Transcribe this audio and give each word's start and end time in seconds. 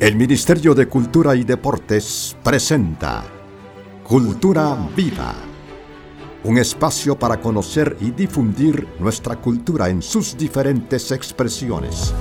El 0.00 0.16
Ministerio 0.16 0.74
de 0.74 0.88
Cultura 0.88 1.36
y 1.36 1.44
Deportes 1.44 2.34
presenta 2.42 3.22
Cultura 4.02 4.74
Viva, 4.96 5.34
un 6.44 6.56
espacio 6.56 7.18
para 7.18 7.38
conocer 7.38 7.98
y 8.00 8.10
difundir 8.10 8.88
nuestra 8.98 9.36
cultura 9.36 9.90
en 9.90 10.00
sus 10.00 10.38
diferentes 10.38 11.10
expresiones. 11.10 12.14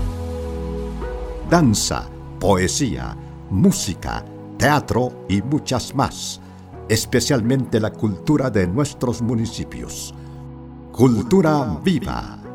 Danza, 1.50 2.10
poesía, 2.38 3.16
música, 3.50 4.26
teatro 4.58 5.26
y 5.30 5.42
muchas 5.42 5.96
más, 5.96 6.42
especialmente 6.90 7.80
la 7.80 7.94
cultura 7.94 8.50
de 8.50 8.68
nuestros 8.68 9.22
municipios. 9.22 10.14
Cultura 10.92 11.80
Viva. 11.82 12.49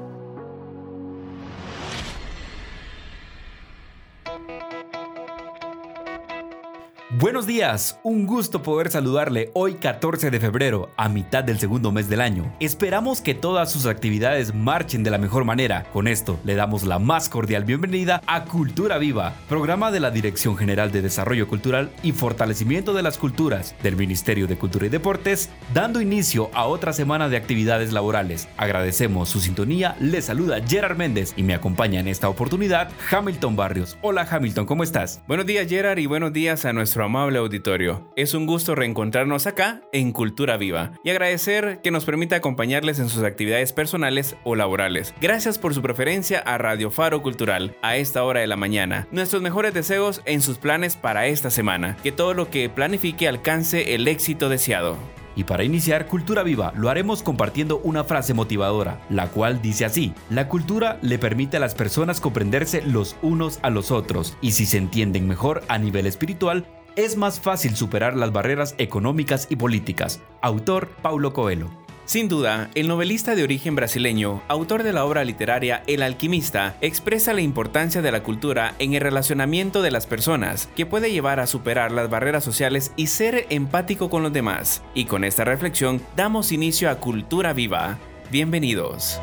Buenos 7.17 7.47
días, 7.47 8.01
un 8.03 8.27
gusto 8.27 8.65
poder 8.65 8.91
saludarle 8.91 9.53
hoy 9.55 9.75
14 9.75 10.33
de 10.33 10.41
febrero, 10.41 10.91
a 10.97 11.09
mitad 11.09 11.45
del 11.45 11.61
segundo 11.61 11.93
mes 11.93 12.09
del 12.09 12.21
año. 12.21 12.53
Esperamos 12.59 13.21
que 13.21 13.35
todas 13.35 13.71
sus 13.71 13.87
actividades 13.87 14.53
marchen 14.53 15.05
de 15.05 15.13
la 15.13 15.19
mejor 15.19 15.45
manera. 15.45 15.85
Con 15.93 16.09
esto 16.09 16.41
le 16.43 16.57
damos 16.57 16.83
la 16.83 16.99
más 16.99 17.29
cordial 17.29 17.63
bienvenida 17.63 18.21
a 18.27 18.45
Cultura 18.47 18.99
Viva, 18.99 19.33
programa 19.49 19.93
de 19.93 20.01
la 20.01 20.11
Dirección 20.11 20.57
General 20.57 20.91
de 20.91 21.03
Desarrollo 21.03 21.47
Cultural 21.47 21.93
y 22.03 22.11
Fortalecimiento 22.11 22.93
de 22.93 23.05
las 23.05 23.17
Culturas 23.17 23.77
del 23.81 23.95
Ministerio 23.95 24.49
de 24.49 24.59
Cultura 24.59 24.87
y 24.87 24.89
Deportes, 24.89 25.51
dando 25.73 26.01
inicio 26.01 26.51
a 26.53 26.65
otra 26.65 26.93
semana 26.93 27.29
de 27.29 27.37
actividades 27.37 27.93
laborales. 27.93 28.49
Agradecemos 28.57 29.29
su 29.29 29.39
sintonía, 29.39 29.95
le 30.01 30.21
saluda 30.21 30.67
Gerard 30.67 30.97
Méndez 30.97 31.33
y 31.37 31.45
me 31.45 31.55
acompaña 31.55 32.01
en 32.01 32.09
esta 32.09 32.29
oportunidad 32.29 32.91
Hamilton 33.09 33.55
Barrios. 33.55 33.99
Hola 34.03 34.27
Hamilton, 34.29 34.67
¿cómo 34.67 34.83
estás? 34.83 35.23
Buenos 35.29 35.47
días 35.47 35.69
Gerard 35.69 35.99
y 35.99 36.07
buenos 36.07 36.33
días 36.33 36.65
a 36.65 36.73
nuestro 36.73 37.04
amable 37.05 37.39
auditorio. 37.39 38.11
Es 38.17 38.35
un 38.35 38.47
gusto 38.47 38.75
reencontrarnos 38.75 39.47
acá 39.47 39.83
en 39.93 40.13
Cultura 40.13 40.57
Viva 40.57 40.93
y 41.05 41.11
agradecer 41.11 41.81
que 41.83 41.91
nos 41.91 42.05
permita 42.05 42.37
acompañarles 42.37 42.99
en 42.99 43.09
sus 43.09 43.23
actividades 43.23 43.73
personales 43.73 44.37
o 44.45 44.55
laborales. 44.55 45.15
Gracias 45.21 45.59
por 45.59 45.75
su 45.75 45.83
preferencia 45.83 46.41
a 46.41 46.59
Radio 46.59 46.91
Faro 46.91 47.23
Cultural 47.23 47.77
a 47.83 47.97
esta 47.97 48.25
hora 48.25 48.41
de 48.41 48.47
la 48.47 48.57
mañana. 48.57 49.07
Nuestros 49.11 49.43
mejores 49.43 49.75
deseos 49.75 50.23
en 50.25 50.41
sus 50.41 50.59
planes 50.59 50.97
para 50.97 51.27
esta 51.27 51.51
semana. 51.51 51.97
Que 52.03 52.13
todo 52.13 52.35
lo 52.35 52.51
que 52.51 52.69
planifique 52.69 53.29
alcance 53.29 53.95
el 53.95 54.09
éxito 54.09 54.49
deseado. 54.49 54.97
Y 55.37 55.45
para 55.45 55.65
iniciar 55.65 56.07
Cultura 56.07 56.43
Viva 56.43 56.73
lo 56.77 56.91
haremos 56.91 57.23
compartiendo 57.23 57.79
una 57.79 58.05
frase 58.05 58.35
motivadora, 58.35 59.01
la 59.09 59.29
cual 59.29 59.61
dice 59.61 59.85
así, 59.85 60.15
la 60.31 60.49
cultura 60.49 60.99
le 61.03 61.19
permite 61.19 61.57
a 61.57 61.61
las 61.61 61.75
personas 61.75 62.21
comprenderse 62.21 62.83
los 62.83 63.17
unos 63.23 63.59
a 63.63 63.71
los 63.71 63.91
otros 63.91 64.37
y 64.41 64.53
si 64.53 64.67
se 64.67 64.79
entienden 64.79 65.27
mejor 65.27 65.63
a 65.69 65.79
nivel 65.79 66.07
espiritual, 66.07 66.67
es 66.97 67.17
más 67.17 67.41
fácil 67.41 67.77
superar 67.77 68.17
las 68.17 68.33
barreras 68.33 68.75
económicas 68.79 69.47
y 69.51 69.57
políticas. 69.57 70.21
Autor 70.41 70.89
Paulo 71.03 71.33
Coelho. 71.33 71.71
Sin 72.07 72.29
duda, 72.29 72.71
el 72.75 72.87
novelista 72.87 73.35
de 73.35 73.45
origen 73.45 73.75
brasileño, 73.75 74.43
autor 74.49 74.83
de 74.83 74.93
la 74.93 75.07
obra 75.07 75.25
literaria 75.25 75.83
El 75.87 76.03
alquimista, 76.03 76.77
expresa 76.83 77.33
la 77.33 77.41
importancia 77.41 78.03
de 78.03 78.13
la 78.13 78.23
cultura 78.23 78.75
en 78.79 78.93
el 78.93 79.01
relacionamiento 79.01 79.81
de 79.81 79.91
las 79.91 80.07
personas, 80.07 80.69
que 80.77 80.85
puede 80.85 81.13
llevar 81.13 81.41
a 81.41 81.47
superar 81.47 81.93
las 81.93 82.11
barreras 82.11 82.45
sociales 82.45 82.93
y 82.97 83.07
ser 83.07 83.47
empático 83.49 84.11
con 84.11 84.23
los 84.23 84.35
demás. 84.35 84.83
Y 84.93 85.07
con 85.07 85.25
esta 85.25 85.45
reflexión 85.45 86.03
damos 86.15 86.53
inicio 86.53 86.91
a 86.91 86.97
Cultura 86.97 87.55
Viva. 87.55 87.99
Bienvenidos. 88.31 89.19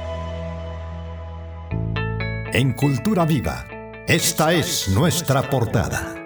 En 2.51 2.73
Cultura 2.73 3.25
Viva, 3.25 3.65
esta 4.07 4.53
es 4.53 4.89
nuestra 4.89 5.43
portada. 5.49 6.20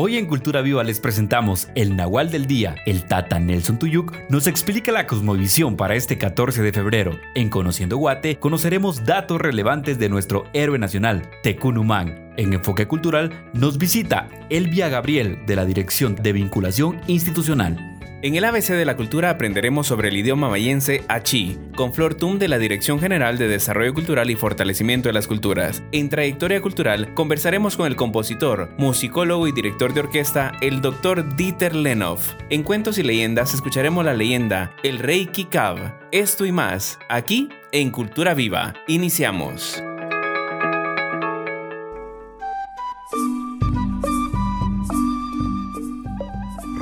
Hoy 0.00 0.16
en 0.16 0.26
Cultura 0.26 0.62
Viva 0.62 0.84
les 0.84 1.00
presentamos 1.00 1.66
el 1.74 1.96
Nahual 1.96 2.30
del 2.30 2.46
Día. 2.46 2.76
El 2.86 3.02
Tata 3.02 3.40
Nelson 3.40 3.80
Tuyuk 3.80 4.14
nos 4.28 4.46
explica 4.46 4.92
la 4.92 5.08
cosmovisión 5.08 5.76
para 5.76 5.96
este 5.96 6.16
14 6.18 6.62
de 6.62 6.72
febrero. 6.72 7.18
En 7.34 7.50
Conociendo 7.50 7.96
Guate 7.96 8.38
conoceremos 8.38 9.04
datos 9.04 9.40
relevantes 9.40 9.98
de 9.98 10.08
nuestro 10.08 10.44
héroe 10.52 10.78
nacional, 10.78 11.28
Tecunumán. 11.42 12.32
En 12.36 12.52
Enfoque 12.52 12.86
Cultural 12.86 13.50
nos 13.54 13.76
visita 13.76 14.28
Elvia 14.50 14.88
Gabriel 14.88 15.40
de 15.46 15.56
la 15.56 15.64
Dirección 15.64 16.14
de 16.14 16.32
Vinculación 16.32 17.00
Institucional. 17.08 17.97
En 18.20 18.34
el 18.34 18.44
ABC 18.44 18.70
de 18.70 18.84
la 18.84 18.96
Cultura 18.96 19.30
aprenderemos 19.30 19.86
sobre 19.86 20.08
el 20.08 20.16
idioma 20.16 20.50
mayense 20.50 21.04
Achi, 21.06 21.56
con 21.76 21.94
Flor 21.94 22.16
Tum 22.16 22.40
de 22.40 22.48
la 22.48 22.58
Dirección 22.58 22.98
General 22.98 23.38
de 23.38 23.46
Desarrollo 23.46 23.94
Cultural 23.94 24.28
y 24.28 24.34
Fortalecimiento 24.34 25.08
de 25.08 25.12
las 25.12 25.28
Culturas. 25.28 25.84
En 25.92 26.08
Trayectoria 26.08 26.60
Cultural 26.60 27.14
conversaremos 27.14 27.76
con 27.76 27.86
el 27.86 27.94
compositor, 27.94 28.70
musicólogo 28.76 29.46
y 29.46 29.52
director 29.52 29.94
de 29.94 30.00
orquesta, 30.00 30.50
el 30.60 30.80
Dr. 30.80 31.36
Dieter 31.36 31.76
Lenoff. 31.76 32.34
En 32.50 32.64
Cuentos 32.64 32.98
y 32.98 33.04
Leyendas 33.04 33.54
escucharemos 33.54 34.04
la 34.04 34.14
leyenda 34.14 34.74
El 34.82 34.98
Rey 34.98 35.26
Kikav. 35.26 35.94
Esto 36.10 36.44
y 36.44 36.50
más, 36.50 36.98
aquí 37.08 37.50
en 37.70 37.90
Cultura 37.90 38.34
Viva. 38.34 38.74
Iniciamos. 38.88 39.80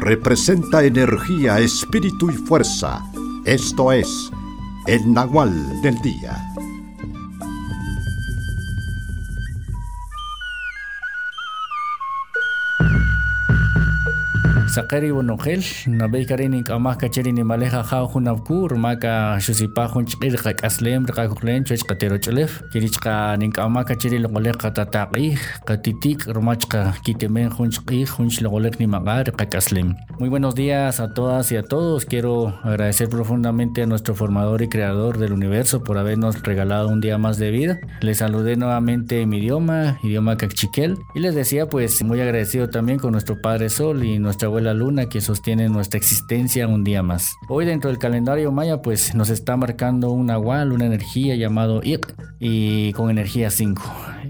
Representa 0.07 0.85
energía, 0.85 1.59
espíritu 1.59 2.31
y 2.31 2.35
fuerza. 2.35 3.05
Esto 3.45 3.91
es 3.91 4.31
el 4.87 5.13
Nahual 5.13 5.83
del 5.83 6.01
Día. 6.01 6.46
Muy 30.19 30.29
buenos 30.29 30.55
días 30.55 31.01
a 31.01 31.15
todas 31.15 31.51
y 31.53 31.57
a 31.57 31.63
todos. 31.63 32.05
Quiero 32.05 32.49
agradecer 32.63 33.09
profundamente 33.09 33.83
a 33.83 33.87
nuestro 33.87 34.15
formador 34.15 34.61
y 34.61 34.69
creador 34.69 35.17
del 35.17 35.33
universo 35.33 35.85
por 35.85 35.97
habernos 35.97 36.43
regalado 36.43 36.89
un 36.89 37.01
día 37.01 37.17
más 37.17 37.39
de 37.39 37.51
vida. 37.51 37.81
Les 38.03 38.19
saludé 38.19 38.57
nuevamente 38.57 39.23
en 39.23 39.31
mi 39.31 39.39
idioma, 39.39 39.99
idioma 40.03 40.37
cachiquel, 40.37 40.99
y 41.15 41.21
les 41.21 41.35
decía 41.35 41.67
pues 41.67 42.03
muy 42.03 42.21
agradecido 42.21 42.69
también 42.69 42.99
con 42.99 43.13
nuestro 43.13 43.41
Padre 43.41 43.71
Sol 43.71 44.05
y 44.05 44.19
nuestra 44.19 44.49
abuela 44.49 44.66
la 44.67 44.75
luna 44.75 45.09
que 45.09 45.21
sostiene 45.21 45.69
nuestra 45.69 45.97
existencia 45.97 46.67
un 46.67 46.83
día 46.83 47.01
más. 47.01 47.37
Hoy 47.49 47.65
dentro 47.67 47.89
del 47.89 48.01
calendario 48.01 48.51
maya 48.51 48.83
pues 48.83 49.15
nos 49.15 49.31
está 49.31 49.57
marcando 49.57 50.11
un 50.11 50.27
nahual, 50.27 50.73
una 50.73 50.87
energía 50.87 51.37
llamado 51.37 51.83
Ik 51.85 52.15
y 52.41 52.93
con 52.95 53.09
energía 53.09 53.51
5. 53.51 53.81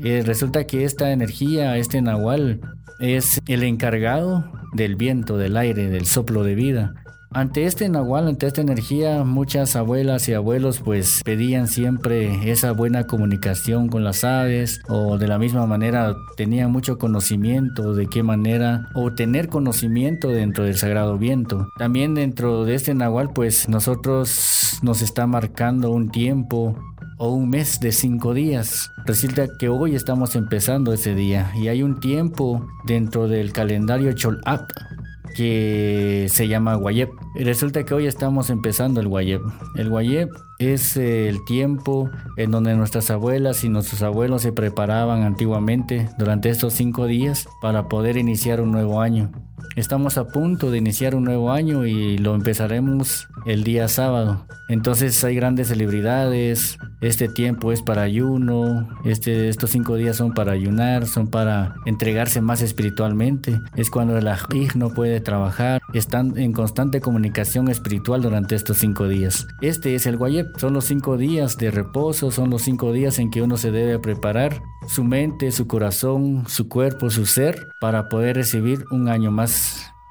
Eh, 0.05 0.23
resulta 0.27 0.67
que 0.67 0.85
esta 0.85 1.11
energía, 1.11 1.79
este 1.79 2.03
nahual 2.03 2.61
es 3.01 3.41
el 3.47 3.63
encargado 3.63 4.45
del 4.75 4.97
viento, 4.97 5.39
del 5.39 5.57
aire, 5.57 5.89
del 5.89 6.05
soplo 6.05 6.45
de 6.45 6.55
vida. 6.55 6.95
Ante 7.37 7.67
este 7.67 7.91
nahual, 7.91 8.29
ante 8.29 8.47
esta 8.47 8.63
energía, 8.63 9.23
muchas 9.23 9.77
abuelas 9.77 10.27
y 10.27 10.33
abuelos 10.33 10.81
pues 10.81 11.21
pedían 11.23 11.69
siempre 11.69 12.51
esa 12.51 12.73
buena 12.73 13.07
comunicación 13.07 13.89
con 13.89 14.05
las 14.05 14.25
aves 14.25 14.81
o 14.89 15.19
de 15.19 15.29
la 15.29 15.39
misma 15.39 15.67
manera 15.67 16.17
tenían 16.39 16.73
mucho 16.73 16.97
conocimiento 16.97 17.93
de 17.93 18.07
qué 18.07 18.23
manera 18.23 18.89
o 18.95 19.13
tener 19.13 19.51
conocimiento 19.51 20.29
dentro 20.29 20.65
del 20.65 20.79
sagrado 20.79 21.19
viento. 21.19 21.69
También 21.77 22.15
dentro 22.15 22.65
de 22.65 22.75
este 22.75 22.95
nahual 22.95 23.29
pues 23.35 23.69
nosotros 23.69 24.79
nos 24.81 25.03
está 25.03 25.27
marcando 25.27 25.91
un 25.91 26.09
tiempo 26.09 26.75
o 27.19 27.35
un 27.35 27.51
mes 27.51 27.81
de 27.81 27.93
cinco 27.93 28.33
días. 28.33 28.91
Resulta 29.05 29.47
que 29.59 29.69
hoy 29.69 29.95
estamos 29.95 30.37
empezando 30.37 30.95
ese 30.95 31.15
día 31.15 31.53
y 31.55 31.69
hay 31.69 31.83
un 31.83 32.01
tiempo 32.01 32.67
dentro 32.87 33.29
del 33.29 33.53
calendario 33.53 34.15
Cholap 34.15 34.71
que 35.37 36.29
se 36.31 36.49
llama 36.49 36.77
Guayep. 36.77 37.11
Resulta 37.35 37.85
que 37.85 37.93
hoy 37.93 38.07
estamos 38.07 38.49
empezando 38.49 39.01
el 39.01 39.09
Guayep. 39.09 39.43
El 39.77 39.91
Guayep 39.91 40.31
es 40.59 40.97
el 40.97 41.45
tiempo 41.45 42.09
en 42.39 42.51
donde 42.51 42.75
nuestras 42.75 43.11
abuelas 43.11 43.63
y 43.63 43.69
nuestros 43.69 44.01
abuelos 44.01 44.41
se 44.41 44.53
preparaban 44.53 45.25
antiguamente 45.25 46.09
durante 46.19 46.49
estos 46.49 46.73
cinco 46.73 47.07
días 47.07 47.47
para 47.61 47.87
poder 47.87 48.17
iniciar 48.17 48.63
un 48.63 48.73
nuevo 48.73 49.03
año. 49.03 49.31
Estamos 49.77 50.17
a 50.19 50.29
punto 50.29 50.71
de 50.71 50.79
iniciar 50.79 51.15
un 51.15 51.25
nuevo 51.25 51.51
año 51.51 51.87
y 51.87 52.19
lo 52.19 52.35
empezaremos 52.35 53.29
el 53.47 53.63
día 53.63 53.89
sábado. 53.89 54.47
Entonces 54.69 55.23
hay 55.23 55.37
grandes 55.37 55.69
celebridades, 55.69 56.79
este 57.01 57.29
tiempo 57.29 57.73
es 57.73 57.83
para 57.83 58.03
ayuno, 58.03 58.89
este, 59.05 59.49
estos 59.49 59.71
cinco 59.71 59.95
días 59.95 60.17
son 60.17 60.35
para 60.35 60.53
ayunar, 60.53 61.07
son 61.07 61.29
para 61.29 61.77
entregarse 61.85 62.41
más 62.41 62.63
espiritualmente. 62.63 63.61
Es 63.77 63.91
cuando 63.91 64.19
el 64.19 64.27
ajij 64.27 64.75
no 64.75 64.91
puede 64.91 65.21
trabajar, 65.21 65.81
están 65.95 66.37
en 66.37 66.53
constante 66.53 67.01
comunicación 67.01 67.69
espiritual 67.69 68.23
durante 68.23 68.57
estos 68.57 68.79
cinco 68.79 69.07
días. 69.07 69.47
Este 69.61 69.95
es 69.95 70.07
el 70.07 70.17
Guayep, 70.17 70.59
son 70.59 70.73
los 70.73 70.87
cinco 70.87 71.17
días 71.17 71.59
de 71.59 71.71
reposo, 71.71 72.31
son 72.31 72.51
los 72.51 72.63
cinco 72.63 72.93
días 72.93 73.19
en 73.19 73.31
que 73.31 73.43
uno 73.43 73.57
se 73.57 73.71
debe 73.71 73.99
preparar 73.99 74.61
su 74.89 75.05
mente, 75.05 75.53
su 75.53 75.67
corazón, 75.67 76.45
su 76.49 76.69
cuerpo, 76.69 77.11
su 77.11 77.27
ser, 77.27 77.69
para 77.81 78.09
poder 78.09 78.37
recibir 78.37 78.85
un 78.91 79.09
año 79.09 79.31
más 79.31 79.46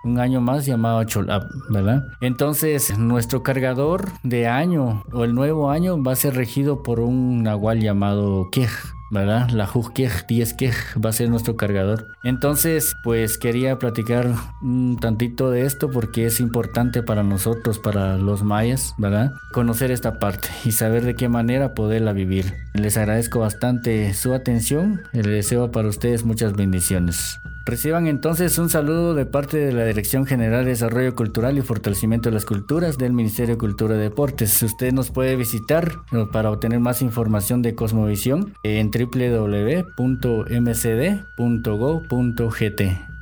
un 0.03 0.19
año 0.19 0.39
más 0.39 0.65
llamado 0.65 1.03
Cholab, 1.03 1.47
¿verdad? 1.69 2.03
Entonces, 2.21 2.97
nuestro 2.97 3.43
cargador 3.43 4.11
de 4.23 4.47
año 4.47 5.03
o 5.11 5.23
el 5.23 5.33
nuevo 5.33 5.71
año 5.71 6.01
va 6.01 6.11
a 6.13 6.15
ser 6.15 6.35
regido 6.35 6.83
por 6.83 6.99
un 6.99 7.43
nahual 7.43 7.81
llamado 7.81 8.49
Kej. 8.51 8.69
¿verdad? 9.11 9.49
La 9.49 9.69
Hujkej 9.71 10.25
10 10.27 10.55
va 11.03 11.09
a 11.09 11.13
ser 11.13 11.29
nuestro 11.29 11.55
cargador. 11.55 12.07
Entonces, 12.23 12.95
pues 13.03 13.37
quería 13.37 13.77
platicar 13.77 14.33
un 14.61 14.97
tantito 14.99 15.51
de 15.51 15.61
esto 15.65 15.89
porque 15.91 16.25
es 16.25 16.39
importante 16.39 17.03
para 17.03 17.23
nosotros, 17.23 17.79
para 17.79 18.17
los 18.17 18.43
mayas, 18.43 18.93
¿verdad? 18.97 19.31
Conocer 19.53 19.91
esta 19.91 20.19
parte 20.19 20.49
y 20.65 20.71
saber 20.71 21.05
de 21.05 21.15
qué 21.15 21.29
manera 21.29 21.73
poderla 21.75 22.13
vivir. 22.13 22.55
Les 22.73 22.97
agradezco 22.97 23.39
bastante 23.39 24.13
su 24.13 24.33
atención 24.33 25.01
les 25.13 25.25
deseo 25.25 25.71
para 25.71 25.87
ustedes 25.87 26.25
muchas 26.25 26.53
bendiciones. 26.53 27.39
Reciban 27.65 28.05
entonces 28.05 28.59
un 28.59 28.69
saludo 28.69 29.15
de 29.15 29.25
parte 29.25 29.57
de 29.57 29.71
la 29.73 29.85
Dirección 29.85 30.27
General 30.27 30.63
de 30.63 30.69
Desarrollo 30.69 31.15
Cultural 31.15 31.57
y 31.57 31.63
Fortalecimiento 31.63 32.29
de 32.29 32.35
las 32.35 32.45
Culturas 32.45 32.99
del 32.99 33.11
Ministerio 33.11 33.55
de 33.55 33.59
Cultura 33.59 33.95
y 33.95 33.97
Deportes. 33.97 34.61
Usted 34.61 34.93
nos 34.93 35.09
puede 35.09 35.35
visitar 35.35 35.91
para 36.31 36.51
obtener 36.51 36.79
más 36.79 37.01
información 37.01 37.63
de 37.63 37.73
Cosmovisión 37.73 38.53
en 38.61 38.91
www.mcd.go.gt. 38.91 39.95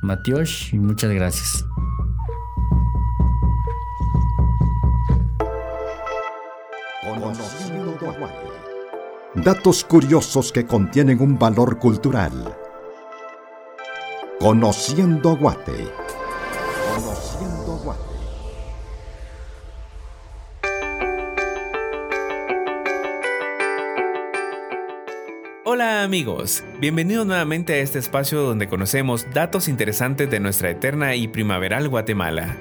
Matiosh 0.02 0.74
y 0.74 0.78
muchas 0.78 1.10
gracias. 1.10 1.64
Datos 9.36 9.84
curiosos 9.84 10.52
que 10.52 10.66
contienen 10.66 11.22
un 11.22 11.38
valor 11.38 11.78
cultural 11.78 12.58
Conociendo 14.44 15.38
Guate. 15.38 15.88
Conociendo 16.94 17.78
Guate. 17.82 18.02
Hola 25.64 26.02
amigos, 26.02 26.62
bienvenidos 26.78 27.24
nuevamente 27.26 27.72
a 27.72 27.76
este 27.78 27.98
espacio 27.98 28.42
donde 28.42 28.68
conocemos 28.68 29.26
datos 29.32 29.66
interesantes 29.66 30.28
de 30.28 30.40
nuestra 30.40 30.68
eterna 30.68 31.16
y 31.16 31.26
primaveral 31.26 31.88
Guatemala. 31.88 32.54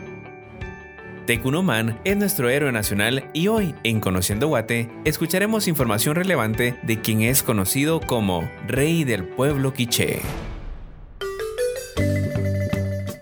Tecunomán 1.25 2.00
es 2.06 2.15
nuestro 2.15 2.50
héroe 2.50 2.71
nacional 2.71 3.30
y 3.33 3.50
hoy, 3.50 3.75
en 3.83 4.00
Conociendo 4.00 4.47
Guate, 4.47 4.89
escucharemos 5.03 5.68
información 5.68 6.15
relevante 6.15 6.80
de 6.83 7.01
quien 7.01 7.24
es 7.24 7.44
conocido 7.44 8.00
como 8.00 8.50
Rey 8.68 9.03
del 9.03 9.25
Pueblo 9.25 9.74
Quiché. 9.74 10.21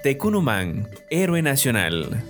Tecunumán, 0.03 0.89
héroe 1.11 1.43
nacional. 1.43 2.23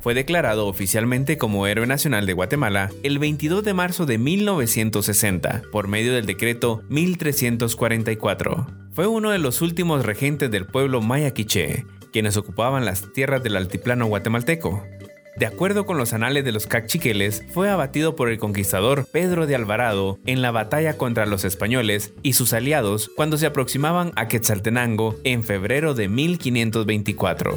Fue 0.00 0.12
declarado 0.12 0.66
oficialmente 0.66 1.38
como 1.38 1.66
héroe 1.66 1.86
nacional 1.86 2.26
de 2.26 2.34
Guatemala 2.34 2.90
el 3.02 3.18
22 3.18 3.64
de 3.64 3.72
marzo 3.72 4.04
de 4.04 4.18
1960 4.18 5.62
por 5.72 5.88
medio 5.88 6.12
del 6.12 6.26
decreto 6.26 6.82
1344. 6.90 8.66
Fue 8.92 9.06
uno 9.06 9.30
de 9.30 9.38
los 9.38 9.62
últimos 9.62 10.04
regentes 10.04 10.50
del 10.50 10.66
pueblo 10.66 11.00
maya 11.00 11.32
quiché, 11.32 11.86
quienes 12.12 12.36
ocupaban 12.36 12.84
las 12.84 13.14
tierras 13.14 13.42
del 13.42 13.56
altiplano 13.56 14.04
guatemalteco. 14.06 14.84
De 15.38 15.46
acuerdo 15.46 15.86
con 15.86 15.98
los 15.98 16.14
anales 16.14 16.44
de 16.44 16.50
los 16.50 16.66
cachiqueles, 16.66 17.44
fue 17.54 17.70
abatido 17.70 18.16
por 18.16 18.28
el 18.28 18.38
conquistador 18.38 19.06
Pedro 19.12 19.46
de 19.46 19.54
Alvarado 19.54 20.18
en 20.26 20.42
la 20.42 20.50
batalla 20.50 20.96
contra 20.96 21.26
los 21.26 21.44
españoles 21.44 22.12
y 22.24 22.32
sus 22.32 22.52
aliados 22.52 23.08
cuando 23.14 23.38
se 23.38 23.46
aproximaban 23.46 24.10
a 24.16 24.26
Quetzaltenango 24.26 25.14
en 25.22 25.44
febrero 25.44 25.94
de 25.94 26.08
1524. 26.08 27.56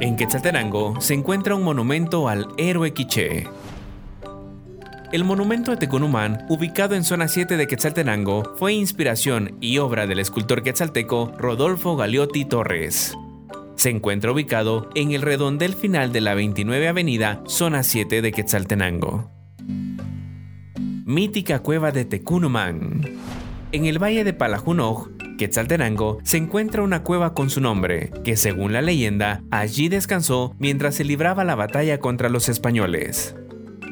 En 0.00 0.16
Quetzaltenango 0.16 1.00
se 1.00 1.14
encuentra 1.14 1.56
un 1.56 1.64
monumento 1.64 2.28
al 2.28 2.46
héroe 2.56 2.92
quiché. 2.92 3.48
El 5.10 5.24
monumento 5.24 5.72
de 5.72 5.76
Tecunumán, 5.76 6.46
ubicado 6.48 6.94
en 6.94 7.02
zona 7.02 7.26
7 7.26 7.56
de 7.56 7.66
Quetzaltenango, 7.66 8.54
fue 8.56 8.74
inspiración 8.74 9.56
y 9.60 9.78
obra 9.78 10.06
del 10.06 10.20
escultor 10.20 10.62
quetzalteco 10.62 11.32
Rodolfo 11.36 11.96
Galiotti 11.96 12.44
Torres. 12.44 13.16
Se 13.76 13.90
encuentra 13.90 14.32
ubicado 14.32 14.88
en 14.94 15.12
el 15.12 15.22
redondel 15.22 15.74
final 15.74 16.12
de 16.12 16.20
la 16.20 16.34
29 16.34 16.88
Avenida, 16.88 17.42
zona 17.46 17.82
7 17.82 18.22
de 18.22 18.32
Quetzaltenango. 18.32 19.30
Mítica 21.04 21.58
cueva 21.58 21.92
de 21.92 22.04
Tecunumán. 22.04 23.02
En 23.72 23.84
el 23.84 24.02
valle 24.02 24.24
de 24.24 24.32
Palajunoj, 24.32 25.08
Quetzaltenango, 25.36 26.18
se 26.22 26.36
encuentra 26.36 26.82
una 26.82 27.02
cueva 27.02 27.34
con 27.34 27.50
su 27.50 27.60
nombre, 27.60 28.10
que 28.22 28.36
según 28.36 28.72
la 28.72 28.80
leyenda, 28.80 29.42
allí 29.50 29.88
descansó 29.88 30.54
mientras 30.58 30.94
se 30.94 31.04
libraba 31.04 31.44
la 31.44 31.56
batalla 31.56 31.98
contra 31.98 32.28
los 32.28 32.48
españoles. 32.48 33.34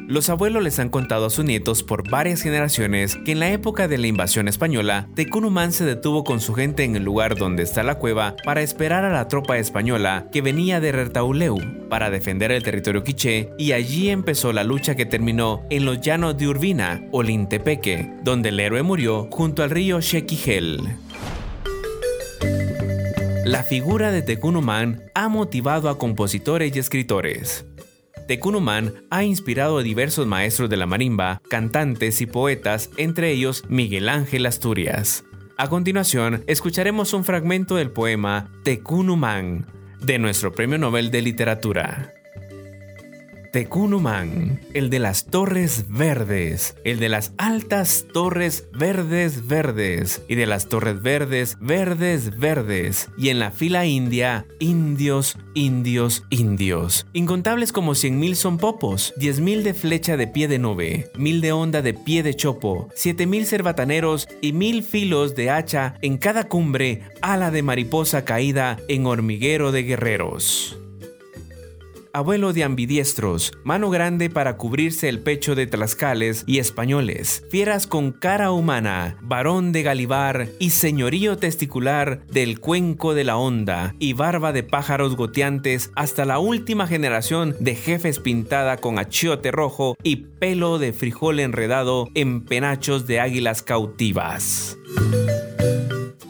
Los 0.07 0.29
abuelos 0.29 0.61
les 0.61 0.79
han 0.79 0.89
contado 0.89 1.25
a 1.25 1.29
sus 1.29 1.45
nietos 1.45 1.81
por 1.81 2.09
varias 2.09 2.41
generaciones 2.41 3.17
que 3.23 3.31
en 3.31 3.39
la 3.39 3.51
época 3.51 3.87
de 3.87 3.97
la 3.97 4.07
invasión 4.07 4.49
española, 4.49 5.07
Tecunumán 5.15 5.71
se 5.71 5.85
detuvo 5.85 6.25
con 6.25 6.41
su 6.41 6.53
gente 6.53 6.83
en 6.83 6.97
el 6.97 7.03
lugar 7.03 7.37
donde 7.37 7.63
está 7.63 7.83
la 7.83 7.99
cueva 7.99 8.35
para 8.43 8.61
esperar 8.61 9.05
a 9.05 9.13
la 9.13 9.29
tropa 9.29 9.57
española 9.57 10.27
que 10.31 10.41
venía 10.41 10.81
de 10.81 10.91
Rertauleu 10.91 11.87
para 11.89 12.09
defender 12.09 12.51
el 12.51 12.63
territorio 12.63 13.03
quiché 13.03 13.51
y 13.57 13.71
allí 13.71 14.09
empezó 14.09 14.51
la 14.51 14.65
lucha 14.65 14.95
que 14.95 15.05
terminó 15.05 15.63
en 15.69 15.85
los 15.85 16.01
llanos 16.01 16.37
de 16.37 16.49
Urbina 16.49 17.07
o 17.11 17.23
Lintepeque, 17.23 18.13
donde 18.23 18.49
el 18.49 18.59
héroe 18.59 18.83
murió 18.83 19.29
junto 19.31 19.63
al 19.63 19.69
río 19.69 20.01
Shequigel. 20.01 20.81
La 23.45 23.63
figura 23.63 24.11
de 24.11 24.21
Tecunumán 24.21 25.03
ha 25.13 25.29
motivado 25.29 25.89
a 25.89 25.97
compositores 25.97 26.75
y 26.75 26.79
escritores. 26.79 27.65
Tecunumán 28.33 28.95
ha 29.11 29.23
inspirado 29.23 29.77
a 29.77 29.83
diversos 29.83 30.25
maestros 30.25 30.67
de 30.67 30.75
la 30.75 30.87
marimba, 30.87 31.39
cantantes 31.49 32.19
y 32.19 32.25
poetas, 32.25 32.89
entre 32.97 33.29
ellos 33.29 33.63
Miguel 33.69 34.09
Ángel 34.09 34.47
Asturias. 34.47 35.23
A 35.55 35.69
continuación, 35.69 36.43
escucharemos 36.47 37.13
un 37.13 37.25
fragmento 37.25 37.75
del 37.75 37.91
poema 37.91 38.49
Tecunumán, 38.63 39.67
de 40.01 40.17
nuestro 40.17 40.51
Premio 40.51 40.79
Nobel 40.79 41.11
de 41.11 41.21
Literatura. 41.21 42.22
Tecunumán, 43.53 44.61
el 44.73 44.89
de 44.89 44.97
las 44.97 45.27
torres 45.27 45.85
verdes, 45.87 46.75
el 46.83 46.97
de 46.97 47.07
las 47.07 47.33
altas 47.37 48.07
torres 48.11 48.67
verdes 48.73 49.47
verdes, 49.47 50.23
y 50.27 50.33
de 50.33 50.47
las 50.47 50.69
torres 50.69 51.03
verdes 51.03 51.59
verdes 51.61 52.35
verdes, 52.39 53.11
y 53.15 53.29
en 53.29 53.37
la 53.37 53.51
fila 53.51 53.85
india, 53.85 54.47
indios, 54.57 55.37
indios, 55.53 56.23
indios. 56.31 57.05
Incontables 57.13 57.71
como 57.71 57.93
cien 57.93 58.19
mil 58.19 58.35
son 58.35 58.57
popos, 58.57 59.13
diez 59.17 59.39
mil 59.39 59.63
de 59.63 59.75
flecha 59.75 60.17
de 60.17 60.25
pie 60.25 60.47
de 60.47 60.57
nube, 60.57 61.11
mil 61.15 61.39
de 61.39 61.51
onda 61.51 61.83
de 61.83 61.93
pie 61.93 62.23
de 62.23 62.33
chopo, 62.33 62.89
siete 62.95 63.27
mil 63.27 63.45
cerbataneros 63.45 64.27
y 64.41 64.53
mil 64.53 64.81
filos 64.81 65.35
de 65.35 65.51
hacha 65.51 65.93
en 66.01 66.17
cada 66.17 66.45
cumbre, 66.45 67.03
ala 67.21 67.51
de 67.51 67.61
mariposa 67.61 68.25
caída 68.25 68.79
en 68.87 69.05
hormiguero 69.05 69.71
de 69.71 69.83
guerreros 69.83 70.75
abuelo 72.13 72.53
de 72.53 72.63
ambidiestros, 72.63 73.51
mano 73.63 73.89
grande 73.89 74.29
para 74.29 74.55
cubrirse 74.55 75.09
el 75.09 75.19
pecho 75.19 75.55
de 75.55 75.65
tlascales 75.65 76.43
y 76.45 76.59
españoles, 76.59 77.43
fieras 77.49 77.87
con 77.87 78.11
cara 78.11 78.51
humana, 78.51 79.17
varón 79.21 79.71
de 79.71 79.81
galibar 79.81 80.47
y 80.59 80.69
señorío 80.69 81.37
testicular 81.37 82.23
del 82.27 82.59
cuenco 82.59 83.15
de 83.15 83.23
la 83.23 83.37
onda, 83.37 83.95
y 83.97 84.13
barba 84.13 84.53
de 84.53 84.61
pájaros 84.61 85.15
goteantes 85.15 85.91
hasta 85.95 86.23
la 86.23 86.37
última 86.37 86.85
generación 86.85 87.55
de 87.59 87.73
jefes 87.73 88.19
pintada 88.19 88.77
con 88.77 88.99
achiote 88.99 89.49
rojo 89.49 89.97
y 90.03 90.17
pelo 90.17 90.77
de 90.77 90.93
frijol 90.93 91.39
enredado 91.39 92.09
en 92.13 92.45
penachos 92.45 93.07
de 93.07 93.21
águilas 93.21 93.63
cautivas. 93.63 94.77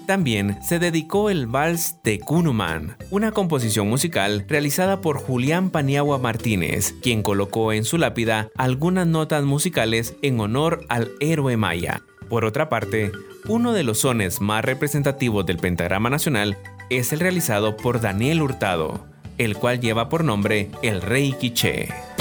También 0.06 0.58
se 0.62 0.80
dedicó 0.80 1.30
el 1.30 1.48
vals 1.48 1.98
de 2.04 2.20
Kunuman, 2.20 2.98
una 3.10 3.32
composición 3.32 3.88
musical 3.88 4.46
realizada 4.50 5.00
por 5.00 5.18
Julián 5.18 5.70
Paniagua 5.70 6.18
Martínez, 6.18 6.94
quien 7.02 7.24
colocó 7.24 7.72
en 7.72 7.86
su 7.86 7.98
lápida 7.98 8.50
algunas 8.58 9.08
notas 9.08 9.46
musicales 9.46 10.16
en 10.22 10.42
honor 10.42 10.86
al 10.90 11.12
héroe 11.22 11.56
maya. 11.56 12.04
Por 12.28 12.44
otra 12.44 12.68
parte, 12.68 13.12
uno 13.48 13.72
de 13.72 13.84
los 13.84 14.00
sones 14.00 14.42
más 14.42 14.66
representativos 14.66 15.46
del 15.46 15.58
pentagrama 15.58 16.10
nacional 16.10 16.58
es 16.90 17.14
el 17.14 17.22
realizado 17.22 17.78
por 17.78 18.02
Daniel 18.02 18.42
Hurtado, 18.42 19.06
el 19.38 19.56
cual 19.56 19.80
lleva 19.80 20.10
por 20.10 20.26
nombre 20.26 20.70
El 20.82 21.02
Rey 21.02 21.34
Quiché. 21.40 22.13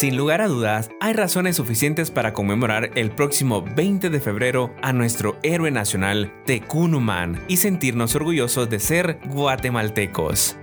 Sin 0.00 0.16
lugar 0.16 0.40
a 0.40 0.48
dudas, 0.48 0.88
hay 0.98 1.12
razones 1.12 1.56
suficientes 1.56 2.10
para 2.10 2.32
conmemorar 2.32 2.90
el 2.94 3.10
próximo 3.10 3.60
20 3.60 4.08
de 4.08 4.18
febrero 4.18 4.74
a 4.80 4.94
nuestro 4.94 5.38
héroe 5.42 5.70
nacional, 5.70 6.32
Tecunuman, 6.46 7.44
y 7.48 7.58
sentirnos 7.58 8.14
orgullosos 8.14 8.70
de 8.70 8.80
ser 8.80 9.18
guatemaltecos. 9.26 10.56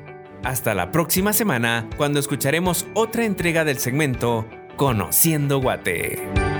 Hasta 0.44 0.74
la 0.74 0.89
próxima 0.89 1.34
semana, 1.34 1.88
cuando 1.98 2.20
escucharemos 2.20 2.88
otra 2.96 3.25
entrega 3.25 3.63
del 3.63 3.77
segmento 3.77 4.48
Conociendo 4.75 5.62
Guate. 5.62 6.57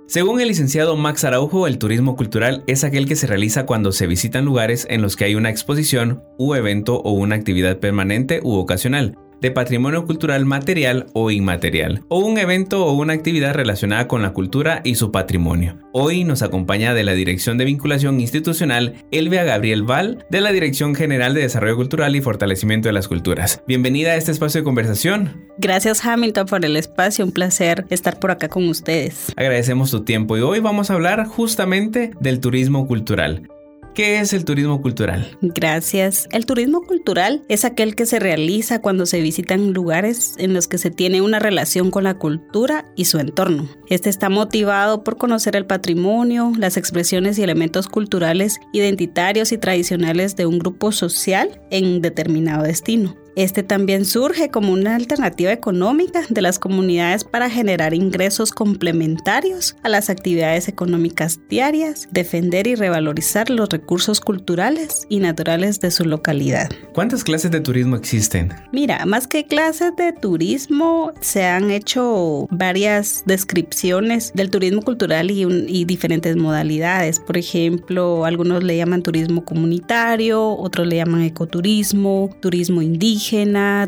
Según 0.10 0.42
el 0.42 0.48
licenciado 0.48 0.98
Max 0.98 1.24
Araujo, 1.24 1.68
el 1.68 1.78
turismo 1.78 2.16
cultural 2.16 2.64
es 2.66 2.84
aquel 2.84 3.08
que 3.08 3.16
se 3.16 3.28
realiza 3.28 3.68
cuando 3.68 3.92
se 3.92 4.08
visitan 4.08 4.44
lugares 4.44 4.88
en 4.90 5.04
los 5.04 5.16
que 5.16 5.26
hay 5.26 5.36
una 5.36 5.52
exposición, 5.52 6.24
u 6.36 6.56
evento 6.56 6.96
o 6.96 7.12
una 7.12 7.36
actividad 7.36 7.78
permanente 7.78 8.40
u 8.42 8.56
ocasional, 8.56 9.20
de 9.42 9.52
patrimonio 9.52 10.06
cultural 10.06 10.46
material 10.46 11.08
o 11.14 11.32
inmaterial, 11.32 12.04
o 12.08 12.20
un 12.20 12.38
evento 12.38 12.86
o 12.86 12.94
una 12.94 13.14
actividad 13.14 13.54
relacionada 13.54 14.08
con 14.08 14.22
la 14.22 14.34
cultura 14.34 14.82
y 14.84 14.96
su 14.96 15.12
patrimonio. 15.12 15.78
Hoy 15.94 16.24
nos 16.24 16.42
acompaña 16.42 16.94
de 16.94 17.04
la 17.04 17.14
Dirección 17.14 17.58
de 17.58 17.66
Vinculación 17.66 18.20
Institucional 18.20 18.96
Elvia 19.12 19.44
Gabriel 19.44 19.84
Val, 19.84 20.26
de 20.30 20.42
la 20.42 20.52
Dirección 20.52 20.96
General 20.96 21.34
de 21.34 21.42
Desarrollo 21.42 21.76
Cultural 21.76 22.16
y 22.16 22.22
Fortalecimiento 22.22 22.90
de 22.90 22.94
las 22.94 23.08
Culturas. 23.08 23.62
Bienvenida 23.68 24.12
a 24.12 24.16
este 24.16 24.32
espacio 24.32 24.62
de 24.62 24.66
conversación. 24.66 25.46
Gracias 25.58 26.06
Hamilton 26.06 26.46
por 26.46 26.66
el 26.66 26.76
espacio, 26.78 27.26
un 27.26 27.32
placer 27.32 27.86
estar 27.90 28.20
por 28.20 28.32
acá 28.32 28.48
con 28.48 28.68
ustedes. 28.70 29.32
Agradecemos 29.36 29.92
tu 29.92 30.04
tiempo 30.04 30.38
y 30.38 30.42
hoy 30.42 30.60
vamos 30.60 30.90
a 30.90 30.94
hablar 30.94 31.26
justamente 31.26 32.12
del 32.20 32.40
turismo 32.40 32.88
cultural. 32.88 33.50
¿Qué 33.94 34.20
es 34.20 34.34
el 34.34 34.46
turismo 34.46 34.82
cultural? 34.82 35.38
Gracias. 35.42 36.28
El 36.32 36.46
turismo 36.46 36.82
cultural 36.82 37.44
es 37.50 37.66
aquel 37.66 37.96
que 37.96 38.06
se 38.06 38.20
realiza 38.20 38.82
cuando 38.82 39.06
se 39.06 39.22
visitan 39.22 39.74
lugares 39.74 40.36
en 40.38 40.54
los 40.54 40.68
que 40.68 40.78
se 40.78 40.92
tiene 40.92 41.22
una 41.22 41.40
relación 41.40 41.92
con 41.92 42.04
la 42.04 42.14
cultura 42.14 42.86
y 42.96 43.06
su 43.06 43.20
entorno. 43.20 43.68
Este 43.88 44.10
está 44.10 44.30
motivado 44.30 45.04
por 45.04 45.18
conocer 45.18 45.56
el 45.56 45.66
patrimonio, 45.66 46.54
las 46.58 46.78
expresiones 46.78 47.38
y 47.38 47.44
elementos 47.44 47.88
culturales 47.88 48.60
identitarios 48.74 49.52
y 49.52 49.58
tradicionales 49.58 50.36
de 50.36 50.46
un 50.46 50.60
grupo 50.60 50.92
social 50.92 51.62
en 51.72 52.02
determinado 52.02 52.64
destino. 52.64 53.16
Este 53.36 53.64
también 53.64 54.06
surge 54.06 54.50
como 54.50 54.74
una 54.74 54.96
alternativa 54.96 55.52
económica 55.52 56.24
de 56.30 56.42
las 56.42 56.60
comunidades 56.60 57.24
para 57.24 57.50
generar 57.50 57.94
ingresos 57.94 58.52
complementarios 58.52 59.76
a 59.84 59.90
las 59.90 60.10
actividades 60.10 60.68
económicas 60.68 61.40
diarias, 61.50 62.08
defender 62.12 62.68
y 62.68 62.76
revalorizar 62.76 63.50
los 63.50 63.70
recursos 63.70 64.20
culturales 64.20 65.06
y 65.10 65.20
naturales 65.20 65.80
de 65.80 65.92
su 65.92 66.06
localidad. 66.06 66.70
¿Cuántas 66.94 67.24
clases 67.24 67.52
de 67.52 67.62
turismo 67.62 67.96
existen? 67.96 68.54
Mira, 68.72 69.06
más 69.06 69.28
que 69.28 69.46
clases 69.46 69.96
de 69.96 70.12
turismo, 70.14 71.14
se 71.22 71.46
han 71.46 71.72
hecho 71.72 72.48
varias 72.50 73.24
descripciones 73.26 74.32
del 74.34 74.50
turismo 74.50 74.82
cultural 74.82 75.32
y, 75.32 75.44
y 75.68 75.86
diferentes 75.86 76.36
modalidades. 76.36 77.20
Por 77.20 77.38
ejemplo, 77.38 78.26
algunos 78.26 78.64
le 78.64 78.78
llaman 78.78 79.04
turismo 79.04 79.46
comunitario, 79.46 80.58
otros 80.58 80.88
le 80.88 80.98
llaman 80.98 81.22
ecoturismo, 81.22 82.36
turismo 82.42 82.82
indígena 82.82 83.19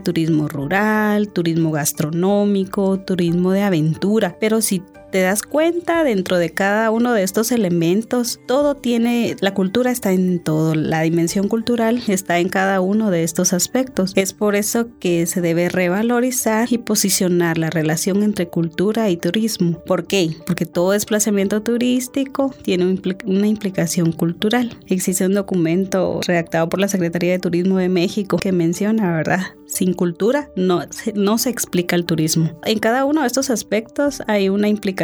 turismo 0.04 0.48
rural, 0.48 1.30
turismo 1.30 1.72
gastronómico, 1.72 3.00
turismo 3.00 3.52
de 3.52 3.62
aventura. 3.62 4.38
Pero 4.40 4.62
si 4.62 4.84
te 5.12 5.22
das 5.22 5.44
cuenta 5.44 6.04
dentro 6.04 6.38
de 6.38 6.50
cada 6.50 6.90
uno 6.90 7.14
de 7.14 7.24
estos 7.24 7.52
elementos, 7.52 8.40
todo 8.48 8.76
tiene, 8.76 9.36
la 9.42 9.54
cultura 9.54 9.92
está 9.92 10.12
en 10.14 10.40
todo, 10.40 10.74
la 10.74 11.02
dimensión 11.02 11.48
cultural 11.50 12.02
está 12.08 12.40
en 12.40 12.50
cada 12.50 12.80
uno 12.82 13.12
de 13.12 13.24
estos 13.24 13.54
aspectos. 13.54 14.14
Es 14.16 14.34
por 14.34 14.56
eso 14.56 14.88
que 15.00 15.26
se 15.26 15.42
debe 15.42 15.70
revalorizar 15.70 16.72
y 16.72 16.78
posicionar 16.78 17.58
la 17.58 17.70
relación 17.70 18.24
entre 18.24 18.48
cultura 18.48 19.10
y 19.10 19.18
turismo. 19.18 19.80
¿Por 19.86 20.08
qué? 20.08 20.32
Porque 20.46 20.66
todo 20.66 20.92
desplazamiento 20.92 21.62
turístico 21.62 22.54
tiene 22.64 22.98
una 23.26 23.48
implicación 23.48 24.14
cultural. 24.14 24.78
Existe 24.88 25.26
un 25.26 25.34
documento 25.34 26.22
redactado 26.26 26.70
por 26.70 26.80
la 26.80 26.88
Secretaría 26.88 27.34
de 27.34 27.40
Turismo 27.40 27.78
de 27.78 27.90
México 27.90 28.38
que 28.38 28.52
menciona, 28.52 29.14
¿verdad? 29.16 29.42
Sin 29.66 29.94
cultura 29.94 30.50
no, 30.56 30.82
no 31.16 31.38
se 31.38 31.50
explica 31.50 31.96
el 31.96 32.06
turismo. 32.06 32.60
En 32.66 32.80
cada 32.80 33.06
uno 33.06 33.22
de 33.22 33.28
estos 33.28 33.50
aspectos 33.50 34.22
hay 34.28 34.50
una 34.50 34.68
implicación 34.68 35.01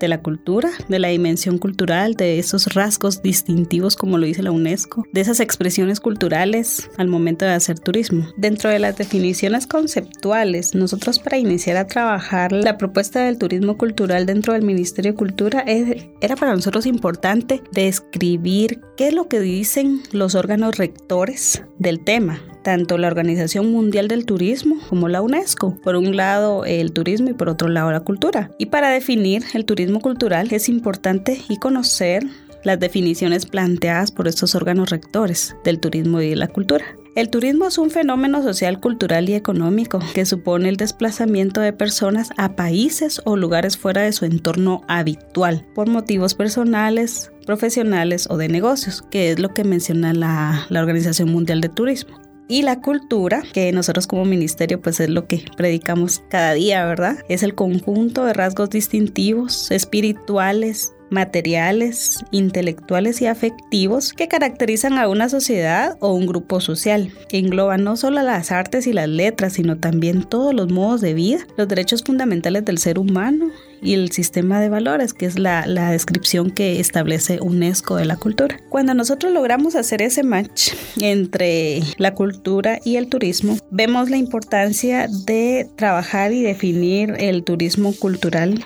de 0.00 0.08
la 0.08 0.22
cultura, 0.22 0.70
de 0.88 0.98
la 0.98 1.08
dimensión 1.08 1.58
cultural, 1.58 2.14
de 2.14 2.38
esos 2.38 2.74
rasgos 2.74 3.22
distintivos, 3.22 3.96
como 3.96 4.18
lo 4.18 4.26
dice 4.26 4.42
la 4.42 4.52
UNESCO, 4.52 5.04
de 5.12 5.20
esas 5.20 5.40
expresiones 5.40 6.00
culturales 6.00 6.88
al 6.96 7.08
momento 7.08 7.44
de 7.44 7.52
hacer 7.52 7.80
turismo. 7.80 8.28
Dentro 8.36 8.70
de 8.70 8.78
las 8.78 8.96
definiciones 8.96 9.66
conceptuales, 9.66 10.74
nosotros 10.74 11.18
para 11.18 11.38
iniciar 11.38 11.76
a 11.76 11.86
trabajar 11.86 12.52
la 12.52 12.78
propuesta 12.78 13.24
del 13.24 13.38
turismo 13.38 13.76
cultural 13.76 14.26
dentro 14.26 14.52
del 14.52 14.62
Ministerio 14.62 15.12
de 15.12 15.18
Cultura 15.18 15.64
era 15.66 16.36
para 16.36 16.54
nosotros 16.54 16.86
importante 16.86 17.62
describir 17.72 18.80
qué 18.96 19.08
es 19.08 19.14
lo 19.14 19.28
que 19.28 19.40
dicen 19.40 20.02
los 20.12 20.34
órganos 20.34 20.76
rectores 20.76 21.62
del 21.78 22.04
tema 22.04 22.40
tanto 22.62 22.98
la 22.98 23.08
Organización 23.08 23.70
Mundial 23.70 24.08
del 24.08 24.24
Turismo 24.24 24.76
como 24.88 25.08
la 25.08 25.22
UNESCO. 25.22 25.76
Por 25.82 25.96
un 25.96 26.16
lado 26.16 26.64
el 26.64 26.92
turismo 26.92 27.30
y 27.30 27.34
por 27.34 27.48
otro 27.48 27.68
lado 27.68 27.90
la 27.90 28.00
cultura. 28.00 28.50
Y 28.58 28.66
para 28.66 28.90
definir 28.90 29.44
el 29.54 29.64
turismo 29.64 30.00
cultural 30.00 30.48
es 30.52 30.68
importante 30.68 31.40
y 31.48 31.58
conocer 31.58 32.24
las 32.64 32.78
definiciones 32.78 33.46
planteadas 33.46 34.12
por 34.12 34.28
estos 34.28 34.54
órganos 34.54 34.90
rectores 34.90 35.56
del 35.64 35.80
turismo 35.80 36.20
y 36.20 36.30
de 36.30 36.36
la 36.36 36.48
cultura. 36.48 36.84
El 37.16 37.28
turismo 37.28 37.66
es 37.66 37.76
un 37.76 37.90
fenómeno 37.90 38.42
social, 38.42 38.80
cultural 38.80 39.28
y 39.28 39.34
económico 39.34 39.98
que 40.14 40.24
supone 40.24 40.68
el 40.68 40.76
desplazamiento 40.76 41.60
de 41.60 41.72
personas 41.72 42.30
a 42.36 42.54
países 42.54 43.20
o 43.24 43.36
lugares 43.36 43.76
fuera 43.76 44.02
de 44.02 44.12
su 44.12 44.26
entorno 44.26 44.82
habitual 44.86 45.66
por 45.74 45.88
motivos 45.88 46.34
personales, 46.34 47.32
profesionales 47.46 48.28
o 48.30 48.36
de 48.36 48.48
negocios, 48.48 49.02
que 49.10 49.32
es 49.32 49.40
lo 49.40 49.52
que 49.52 49.64
menciona 49.64 50.12
la, 50.12 50.66
la 50.68 50.80
Organización 50.80 51.32
Mundial 51.32 51.60
de 51.60 51.68
Turismo 51.68 52.29
y 52.50 52.62
la 52.62 52.80
cultura, 52.80 53.44
que 53.52 53.70
nosotros 53.70 54.08
como 54.08 54.24
ministerio 54.24 54.82
pues 54.82 54.98
es 54.98 55.08
lo 55.08 55.28
que 55.28 55.44
predicamos 55.56 56.22
cada 56.28 56.52
día, 56.52 56.84
¿verdad? 56.84 57.18
Es 57.28 57.44
el 57.44 57.54
conjunto 57.54 58.24
de 58.24 58.32
rasgos 58.32 58.70
distintivos, 58.70 59.70
espirituales, 59.70 60.92
materiales, 61.10 62.24
intelectuales 62.32 63.22
y 63.22 63.26
afectivos 63.26 64.12
que 64.12 64.26
caracterizan 64.26 64.98
a 64.98 65.08
una 65.08 65.28
sociedad 65.28 65.96
o 66.00 66.12
un 66.12 66.26
grupo 66.26 66.60
social, 66.60 67.12
que 67.28 67.38
engloba 67.38 67.76
no 67.76 67.96
solo 67.96 68.20
las 68.22 68.50
artes 68.50 68.88
y 68.88 68.92
las 68.92 69.08
letras, 69.08 69.52
sino 69.52 69.78
también 69.78 70.24
todos 70.24 70.52
los 70.52 70.72
modos 70.72 71.00
de 71.00 71.14
vida, 71.14 71.46
los 71.56 71.68
derechos 71.68 72.02
fundamentales 72.02 72.64
del 72.64 72.78
ser 72.78 72.98
humano 72.98 73.50
y 73.82 73.94
el 73.94 74.10
sistema 74.10 74.60
de 74.60 74.68
valores, 74.68 75.14
que 75.14 75.26
es 75.26 75.38
la, 75.38 75.66
la 75.66 75.90
descripción 75.90 76.50
que 76.50 76.80
establece 76.80 77.40
UNESCO 77.40 77.96
de 77.96 78.04
la 78.04 78.16
cultura. 78.16 78.58
Cuando 78.68 78.94
nosotros 78.94 79.32
logramos 79.32 79.74
hacer 79.74 80.02
ese 80.02 80.22
match 80.22 80.72
entre 81.00 81.82
la 81.98 82.14
cultura 82.14 82.78
y 82.84 82.96
el 82.96 83.08
turismo, 83.08 83.56
vemos 83.70 84.10
la 84.10 84.16
importancia 84.16 85.08
de 85.08 85.68
trabajar 85.76 86.32
y 86.32 86.42
definir 86.42 87.14
el 87.18 87.44
turismo 87.44 87.94
cultural 87.94 88.64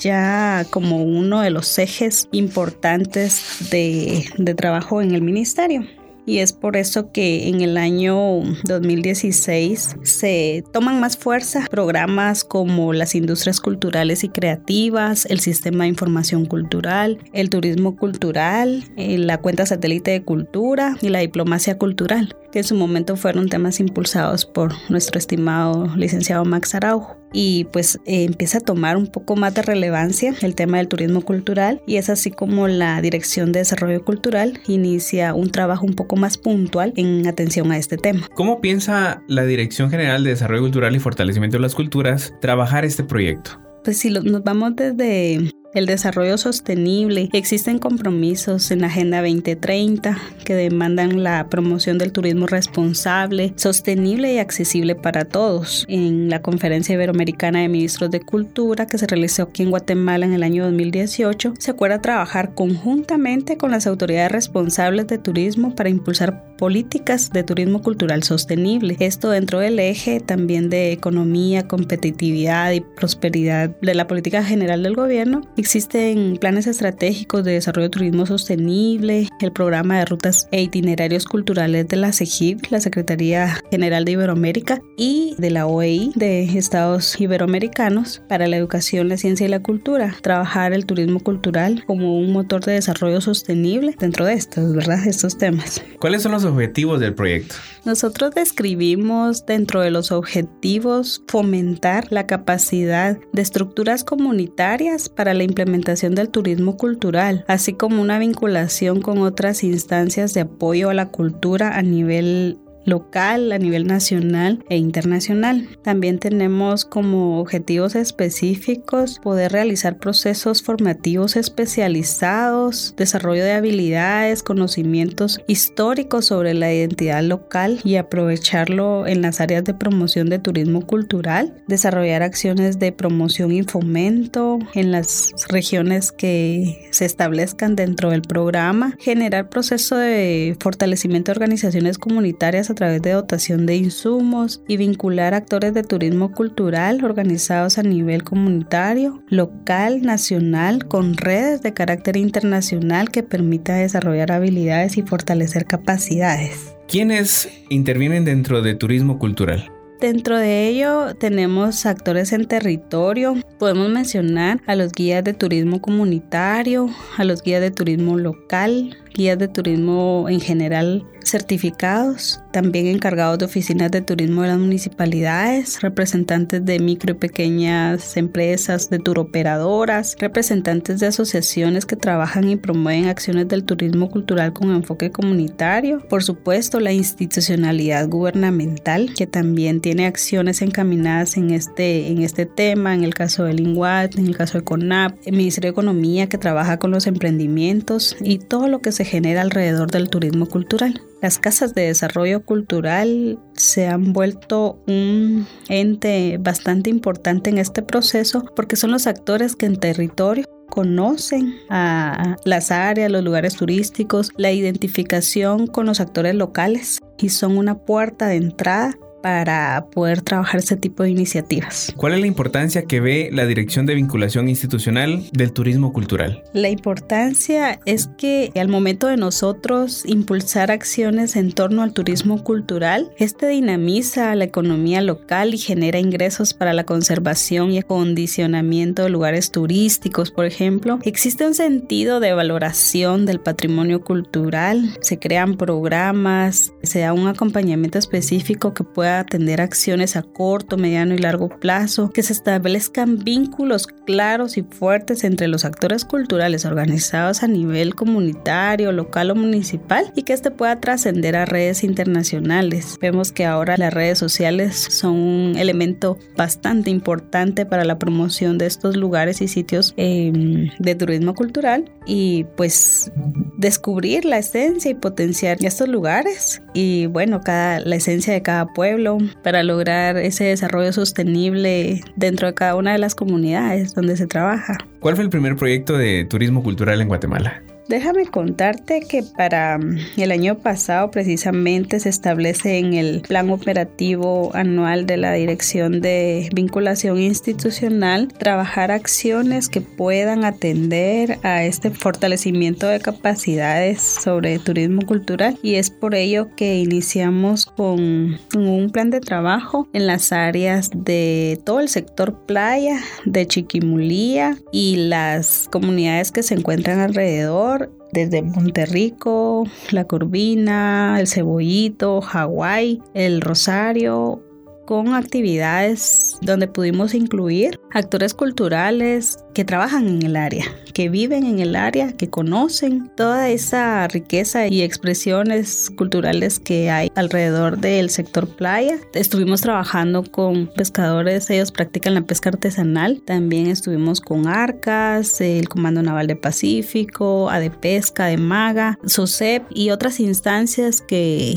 ya 0.00 0.66
como 0.70 1.02
uno 1.02 1.40
de 1.40 1.50
los 1.50 1.78
ejes 1.78 2.28
importantes 2.32 3.68
de, 3.70 4.24
de 4.38 4.54
trabajo 4.54 5.02
en 5.02 5.14
el 5.14 5.22
ministerio 5.22 5.86
y 6.26 6.38
es 6.38 6.52
por 6.52 6.76
eso 6.76 7.12
que 7.12 7.48
en 7.48 7.60
el 7.60 7.76
año 7.76 8.42
2016 8.64 9.96
se 10.02 10.64
toman 10.72 11.00
más 11.00 11.16
fuerza 11.16 11.66
programas 11.70 12.44
como 12.44 12.92
las 12.92 13.14
industrias 13.14 13.60
culturales 13.60 14.24
y 14.24 14.28
creativas, 14.28 15.26
el 15.26 15.40
sistema 15.40 15.84
de 15.84 15.90
información 15.90 16.46
cultural, 16.46 17.18
el 17.32 17.50
turismo 17.50 17.96
cultural, 17.96 18.84
eh, 18.96 19.18
la 19.18 19.38
cuenta 19.38 19.66
satélite 19.66 20.12
de 20.12 20.22
cultura 20.22 20.96
y 21.00 21.08
la 21.08 21.20
diplomacia 21.20 21.78
cultural, 21.78 22.36
que 22.52 22.60
en 22.60 22.64
su 22.64 22.74
momento 22.74 23.16
fueron 23.16 23.48
temas 23.48 23.80
impulsados 23.80 24.46
por 24.46 24.72
nuestro 24.88 25.18
estimado 25.18 25.94
licenciado 25.96 26.44
Max 26.44 26.74
Araujo. 26.74 27.16
Y 27.36 27.64
pues 27.72 27.98
eh, 28.06 28.22
empieza 28.22 28.58
a 28.58 28.60
tomar 28.60 28.96
un 28.96 29.08
poco 29.08 29.34
más 29.34 29.52
de 29.54 29.62
relevancia 29.62 30.32
el 30.40 30.54
tema 30.54 30.76
del 30.76 30.86
turismo 30.86 31.20
cultural 31.20 31.82
y 31.84 31.96
es 31.96 32.08
así 32.08 32.30
como 32.30 32.68
la 32.68 33.00
Dirección 33.00 33.50
de 33.50 33.58
Desarrollo 33.58 34.04
Cultural 34.04 34.60
inicia 34.68 35.34
un 35.34 35.50
trabajo 35.50 35.84
un 35.84 35.94
poco 35.94 36.13
más 36.16 36.38
puntual 36.38 36.92
en 36.96 37.26
atención 37.26 37.72
a 37.72 37.78
este 37.78 37.96
tema. 37.96 38.28
¿Cómo 38.34 38.60
piensa 38.60 39.22
la 39.28 39.44
Dirección 39.44 39.90
General 39.90 40.22
de 40.24 40.30
Desarrollo 40.30 40.62
Cultural 40.62 40.94
y 40.94 40.98
Fortalecimiento 40.98 41.56
de 41.56 41.62
las 41.62 41.74
Culturas 41.74 42.34
trabajar 42.40 42.84
este 42.84 43.04
proyecto? 43.04 43.60
Pues 43.84 43.98
si 43.98 44.10
nos 44.10 44.42
vamos 44.42 44.76
desde 44.76 45.50
el 45.74 45.86
desarrollo 45.86 46.38
sostenible. 46.38 47.28
Existen 47.32 47.78
compromisos 47.78 48.70
en 48.70 48.80
la 48.80 48.86
Agenda 48.86 49.20
2030 49.20 50.16
que 50.44 50.54
demandan 50.54 51.22
la 51.22 51.48
promoción 51.48 51.98
del 51.98 52.12
turismo 52.12 52.46
responsable, 52.46 53.52
sostenible 53.56 54.32
y 54.32 54.38
accesible 54.38 54.94
para 54.94 55.24
todos. 55.24 55.84
En 55.88 56.30
la 56.30 56.40
Conferencia 56.40 56.94
Iberoamericana 56.94 57.60
de 57.60 57.68
Ministros 57.68 58.10
de 58.10 58.20
Cultura 58.20 58.86
que 58.86 58.98
se 58.98 59.06
realizó 59.06 59.44
aquí 59.44 59.62
en 59.62 59.70
Guatemala 59.70 60.26
en 60.26 60.32
el 60.32 60.42
año 60.42 60.64
2018, 60.64 61.54
se 61.58 61.70
acuerda 61.70 62.00
trabajar 62.00 62.54
conjuntamente 62.54 63.56
con 63.56 63.70
las 63.70 63.86
autoridades 63.86 64.32
responsables 64.32 65.06
de 65.08 65.18
turismo 65.18 65.74
para 65.74 65.88
impulsar 65.88 66.54
políticas 66.56 67.30
de 67.30 67.42
turismo 67.42 67.82
cultural 67.82 68.22
sostenible. 68.22 68.96
Esto 69.00 69.30
dentro 69.30 69.58
del 69.58 69.78
eje 69.78 70.20
también 70.20 70.70
de 70.70 70.92
economía, 70.92 71.66
competitividad 71.66 72.72
y 72.72 72.80
prosperidad 72.80 73.70
de 73.80 73.94
la 73.94 74.06
política 74.06 74.44
general 74.44 74.82
del 74.82 74.94
gobierno 74.94 75.42
Existen 75.64 76.36
planes 76.36 76.66
estratégicos 76.66 77.42
de 77.42 77.52
desarrollo 77.52 77.84
de 77.84 77.90
turismo 77.90 78.26
sostenible, 78.26 79.30
el 79.40 79.50
programa 79.50 79.98
de 79.98 80.04
rutas 80.04 80.46
e 80.52 80.60
itinerarios 80.60 81.24
culturales 81.24 81.88
de 81.88 81.96
la 81.96 82.12
CEGIB, 82.12 82.66
la 82.68 82.80
Secretaría 82.80 83.62
General 83.70 84.04
de 84.04 84.12
Iberoamérica, 84.12 84.82
y 84.98 85.34
de 85.38 85.50
la 85.50 85.66
OEI 85.66 86.12
de 86.16 86.44
Estados 86.58 87.18
Iberoamericanos 87.18 88.22
para 88.28 88.46
la 88.46 88.58
educación, 88.58 89.08
la 89.08 89.16
ciencia 89.16 89.46
y 89.46 89.48
la 89.48 89.62
cultura. 89.62 90.14
Trabajar 90.20 90.74
el 90.74 90.84
turismo 90.84 91.18
cultural 91.20 91.82
como 91.86 92.18
un 92.18 92.32
motor 92.32 92.62
de 92.62 92.72
desarrollo 92.72 93.22
sostenible 93.22 93.96
dentro 93.98 94.26
de 94.26 94.34
estos, 94.34 94.74
¿verdad? 94.74 95.06
Estos 95.06 95.38
temas. 95.38 95.82
¿Cuáles 95.98 96.22
son 96.22 96.32
los 96.32 96.44
objetivos 96.44 97.00
del 97.00 97.14
proyecto? 97.14 97.54
Nosotros 97.86 98.34
describimos 98.34 99.46
dentro 99.46 99.80
de 99.80 99.90
los 99.90 100.12
objetivos 100.12 101.22
fomentar 101.26 102.06
la 102.10 102.26
capacidad 102.26 103.18
de 103.32 103.42
estructuras 103.42 104.04
comunitarias 104.04 105.08
para 105.08 105.34
la 105.34 105.44
implementación 105.54 106.16
del 106.16 106.30
turismo 106.30 106.76
cultural, 106.76 107.44
así 107.46 107.74
como 107.74 108.02
una 108.02 108.18
vinculación 108.18 109.00
con 109.00 109.18
otras 109.18 109.62
instancias 109.62 110.34
de 110.34 110.40
apoyo 110.40 110.90
a 110.90 110.94
la 110.94 111.10
cultura 111.10 111.78
a 111.78 111.82
nivel 111.82 112.58
local, 112.84 113.52
a 113.52 113.58
nivel 113.58 113.86
nacional 113.86 114.64
e 114.68 114.76
internacional. 114.76 115.68
También 115.82 116.18
tenemos 116.18 116.84
como 116.84 117.40
objetivos 117.40 117.94
específicos 117.94 119.18
poder 119.22 119.52
realizar 119.52 119.98
procesos 119.98 120.62
formativos 120.62 121.36
especializados, 121.36 122.94
desarrollo 122.96 123.44
de 123.44 123.52
habilidades, 123.52 124.42
conocimientos 124.42 125.40
históricos 125.46 126.26
sobre 126.26 126.54
la 126.54 126.72
identidad 126.72 127.22
local 127.22 127.80
y 127.84 127.96
aprovecharlo 127.96 129.06
en 129.06 129.22
las 129.22 129.40
áreas 129.40 129.64
de 129.64 129.74
promoción 129.74 130.28
de 130.28 130.38
turismo 130.38 130.86
cultural, 130.86 131.62
desarrollar 131.66 132.22
acciones 132.22 132.78
de 132.78 132.92
promoción 132.92 133.52
y 133.52 133.62
fomento 133.62 134.58
en 134.74 134.92
las 134.92 135.32
regiones 135.48 136.12
que 136.12 136.88
se 136.90 137.04
establezcan 137.04 137.76
dentro 137.76 138.10
del 138.10 138.22
programa, 138.22 138.96
generar 138.98 139.48
proceso 139.48 139.96
de 139.96 140.56
fortalecimiento 140.60 141.30
de 141.30 141.36
organizaciones 141.36 141.98
comunitarias 141.98 142.70
a 142.74 142.76
través 142.76 143.02
de 143.02 143.12
dotación 143.12 143.66
de 143.66 143.76
insumos 143.76 144.60
y 144.66 144.76
vincular 144.76 145.32
actores 145.32 145.74
de 145.74 145.84
turismo 145.84 146.32
cultural 146.32 147.04
organizados 147.04 147.78
a 147.78 147.84
nivel 147.84 148.24
comunitario, 148.24 149.22
local, 149.28 150.02
nacional, 150.02 150.88
con 150.88 151.16
redes 151.16 151.62
de 151.62 151.72
carácter 151.72 152.16
internacional 152.16 153.10
que 153.10 153.22
permita 153.22 153.76
desarrollar 153.76 154.32
habilidades 154.32 154.98
y 154.98 155.02
fortalecer 155.02 155.66
capacidades. 155.66 156.74
¿Quiénes 156.88 157.48
intervienen 157.70 158.24
dentro 158.24 158.60
de 158.60 158.74
turismo 158.74 159.20
cultural? 159.20 159.70
Dentro 160.00 160.36
de 160.36 160.68
ello 160.68 161.14
tenemos 161.14 161.86
actores 161.86 162.32
en 162.32 162.46
territorio. 162.46 163.36
Podemos 163.58 163.88
mencionar 163.88 164.60
a 164.66 164.74
los 164.74 164.90
guías 164.92 165.22
de 165.22 165.32
turismo 165.32 165.80
comunitario, 165.80 166.90
a 167.16 167.24
los 167.24 167.42
guías 167.42 167.60
de 167.60 167.70
turismo 167.70 168.18
local, 168.18 168.98
guías 169.14 169.38
de 169.38 169.48
turismo 169.48 170.26
en 170.28 170.40
general 170.40 171.06
certificados, 171.24 172.40
también 172.52 172.86
encargados 172.86 173.38
de 173.38 173.46
oficinas 173.46 173.90
de 173.90 174.02
turismo 174.02 174.42
de 174.42 174.48
las 174.48 174.58
municipalidades, 174.58 175.80
representantes 175.80 176.64
de 176.64 176.78
micro 176.78 177.12
y 177.12 177.14
pequeñas 177.14 178.16
empresas, 178.16 178.90
de 178.90 178.98
turoperadoras, 178.98 180.16
representantes 180.18 181.00
de 181.00 181.06
asociaciones 181.06 181.86
que 181.86 181.96
trabajan 181.96 182.48
y 182.48 182.56
promueven 182.56 183.06
acciones 183.06 183.48
del 183.48 183.64
turismo 183.64 184.10
cultural 184.10 184.52
con 184.52 184.70
enfoque 184.70 185.10
comunitario, 185.10 186.06
por 186.08 186.22
supuesto 186.22 186.80
la 186.80 186.92
institucionalidad 186.92 188.08
gubernamental 188.08 189.14
que 189.14 189.26
también 189.26 189.80
tiene 189.80 190.06
acciones 190.06 190.62
encaminadas 190.62 191.36
en 191.36 191.50
este, 191.50 192.08
en 192.08 192.22
este 192.22 192.46
tema, 192.46 192.94
en 192.94 193.04
el 193.04 193.14
caso 193.14 193.44
del 193.44 193.60
INGUAT, 193.60 194.18
en 194.18 194.26
el 194.26 194.36
caso 194.36 194.58
de 194.58 194.64
CONAP, 194.64 195.16
el 195.24 195.36
Ministerio 195.36 195.68
de 195.68 195.72
Economía 195.72 196.28
que 196.28 196.38
trabaja 196.38 196.78
con 196.78 196.90
los 196.90 197.06
emprendimientos 197.06 198.16
y 198.20 198.38
todo 198.38 198.68
lo 198.68 198.80
que 198.80 198.92
se 198.92 199.03
genera 199.04 199.42
alrededor 199.42 199.90
del 199.90 200.08
turismo 200.08 200.46
cultural. 200.46 201.00
Las 201.22 201.38
casas 201.38 201.74
de 201.74 201.86
desarrollo 201.86 202.44
cultural 202.44 203.38
se 203.54 203.86
han 203.86 204.12
vuelto 204.12 204.82
un 204.86 205.46
ente 205.68 206.38
bastante 206.38 206.90
importante 206.90 207.50
en 207.50 207.58
este 207.58 207.82
proceso 207.82 208.44
porque 208.54 208.76
son 208.76 208.90
los 208.90 209.06
actores 209.06 209.56
que 209.56 209.66
en 209.66 209.76
territorio 209.76 210.44
conocen 210.68 211.54
a 211.70 212.36
las 212.44 212.70
áreas, 212.70 213.10
los 213.10 213.22
lugares 213.22 213.54
turísticos, 213.56 214.30
la 214.36 214.52
identificación 214.52 215.66
con 215.66 215.86
los 215.86 216.00
actores 216.00 216.34
locales 216.34 217.00
y 217.18 217.28
son 217.28 217.56
una 217.56 217.78
puerta 217.78 218.26
de 218.26 218.36
entrada 218.36 218.98
para 219.24 219.86
poder 219.90 220.20
trabajar 220.20 220.60
este 220.60 220.76
tipo 220.76 221.02
de 221.02 221.08
iniciativas. 221.08 221.94
¿Cuál 221.96 222.12
es 222.12 222.20
la 222.20 222.26
importancia 222.26 222.82
que 222.82 223.00
ve 223.00 223.30
la 223.32 223.46
Dirección 223.46 223.86
de 223.86 223.94
Vinculación 223.94 224.50
Institucional 224.50 225.24
del 225.32 225.50
Turismo 225.54 225.94
Cultural? 225.94 226.44
La 226.52 226.68
importancia 226.68 227.80
es 227.86 228.10
que 228.18 228.52
al 228.54 228.68
momento 228.68 229.06
de 229.06 229.16
nosotros 229.16 230.04
impulsar 230.04 230.70
acciones 230.70 231.36
en 231.36 231.52
torno 231.52 231.80
al 231.80 231.94
turismo 231.94 232.44
cultural, 232.44 233.12
este 233.16 233.48
dinamiza 233.48 234.34
la 234.34 234.44
economía 234.44 235.00
local 235.00 235.54
y 235.54 235.58
genera 235.58 235.98
ingresos 235.98 236.52
para 236.52 236.74
la 236.74 236.84
conservación 236.84 237.70
y 237.70 237.78
acondicionamiento 237.78 239.04
de 239.04 239.08
lugares 239.08 239.50
turísticos, 239.50 240.32
por 240.32 240.44
ejemplo. 240.44 240.98
Existe 241.02 241.46
un 241.46 241.54
sentido 241.54 242.20
de 242.20 242.34
valoración 242.34 243.24
del 243.24 243.40
patrimonio 243.40 244.02
cultural, 244.02 244.98
se 245.00 245.18
crean 245.18 245.56
programas, 245.56 246.74
se 246.82 246.98
da 246.98 247.14
un 247.14 247.26
acompañamiento 247.26 247.98
específico 247.98 248.74
que 248.74 248.84
pueda 248.84 249.13
atender 249.20 249.60
acciones 249.60 250.16
a 250.16 250.22
corto, 250.22 250.76
mediano 250.76 251.14
y 251.14 251.18
largo 251.18 251.48
plazo, 251.48 252.10
que 252.10 252.22
se 252.22 252.32
establezcan 252.32 253.18
vínculos 253.18 253.86
claros 253.86 254.56
y 254.56 254.62
fuertes 254.62 255.24
entre 255.24 255.48
los 255.48 255.64
actores 255.64 256.04
culturales 256.04 256.64
organizados 256.64 257.42
a 257.42 257.48
nivel 257.48 257.94
comunitario, 257.94 258.92
local 258.92 259.30
o 259.30 259.34
municipal 259.34 260.12
y 260.14 260.22
que 260.22 260.32
este 260.32 260.50
pueda 260.50 260.80
trascender 260.80 261.36
a 261.36 261.44
redes 261.44 261.84
internacionales. 261.84 262.98
Vemos 263.00 263.32
que 263.32 263.44
ahora 263.44 263.76
las 263.76 263.92
redes 263.92 264.18
sociales 264.18 264.76
son 264.90 265.14
un 265.14 265.56
elemento 265.56 266.18
bastante 266.36 266.90
importante 266.90 267.66
para 267.66 267.84
la 267.84 267.98
promoción 267.98 268.58
de 268.58 268.66
estos 268.66 268.96
lugares 268.96 269.40
y 269.40 269.48
sitios 269.48 269.94
em, 269.96 270.70
de 270.78 270.94
turismo 270.94 271.34
cultural 271.34 271.90
y 272.06 272.44
pues 272.56 273.10
descubrir 273.56 274.24
la 274.24 274.38
esencia 274.38 274.90
y 274.90 274.94
potenciar 274.94 275.58
estos 275.64 275.88
lugares 275.88 276.62
y 276.72 277.06
bueno, 277.06 277.40
cada, 277.40 277.80
la 277.80 277.96
esencia 277.96 278.32
de 278.32 278.42
cada 278.42 278.66
pueblo 278.66 279.03
pueblo 279.04 279.18
para 279.42 279.62
lograr 279.62 280.16
ese 280.16 280.44
desarrollo 280.44 280.92
sostenible 280.92 282.00
dentro 282.16 282.46
de 282.48 282.54
cada 282.54 282.76
una 282.76 282.92
de 282.92 282.98
las 282.98 283.14
comunidades 283.14 283.94
donde 283.94 284.16
se 284.16 284.26
trabaja. 284.26 284.78
¿Cuál 285.00 285.16
fue 285.16 285.24
el 285.24 285.30
primer 285.30 285.56
proyecto 285.56 285.96
de 285.96 286.24
turismo 286.24 286.62
cultural 286.62 287.00
en 287.00 287.08
Guatemala? 287.08 287.62
Déjame 287.88 288.26
contarte 288.26 289.00
que 289.00 289.22
para 289.22 289.76
mm, 289.78 289.98
el 290.16 290.32
año 290.32 290.56
pasado 290.58 291.10
precisamente 291.10 292.00
se 292.00 292.08
establece 292.08 292.78
en 292.78 292.94
el 292.94 293.20
plan 293.20 293.50
operativo 293.50 294.50
anual 294.54 295.04
de 295.04 295.18
la 295.18 295.32
Dirección 295.34 296.00
de 296.00 296.48
Vinculación 296.54 297.20
Institucional 297.20 298.28
trabajar 298.28 298.90
acciones 298.90 299.68
que 299.68 299.82
puedan 299.82 300.44
atender 300.44 301.38
a 301.42 301.64
este 301.64 301.90
fortalecimiento 301.90 302.86
de 302.86 303.00
capacidades 303.00 304.00
sobre 304.00 304.58
turismo 304.58 305.02
cultural 305.06 305.58
y 305.62 305.74
es 305.74 305.90
por 305.90 306.14
ello 306.14 306.48
que 306.56 306.76
iniciamos 306.78 307.66
con 307.66 308.38
un 308.54 308.90
plan 308.92 309.10
de 309.10 309.20
trabajo 309.20 309.88
en 309.92 310.06
las 310.06 310.32
áreas 310.32 310.90
de 310.94 311.60
todo 311.64 311.80
el 311.80 311.88
sector 311.90 312.46
playa, 312.46 313.00
de 313.26 313.46
Chiquimulía 313.46 314.56
y 314.72 314.96
las 314.96 315.68
comunidades 315.70 316.32
que 316.32 316.42
se 316.42 316.54
encuentran 316.54 317.00
alrededor 317.00 317.73
desde 318.12 318.42
Monterrico, 318.42 319.64
La 319.90 320.04
Curvina, 320.04 321.16
El 321.18 321.26
Cebollito, 321.26 322.20
Hawái, 322.20 323.02
El 323.14 323.40
Rosario, 323.40 324.42
con 324.84 325.14
actividades 325.14 326.38
donde 326.42 326.68
pudimos 326.68 327.14
incluir 327.14 327.80
actores 327.92 328.34
culturales 328.34 329.38
que 329.54 329.64
trabajan 329.64 330.08
en 330.08 330.22
el 330.22 330.36
área, 330.36 330.66
que 330.92 331.08
viven 331.08 331.44
en 331.44 331.60
el 331.60 331.76
área, 331.76 332.12
que 332.12 332.28
conocen 332.28 333.10
toda 333.16 333.48
esa 333.48 334.06
riqueza 334.08 334.66
y 334.66 334.82
expresiones 334.82 335.90
culturales 335.96 336.58
que 336.58 336.90
hay 336.90 337.10
alrededor 337.14 337.78
del 337.78 338.10
sector 338.10 338.48
playa. 338.48 338.98
Estuvimos 339.14 339.60
trabajando 339.60 340.24
con 340.24 340.66
pescadores, 340.66 341.48
ellos 341.50 341.72
practican 341.72 342.14
la 342.14 342.22
pesca 342.22 342.50
artesanal. 342.50 343.22
También 343.24 343.68
estuvimos 343.68 344.20
con 344.20 344.48
Arcas, 344.48 345.40
el 345.40 345.68
Comando 345.68 346.02
Naval 346.02 346.26
de 346.26 346.36
Pacífico, 346.36 347.48
ADEPESCA, 347.50 348.26
de 348.26 348.36
Maga, 348.36 348.98
SOCEP 349.06 349.64
y 349.70 349.90
otras 349.90 350.20
instancias 350.20 351.00
que 351.00 351.54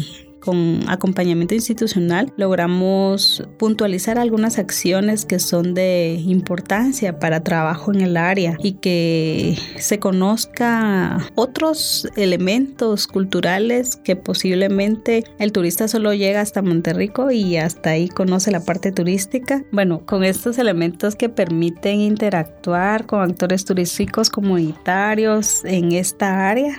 con 0.48 0.86
acompañamiento 0.88 1.56
institucional 1.56 2.32
logramos 2.38 3.44
puntualizar 3.60 4.18
algunas 4.18 4.60
acciones 4.60 5.26
que 5.26 5.40
son 5.40 5.74
de 5.74 6.24
importancia 6.26 7.20
para 7.20 7.44
trabajo 7.44 7.94
en 7.94 8.00
el 8.00 8.16
área 8.16 8.56
y 8.64 8.76
que 8.76 9.58
se 9.78 10.00
conozca 10.00 11.18
otros 11.36 12.08
elementos 12.16 13.08
culturales 13.08 13.98
que 13.98 14.16
posiblemente 14.16 15.26
el 15.38 15.52
turista 15.52 15.90
solo 15.90 16.14
llega 16.14 16.40
hasta 16.40 16.62
Monterrico 16.62 17.30
y 17.30 17.58
hasta 17.58 17.90
ahí 17.90 18.08
conoce 18.08 18.50
la 18.50 18.64
parte 18.64 18.94
turística. 18.94 19.66
Bueno, 19.74 20.06
con 20.06 20.24
estos 20.24 20.58
elementos 20.60 21.18
que 21.18 21.28
permiten 21.28 22.00
interactuar 22.00 23.06
con 23.06 23.20
actores 23.20 23.66
turísticos 23.66 24.30
comunitarios 24.30 25.66
en 25.66 25.92
esta 25.92 26.48
área 26.50 26.78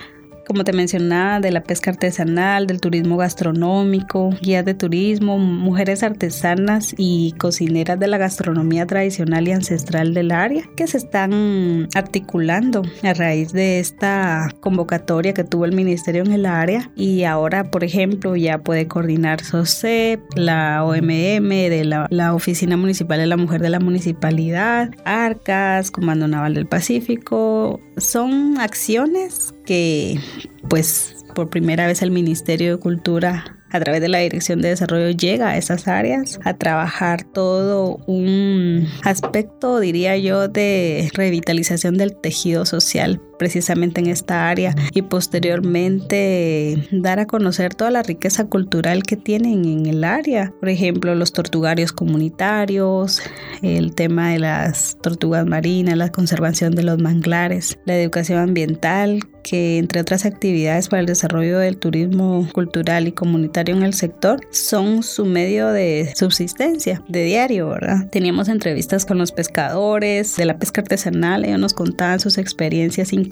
como 0.49 0.63
te 0.63 0.73
mencionaba, 0.73 1.39
de 1.39 1.51
la 1.51 1.61
pesca 1.61 1.91
artesanal, 1.91 2.65
del 2.65 2.81
turismo 2.81 3.17
gastronómico, 3.17 4.31
guías 4.41 4.65
de 4.65 4.73
turismo, 4.73 5.37
mujeres 5.37 6.01
artesanas 6.01 6.95
y 6.97 7.33
cocineras 7.33 7.99
de 7.99 8.07
la 8.07 8.17
gastronomía 8.17 8.87
tradicional 8.87 9.47
y 9.47 9.51
ancestral 9.51 10.15
del 10.15 10.31
área, 10.31 10.63
que 10.75 10.87
se 10.87 10.97
están 10.97 11.87
articulando 11.93 12.81
a 13.03 13.13
raíz 13.13 13.53
de 13.53 13.79
esta 13.79 14.49
convocatoria 14.59 15.35
que 15.35 15.43
tuvo 15.43 15.65
el 15.65 15.73
ministerio 15.73 16.23
en 16.23 16.31
el 16.31 16.47
área 16.47 16.89
y 16.95 17.25
ahora, 17.25 17.69
por 17.69 17.83
ejemplo, 17.83 18.35
ya 18.35 18.57
puede 18.57 18.87
coordinar 18.87 19.43
SOCEP, 19.43 20.19
la 20.35 20.83
OMM, 20.83 21.49
de 21.49 21.83
la, 21.85 22.07
la 22.09 22.33
Oficina 22.33 22.75
Municipal 22.75 23.19
de 23.19 23.27
la 23.27 23.37
Mujer 23.37 23.61
de 23.61 23.69
la 23.69 23.79
Municipalidad, 23.79 24.89
ARCAS, 25.05 25.91
Comando 25.91 26.27
Naval 26.27 26.55
del 26.55 26.65
Pacífico. 26.65 27.79
Son 27.97 28.57
acciones 28.57 29.53
que 29.69 30.19
pues 30.67 31.15
por 31.35 31.51
primera 31.51 31.85
vez 31.85 32.01
el 32.01 32.09
Ministerio 32.09 32.71
de 32.71 32.81
Cultura 32.81 33.55
a 33.69 33.79
través 33.79 34.01
de 34.01 34.09
la 34.09 34.17
Dirección 34.17 34.61
de 34.61 34.69
Desarrollo 34.69 35.11
llega 35.11 35.49
a 35.49 35.57
esas 35.57 35.87
áreas 35.87 36.39
a 36.43 36.55
trabajar 36.55 37.23
todo 37.23 37.97
un 38.07 38.87
aspecto, 39.03 39.79
diría 39.79 40.17
yo, 40.17 40.47
de 40.47 41.11
revitalización 41.13 41.99
del 41.99 42.19
tejido 42.19 42.65
social 42.65 43.21
precisamente 43.39 44.01
en 44.01 44.07
esta 44.07 44.49
área 44.49 44.75
y 44.93 45.01
posteriormente 45.01 46.87
dar 46.91 47.19
a 47.19 47.25
conocer 47.25 47.73
toda 47.73 47.89
la 47.89 48.03
riqueza 48.03 48.45
cultural 48.45 49.01
que 49.03 49.15
tienen 49.15 49.65
en 49.65 49.85
el 49.87 50.03
área. 50.03 50.53
Por 50.59 50.69
ejemplo, 50.69 51.15
los 51.15 51.33
tortugarios 51.33 51.93
comunitarios, 51.93 53.21
el 53.63 53.95
tema 53.95 54.31
de 54.31 54.39
las 54.39 54.97
tortugas 55.01 55.47
marinas, 55.47 55.97
la 55.97 56.11
conservación 56.11 56.75
de 56.75 56.83
los 56.83 56.99
manglares, 57.01 57.79
la 57.85 57.97
educación 57.97 58.39
ambiental, 58.39 59.21
que 59.41 59.77
entre 59.77 60.01
otras 60.01 60.25
actividades 60.25 60.89
para 60.89 60.99
el 60.99 61.05
desarrollo 61.05 61.59
del 61.59 61.77
turismo 61.77 62.47
cultural 62.53 63.07
y 63.07 63.13
comunitario 63.13 63.73
en 63.73 63.83
el 63.83 63.93
sector 63.93 64.41
son 64.51 65.01
su 65.01 65.25
medio 65.25 65.69
de 65.69 66.11
subsistencia 66.15 67.01
de 67.07 67.23
diario, 67.23 67.69
¿verdad? 67.69 68.09
Teníamos 68.11 68.49
entrevistas 68.49 69.05
con 69.05 69.17
los 69.17 69.31
pescadores 69.31 70.35
de 70.35 70.45
la 70.45 70.59
pesca 70.59 70.81
artesanal, 70.81 71.45
ellos 71.45 71.59
nos 71.59 71.73
contaban 71.73 72.19
sus 72.19 72.37
experiencias 72.37 73.13
increíbles 73.13 73.28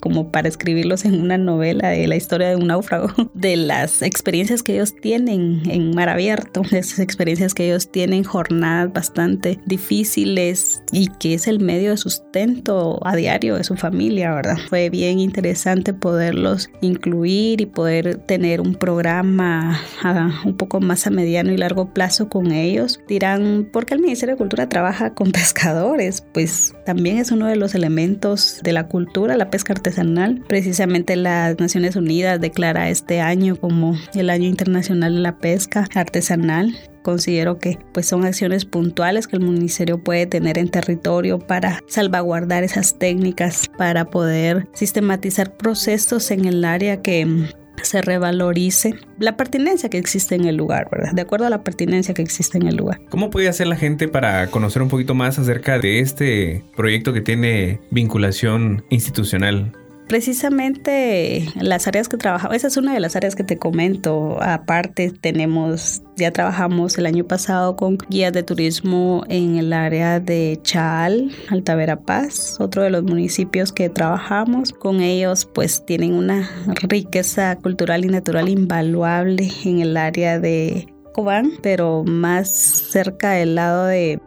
como 0.00 0.30
para 0.30 0.48
escribirlos 0.48 1.04
en 1.04 1.20
una 1.20 1.38
novela 1.38 1.90
de 1.90 2.06
la 2.06 2.16
historia 2.16 2.48
de 2.48 2.56
un 2.56 2.68
náufrago, 2.68 3.08
de 3.34 3.56
las 3.56 4.02
experiencias 4.02 4.62
que 4.62 4.74
ellos 4.74 4.94
tienen 4.94 5.62
en 5.70 5.94
mar 5.94 6.08
abierto, 6.08 6.62
de 6.70 6.78
esas 6.78 7.00
experiencias 7.00 7.54
que 7.54 7.66
ellos 7.66 7.90
tienen 7.90 8.24
jornadas 8.24 8.92
bastante 8.92 9.58
difíciles 9.66 10.82
y 10.92 11.08
que 11.20 11.34
es 11.34 11.46
el 11.46 11.60
medio 11.60 11.90
de 11.90 11.96
sustento 11.96 12.98
a 13.06 13.14
diario 13.14 13.56
de 13.56 13.64
su 13.64 13.76
familia, 13.76 14.34
¿verdad? 14.34 14.56
Fue 14.68 14.90
bien 14.90 15.18
interesante 15.18 15.92
poderlos 15.92 16.70
incluir 16.80 17.60
y 17.60 17.66
poder 17.66 18.16
tener 18.16 18.60
un 18.60 18.74
programa 18.74 19.80
un 20.44 20.56
poco 20.56 20.80
más 20.80 21.06
a 21.06 21.10
mediano 21.10 21.52
y 21.52 21.56
largo 21.56 21.92
plazo 21.92 22.28
con 22.28 22.52
ellos. 22.52 23.00
Dirán, 23.08 23.68
¿por 23.72 23.86
qué 23.86 23.94
el 23.94 24.00
Ministerio 24.00 24.34
de 24.34 24.38
Cultura 24.38 24.68
trabaja 24.68 25.14
con 25.14 25.30
pescadores? 25.32 26.22
Pues 26.32 26.74
también 26.84 27.18
es 27.18 27.30
uno 27.30 27.46
de 27.46 27.56
los 27.56 27.74
elementos 27.74 28.60
de 28.62 28.72
la 28.72 28.88
cultura 28.88 29.25
la 29.34 29.50
pesca 29.50 29.72
artesanal. 29.72 30.44
Precisamente 30.46 31.16
las 31.16 31.58
Naciones 31.58 31.96
Unidas 31.96 32.40
declara 32.40 32.90
este 32.90 33.20
año 33.20 33.56
como 33.56 33.96
el 34.14 34.30
año 34.30 34.48
internacional 34.48 35.14
de 35.14 35.20
la 35.20 35.38
pesca 35.38 35.88
artesanal 35.94 36.74
considero 37.06 37.60
que 37.60 37.78
pues 37.92 38.06
son 38.06 38.24
acciones 38.24 38.64
puntuales 38.64 39.28
que 39.28 39.36
el 39.36 39.42
ministerio 39.44 40.02
puede 40.02 40.26
tener 40.26 40.58
en 40.58 40.68
territorio 40.68 41.38
para 41.38 41.80
salvaguardar 41.86 42.64
esas 42.64 42.98
técnicas, 42.98 43.70
para 43.78 44.06
poder 44.06 44.66
sistematizar 44.72 45.56
procesos 45.56 46.32
en 46.32 46.46
el 46.46 46.64
área 46.64 47.02
que 47.02 47.46
se 47.86 48.02
revalorice 48.02 48.94
la 49.18 49.36
pertinencia 49.36 49.88
que 49.88 49.98
existe 49.98 50.34
en 50.34 50.44
el 50.44 50.56
lugar, 50.56 50.88
¿verdad? 50.90 51.12
De 51.12 51.22
acuerdo 51.22 51.46
a 51.46 51.50
la 51.50 51.62
pertinencia 51.62 52.14
que 52.14 52.22
existe 52.22 52.58
en 52.58 52.66
el 52.66 52.76
lugar. 52.76 53.00
¿Cómo 53.08 53.30
puede 53.30 53.48
hacer 53.48 53.66
la 53.66 53.76
gente 53.76 54.08
para 54.08 54.48
conocer 54.48 54.82
un 54.82 54.88
poquito 54.88 55.14
más 55.14 55.38
acerca 55.38 55.78
de 55.78 56.00
este 56.00 56.64
proyecto 56.76 57.12
que 57.12 57.20
tiene 57.20 57.80
vinculación 57.90 58.84
institucional? 58.90 59.72
Precisamente 60.08 61.48
las 61.60 61.88
áreas 61.88 62.08
que 62.08 62.16
trabajamos, 62.16 62.56
esa 62.56 62.68
es 62.68 62.76
una 62.76 62.94
de 62.94 63.00
las 63.00 63.16
áreas 63.16 63.34
que 63.34 63.42
te 63.42 63.58
comento. 63.58 64.38
Aparte 64.40 65.10
tenemos, 65.10 66.02
ya 66.16 66.30
trabajamos 66.30 66.96
el 66.96 67.06
año 67.06 67.24
pasado 67.24 67.74
con 67.76 67.98
guías 68.08 68.32
de 68.32 68.44
turismo 68.44 69.24
en 69.28 69.56
el 69.56 69.72
área 69.72 70.20
de 70.20 70.60
Chal, 70.62 71.32
Alta 71.50 71.96
Paz, 71.96 72.56
otro 72.60 72.82
de 72.82 72.90
los 72.90 73.02
municipios 73.02 73.72
que 73.72 73.88
trabajamos. 73.88 74.72
Con 74.72 75.00
ellos 75.00 75.48
pues 75.52 75.84
tienen 75.84 76.14
una 76.14 76.48
riqueza 76.82 77.56
cultural 77.56 78.04
y 78.04 78.08
natural 78.08 78.48
invaluable 78.48 79.50
en 79.64 79.80
el 79.80 79.96
área 79.96 80.38
de 80.38 80.86
Cobán, 81.14 81.50
pero 81.62 82.04
más 82.04 82.48
cerca 82.48 83.32
del 83.32 83.56
lado 83.56 83.86
de 83.86 84.20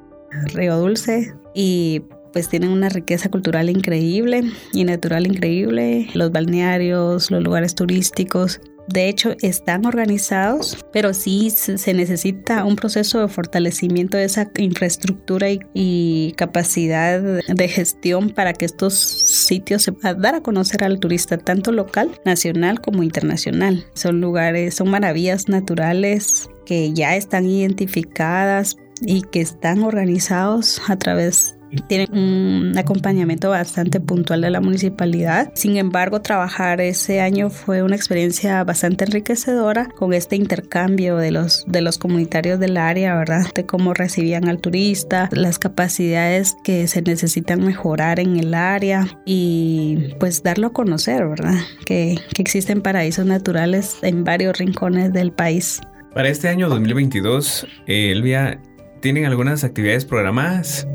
Río 0.53 0.77
Dulce 0.77 1.33
y 1.53 2.01
pues 2.31 2.49
tienen 2.49 2.69
una 2.69 2.89
riqueza 2.89 3.29
cultural 3.29 3.69
increíble 3.69 4.43
y 4.73 4.83
natural 4.83 5.27
increíble. 5.27 6.07
Los 6.13 6.31
balnearios, 6.31 7.31
los 7.31 7.43
lugares 7.43 7.75
turísticos, 7.75 8.61
de 8.89 9.07
hecho 9.07 9.35
están 9.41 9.85
organizados, 9.85 10.77
pero 10.91 11.13
sí 11.13 11.49
se 11.51 11.93
necesita 11.93 12.65
un 12.65 12.75
proceso 12.75 13.19
de 13.19 13.27
fortalecimiento 13.27 14.17
de 14.17 14.23
esa 14.25 14.49
infraestructura 14.57 15.47
y, 15.73 16.33
capacidad 16.37 17.21
de 17.21 17.67
gestión 17.67 18.29
para 18.29 18.53
que 18.53 18.65
estos 18.65 18.93
sitios 18.93 19.83
se 19.83 19.91
puedan 19.91 20.21
dar 20.21 20.35
a 20.35 20.41
conocer 20.41 20.83
al 20.83 20.99
turista, 20.99 21.37
tanto 21.37 21.71
local, 21.71 22.09
nacional 22.25 22.81
como 22.81 23.03
internacional. 23.03 23.85
Son 23.93 24.21
lugares, 24.21 24.75
son 24.75 24.89
maravillas 24.89 25.49
naturales 25.49 26.49
que 26.65 26.93
ya 26.93 27.15
están 27.15 27.45
identificadas 27.45 28.77
y 29.01 29.21
que 29.21 29.41
están 29.41 29.83
organizados 29.83 30.81
a 30.87 30.97
través 30.97 31.58
tienen 31.87 32.11
un 32.17 32.77
acompañamiento 32.77 33.49
bastante 33.49 33.99
puntual 33.99 34.41
de 34.41 34.49
la 34.49 34.61
municipalidad. 34.61 35.51
Sin 35.55 35.77
embargo, 35.77 36.21
trabajar 36.21 36.81
ese 36.81 37.21
año 37.21 37.49
fue 37.49 37.83
una 37.83 37.95
experiencia 37.95 38.63
bastante 38.63 39.05
enriquecedora 39.05 39.87
con 39.97 40.13
este 40.13 40.35
intercambio 40.35 41.17
de 41.17 41.31
los, 41.31 41.65
de 41.67 41.81
los 41.81 41.97
comunitarios 41.97 42.59
del 42.59 42.77
área, 42.77 43.15
¿verdad? 43.15 43.45
De 43.53 43.65
cómo 43.65 43.93
recibían 43.93 44.47
al 44.47 44.59
turista, 44.59 45.29
las 45.31 45.59
capacidades 45.59 46.55
que 46.63 46.87
se 46.87 47.01
necesitan 47.01 47.63
mejorar 47.63 48.19
en 48.19 48.37
el 48.37 48.53
área 48.53 49.07
y 49.25 50.13
pues 50.19 50.43
darlo 50.43 50.67
a 50.67 50.73
conocer, 50.73 51.27
¿verdad? 51.27 51.55
Que, 51.85 52.17
que 52.33 52.41
existen 52.41 52.81
paraísos 52.81 53.25
naturales 53.25 53.97
en 54.01 54.23
varios 54.23 54.57
rincones 54.57 55.13
del 55.13 55.31
país. 55.31 55.81
Para 56.13 56.29
este 56.29 56.49
año 56.49 56.69
2022, 56.69 57.67
eh, 57.85 58.11
Elvia, 58.11 58.59
¿tienen 58.99 59.25
algunas 59.25 59.63
actividades 59.63 60.05
programadas? 60.05 60.87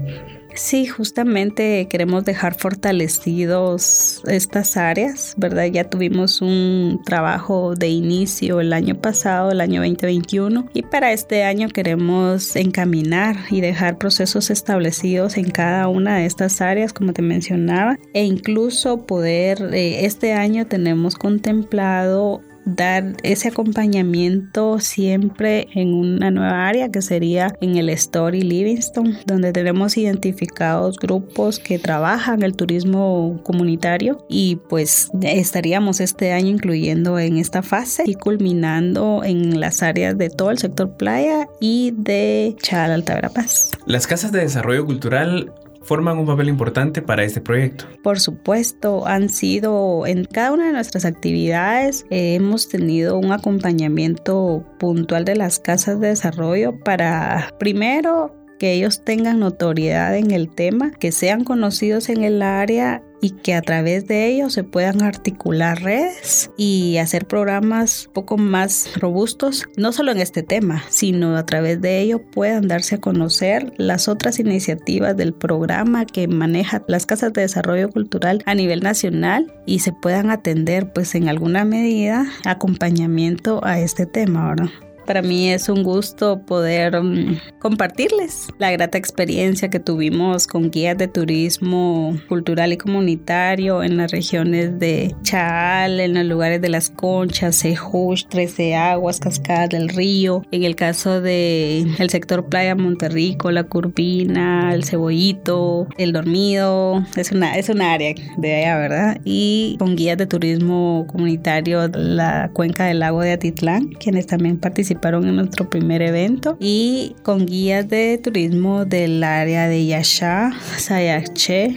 Sí, 0.55 0.87
justamente 0.87 1.89
queremos 1.89 2.25
dejar 2.25 2.55
fortalecidos 2.55 4.23
estas 4.27 4.77
áreas, 4.77 5.35
¿verdad? 5.37 5.67
Ya 5.67 5.91
tuvimos 5.91 6.41
un 6.41 7.01
trabajo 7.05 7.75
de 7.75 7.89
inicio 7.89 8.61
el 8.61 8.73
año 8.73 8.95
pasado, 8.95 9.51
el 9.51 9.61
año 9.61 9.81
2021, 9.81 10.69
y 10.73 10.83
para 10.83 11.13
este 11.13 11.43
año 11.43 11.69
queremos 11.69 12.55
encaminar 12.55 13.37
y 13.51 13.63
dejar 13.63 13.99
procesos 13.99 14.51
establecidos 14.51 15.37
en 15.37 15.51
cada 15.51 15.89
una 15.89 16.19
de 16.19 16.27
estas 16.27 16.61
áreas, 16.61 16.93
como 16.93 17.13
te 17.13 17.23
mencionaba, 17.23 17.99
e 18.13 18.25
incluso 18.25 19.07
poder, 19.07 19.75
eh, 19.75 20.07
este 20.07 20.35
año 20.35 20.67
tenemos 20.67 21.17
contemplado 21.17 22.43
dar 22.65 23.17
ese 23.23 23.49
acompañamiento 23.49 24.79
siempre 24.79 25.69
en 25.75 25.95
una 25.95 26.31
nueva 26.31 26.67
área 26.67 26.91
que 26.91 27.03
sería 27.03 27.55
en 27.61 27.77
el 27.77 27.89
Story 27.91 28.43
Livingston, 28.43 29.19
donde 29.27 29.53
tenemos 29.53 29.97
identificados 29.97 30.99
grupos 30.99 31.59
que 31.59 31.79
trabajan 31.79 32.43
el 32.43 32.57
turismo 32.57 33.41
comunitario 33.43 34.25
y 34.29 34.57
pues 34.69 35.11
estaríamos 35.23 36.01
este 36.01 36.33
año 36.33 36.49
incluyendo 36.49 37.19
en 37.19 37.39
esta 37.39 37.63
fase 37.63 38.05
y 38.07 38.15
culminando 38.15 39.23
en 39.25 39.61
las 39.61 39.83
áreas 39.83 40.17
de 40.19 40.31
todo 40.31 40.51
el 40.51 40.59
sector 40.59 40.97
playa 40.97 41.49
y 41.61 41.93
de 41.97 42.57
Chal 42.63 42.91
Alta 42.91 43.15
Verapaz. 43.15 43.71
Las 43.87 44.07
casas 44.07 44.33
de 44.33 44.41
desarrollo 44.41 44.87
cultural 44.87 45.53
forman 45.85 46.19
un 46.19 46.27
papel 46.27 46.49
importante 46.49 47.03
para 47.03 47.25
este 47.25 47.41
proyecto. 47.41 47.85
Por 48.03 48.19
supuesto, 48.19 49.07
han 49.07 49.29
sido 49.29 50.07
en 50.07 50.25
cada 50.25 50.53
una 50.53 50.67
de 50.67 50.73
nuestras 50.73 51.05
actividades, 51.05 52.07
eh, 52.11 52.35
hemos 52.35 52.69
tenido 52.69 53.19
un 53.19 53.33
acompañamiento 53.33 54.65
puntual 54.79 55.25
de 55.25 55.37
las 55.37 55.59
casas 55.59 56.01
de 56.01 56.09
desarrollo 56.09 56.79
para 56.79 57.55
primero 57.59 58.35
que 58.59 58.73
ellos 58.73 59.05
tengan 59.05 59.41
notoriedad 59.41 60.17
en 60.17 60.31
el 60.31 60.49
tema, 60.49 60.93
que 60.93 61.13
sean 61.13 61.45
conocidos 61.45 62.09
en 62.09 62.23
el 62.23 62.41
área 62.43 63.03
y 63.25 63.31
que 63.31 63.55
a 63.55 63.63
través 63.63 64.07
de 64.07 64.27
ellos 64.27 64.53
se 64.53 64.65
puedan 64.65 65.01
articular 65.01 65.81
redes 65.81 66.51
y 66.59 66.99
hacer 66.99 67.27
programas 67.27 68.11
poco 68.13 68.37
más 68.37 68.91
robustos, 69.01 69.65
no 69.79 69.93
solo 69.93 70.13
en 70.13 70.19
este 70.19 70.43
tema, 70.43 70.85
sino 70.91 71.35
a 71.35 71.47
través 71.47 71.81
de 71.81 72.01
ello 72.01 72.21
puedan 72.21 72.69
darse 72.69 72.97
a 72.97 73.01
conocer 73.01 73.73
las 73.79 74.09
otras 74.09 74.41
iniciativas 74.41 75.17
del 75.17 75.33
programa 75.33 76.05
que 76.05 76.29
maneja 76.29 76.85
las 76.87 77.07
casas 77.07 77.33
de 77.33 77.41
desarrollo 77.41 77.89
cultural 77.89 78.43
a 78.45 78.55
nivel 78.55 78.81
nacional 78.81 79.51
y 79.65 79.79
se 79.79 79.95
puedan 79.95 80.29
atender 80.29 80.93
pues 80.93 81.15
en 81.15 81.31
alguna 81.31 81.65
medida 81.65 82.27
acompañamiento 82.45 83.65
a 83.65 83.81
este 83.81 84.05
tema, 84.05 84.51
¿verdad? 84.51 84.94
Para 85.07 85.21
mí 85.21 85.51
es 85.51 85.69
un 85.69 85.83
gusto 85.83 86.41
poder 86.47 86.97
um, 86.97 87.37
compartirles 87.59 88.49
la 88.59 88.71
grata 88.71 88.97
experiencia 88.97 89.69
que 89.69 89.79
tuvimos 89.79 90.47
con 90.47 90.71
guías 90.71 90.97
de 90.97 91.09
turismo 91.09 92.17
cultural 92.29 92.73
y 92.73 92.79
comunitario 92.79 93.83
en 93.83 93.99
las 93.99 94.11
regiones 94.13 94.79
de 94.79 95.15
Chaal, 95.23 96.01
en 96.01 96.15
los 96.15 96.25
lugares 96.25 96.63
de 96.63 96.71
Las 96.71 96.89
Conchas, 96.89 97.57
Sejuch, 97.57 98.29
Trece 98.29 98.75
Aguas, 98.75 99.21
Cascadas 99.21 99.69
del 99.69 99.91
Río. 99.91 100.43
En 100.53 100.65
el 100.65 100.75
caso 100.75 101.21
de 101.21 101.87
el 101.99 102.09
sector 102.09 102.47
Playa 102.49 102.75
Monterrico, 102.75 103.51
La 103.51 103.65
Curvina, 103.65 104.73
El 104.73 104.85
Cebollito, 104.85 105.87
El 105.99 106.13
Dormido. 106.13 107.05
Es 107.17 107.31
una, 107.31 107.57
es 107.59 107.69
una 107.69 107.93
área 107.93 108.15
de 108.39 108.55
allá, 108.55 108.79
¿verdad? 108.79 109.21
Y 109.25 109.77
con 109.79 109.97
guías 109.97 110.17
de 110.17 110.27
turismo 110.27 111.07
comunitario 111.09 111.89
la 111.89 112.51
cuenca 112.55 112.87
del 112.87 113.01
lago 113.01 113.21
de 113.21 113.33
Atitlán, 113.33 113.89
quienes 113.89 114.27
también 114.27 114.59
participan 114.59 114.94
participaron 114.95 115.29
en 115.29 115.37
nuestro 115.37 115.69
primer 115.69 116.03
evento 116.03 116.57
y 116.61 117.17
con 117.23 117.47
guías 117.47 117.89
de 117.89 118.19
turismo 118.23 118.85
del 118.85 119.23
área 119.23 119.69
de 119.69 119.87
Yasha, 119.87 120.53
Sayache, 120.77 121.77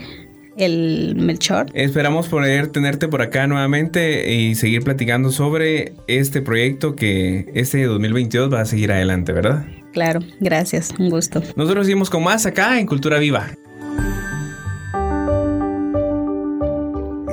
el 0.57 1.15
Melchor. 1.15 1.67
Esperamos 1.73 2.27
poder 2.27 2.67
tenerte 2.67 3.07
por 3.07 3.21
acá 3.21 3.47
nuevamente 3.47 4.33
y 4.33 4.55
seguir 4.55 4.83
platicando 4.83 5.31
sobre 5.31 5.93
este 6.07 6.41
proyecto 6.41 6.95
que 6.95 7.49
este 7.53 7.83
2022 7.83 8.53
va 8.53 8.61
a 8.61 8.65
seguir 8.65 8.91
adelante, 8.91 9.33
¿verdad? 9.33 9.65
Claro, 9.93 10.19
gracias, 10.39 10.93
un 10.97 11.09
gusto. 11.09 11.41
Nosotros 11.55 11.85
seguimos 11.85 12.09
con 12.09 12.23
más 12.23 12.45
acá 12.45 12.79
en 12.79 12.85
Cultura 12.85 13.17
Viva. 13.19 13.47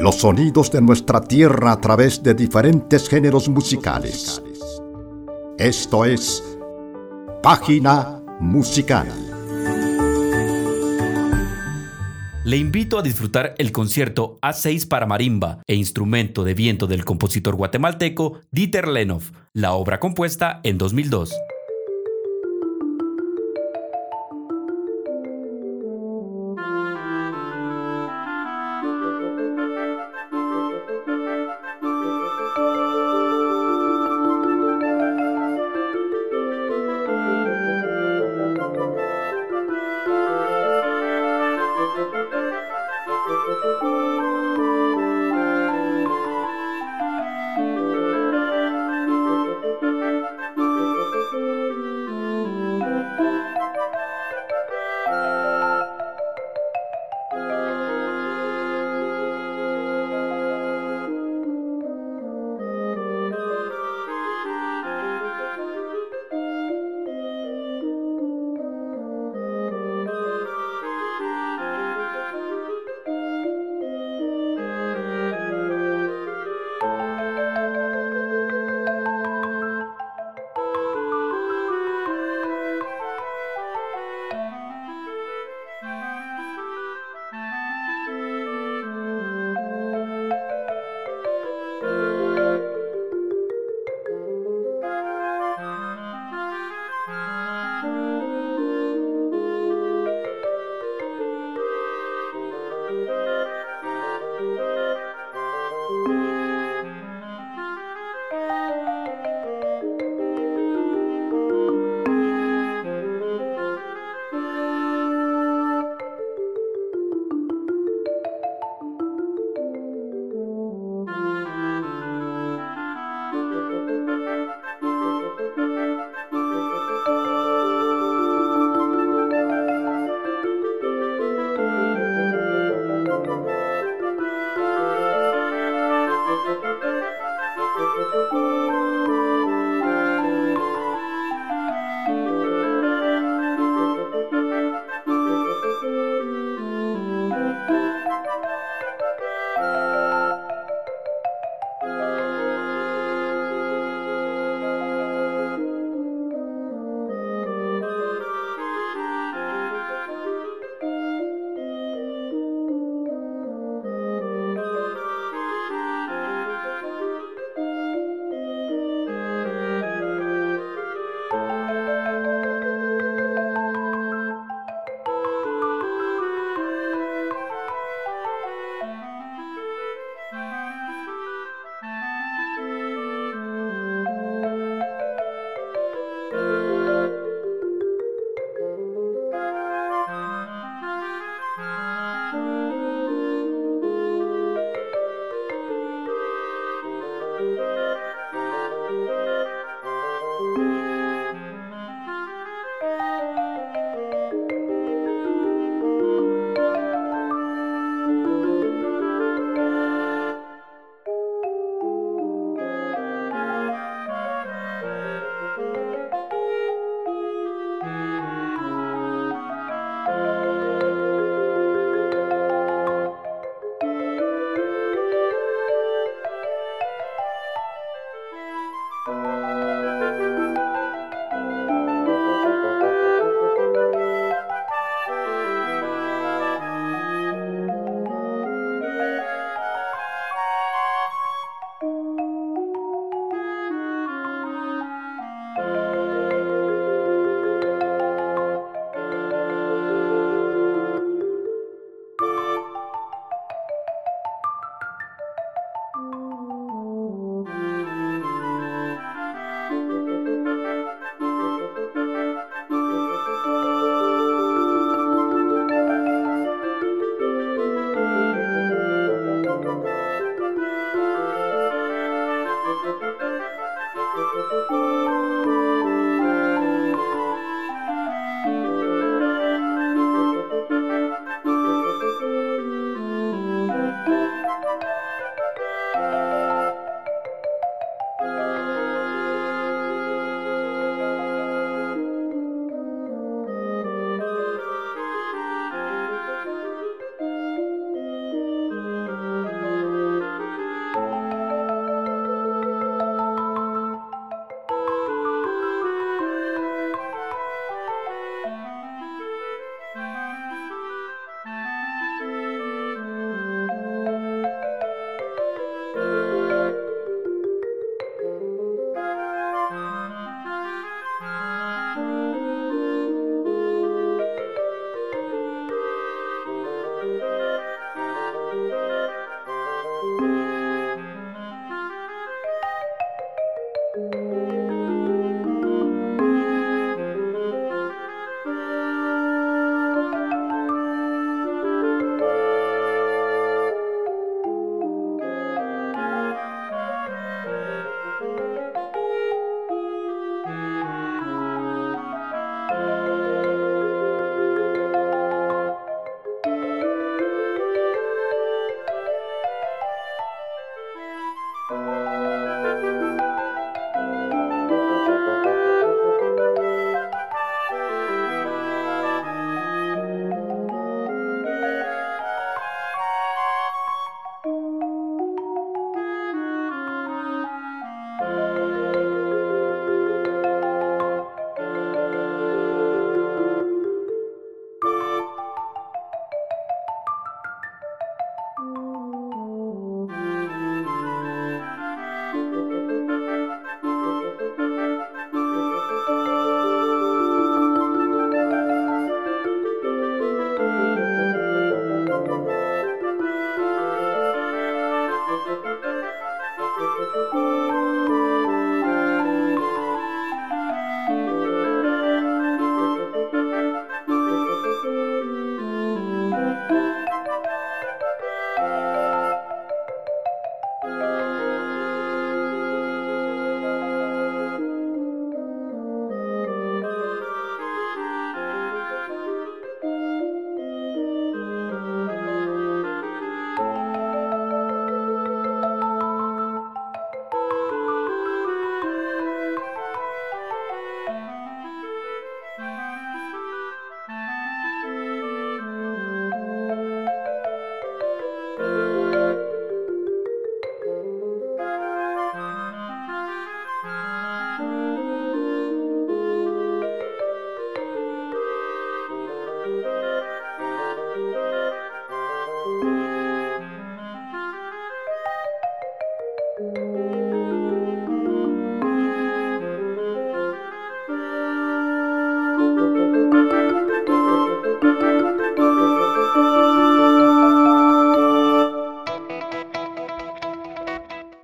Los 0.00 0.16
sonidos 0.16 0.70
de 0.70 0.82
nuestra 0.82 1.22
tierra 1.22 1.72
a 1.72 1.80
través 1.80 2.22
de 2.22 2.34
diferentes 2.34 3.08
géneros 3.08 3.48
musicales. 3.48 4.42
Esto 5.58 6.04
es 6.04 6.42
Página 7.40 8.20
Musical. 8.40 9.06
Le 12.44 12.56
invito 12.56 12.98
a 12.98 13.02
disfrutar 13.02 13.54
el 13.58 13.70
concierto 13.70 14.40
A6 14.42 14.88
para 14.88 15.06
marimba 15.06 15.62
e 15.68 15.76
instrumento 15.76 16.42
de 16.42 16.54
viento 16.54 16.88
del 16.88 17.04
compositor 17.04 17.54
guatemalteco 17.54 18.40
Dieter 18.50 18.88
Lenov, 18.88 19.30
la 19.52 19.74
obra 19.74 20.00
compuesta 20.00 20.58
en 20.64 20.76
2002. 20.76 21.32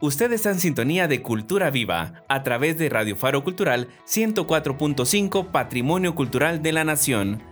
Usted 0.03 0.33
está 0.33 0.51
en 0.51 0.61
sintonía 0.61 1.09
de 1.09 1.21
Cultura 1.21 1.71
Viva 1.71 2.25
a 2.27 2.43
través 2.43 2.79
de 2.79 2.89
Radio 2.89 3.17
Faro 3.17 3.45
Cultural 3.45 3.89
104.5 4.07 5.51
Patrimonio 5.51 6.15
Cultural 6.15 6.63
de 6.63 6.73
la 6.73 6.85
Nación. 6.85 7.43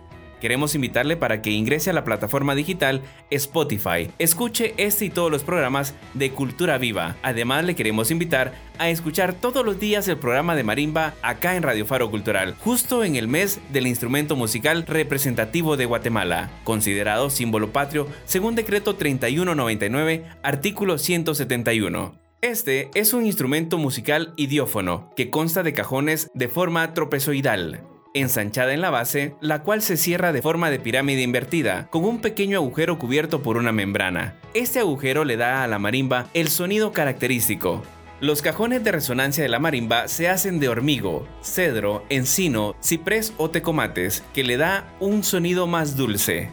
Queremos 0.41 0.73
invitarle 0.73 1.15
para 1.15 1.43
que 1.43 1.51
ingrese 1.51 1.91
a 1.91 1.93
la 1.93 2.03
plataforma 2.03 2.55
digital 2.55 3.03
Spotify. 3.29 4.09
Escuche 4.17 4.73
este 4.77 5.05
y 5.05 5.09
todos 5.11 5.29
los 5.29 5.43
programas 5.43 5.93
de 6.15 6.31
Cultura 6.31 6.79
Viva. 6.79 7.17
Además, 7.21 7.65
le 7.65 7.75
queremos 7.75 8.09
invitar 8.09 8.55
a 8.79 8.89
escuchar 8.89 9.33
todos 9.33 9.63
los 9.63 9.79
días 9.79 10.07
el 10.07 10.17
programa 10.17 10.55
de 10.55 10.63
marimba 10.63 11.13
acá 11.21 11.55
en 11.55 11.61
Radio 11.61 11.85
Faro 11.85 12.09
Cultural, 12.09 12.55
justo 12.61 13.03
en 13.03 13.15
el 13.15 13.27
mes 13.27 13.59
del 13.71 13.85
instrumento 13.85 14.35
musical 14.35 14.87
representativo 14.87 15.77
de 15.77 15.85
Guatemala, 15.85 16.49
considerado 16.63 17.29
símbolo 17.29 17.71
patrio 17.71 18.07
según 18.25 18.55
decreto 18.55 18.95
3199, 18.95 20.25
artículo 20.41 20.97
171. 20.97 22.28
Este 22.41 22.89
es 22.93 23.11
un 23.11 23.25
instrumento 23.25 23.77
musical 23.77 24.31
idiófono 24.37 25.11
que 25.17 25.29
consta 25.29 25.61
de 25.61 25.73
cajones 25.73 26.31
de 26.33 26.47
forma 26.47 26.93
tropezoidal, 26.93 27.83
ensanchada 28.13 28.73
en 28.73 28.79
la 28.79 28.89
base, 28.89 29.35
la 29.41 29.61
cual 29.63 29.81
se 29.81 29.97
cierra 29.97 30.31
de 30.31 30.41
forma 30.41 30.71
de 30.71 30.79
pirámide 30.79 31.21
invertida, 31.21 31.89
con 31.89 32.05
un 32.05 32.21
pequeño 32.21 32.59
agujero 32.59 32.97
cubierto 32.97 33.43
por 33.43 33.57
una 33.57 33.73
membrana. 33.73 34.39
Este 34.53 34.79
agujero 34.79 35.25
le 35.25 35.35
da 35.35 35.65
a 35.65 35.67
la 35.67 35.79
marimba 35.79 36.29
el 36.33 36.47
sonido 36.47 36.93
característico. 36.93 37.83
Los 38.21 38.41
cajones 38.41 38.85
de 38.85 38.93
resonancia 38.93 39.43
de 39.43 39.49
la 39.49 39.59
marimba 39.59 40.07
se 40.07 40.29
hacen 40.29 40.61
de 40.61 40.69
hormigo, 40.69 41.27
cedro, 41.43 42.05
encino, 42.07 42.73
ciprés 42.81 43.33
o 43.35 43.49
tecomates, 43.49 44.23
que 44.33 44.45
le 44.45 44.55
da 44.55 44.95
un 45.01 45.25
sonido 45.25 45.67
más 45.67 45.97
dulce. 45.97 46.51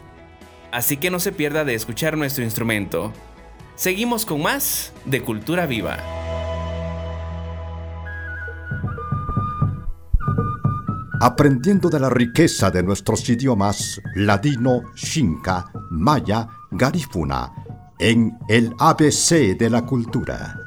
Así 0.73 0.97
que 0.97 1.11
no 1.11 1.21
se 1.21 1.31
pierda 1.31 1.63
de 1.63 1.75
escuchar 1.75 2.17
nuestro 2.17 2.43
instrumento. 2.43 3.13
Seguimos 3.77 4.25
con 4.25 4.41
más 4.41 4.91
de 5.05 5.21
Cultura 5.21 5.67
Viva. 5.67 5.97
Aprendiendo 11.21 11.87
de 11.87 11.99
la 11.99 12.09
riqueza 12.09 12.71
de 12.71 12.81
nuestros 12.81 13.29
idiomas 13.29 14.01
ladino, 14.15 14.81
xinca, 14.95 15.71
maya, 15.91 16.47
garífuna, 16.71 17.53
en 17.99 18.35
el 18.49 18.73
ABC 18.79 19.55
de 19.55 19.69
la 19.69 19.85
cultura. 19.85 20.66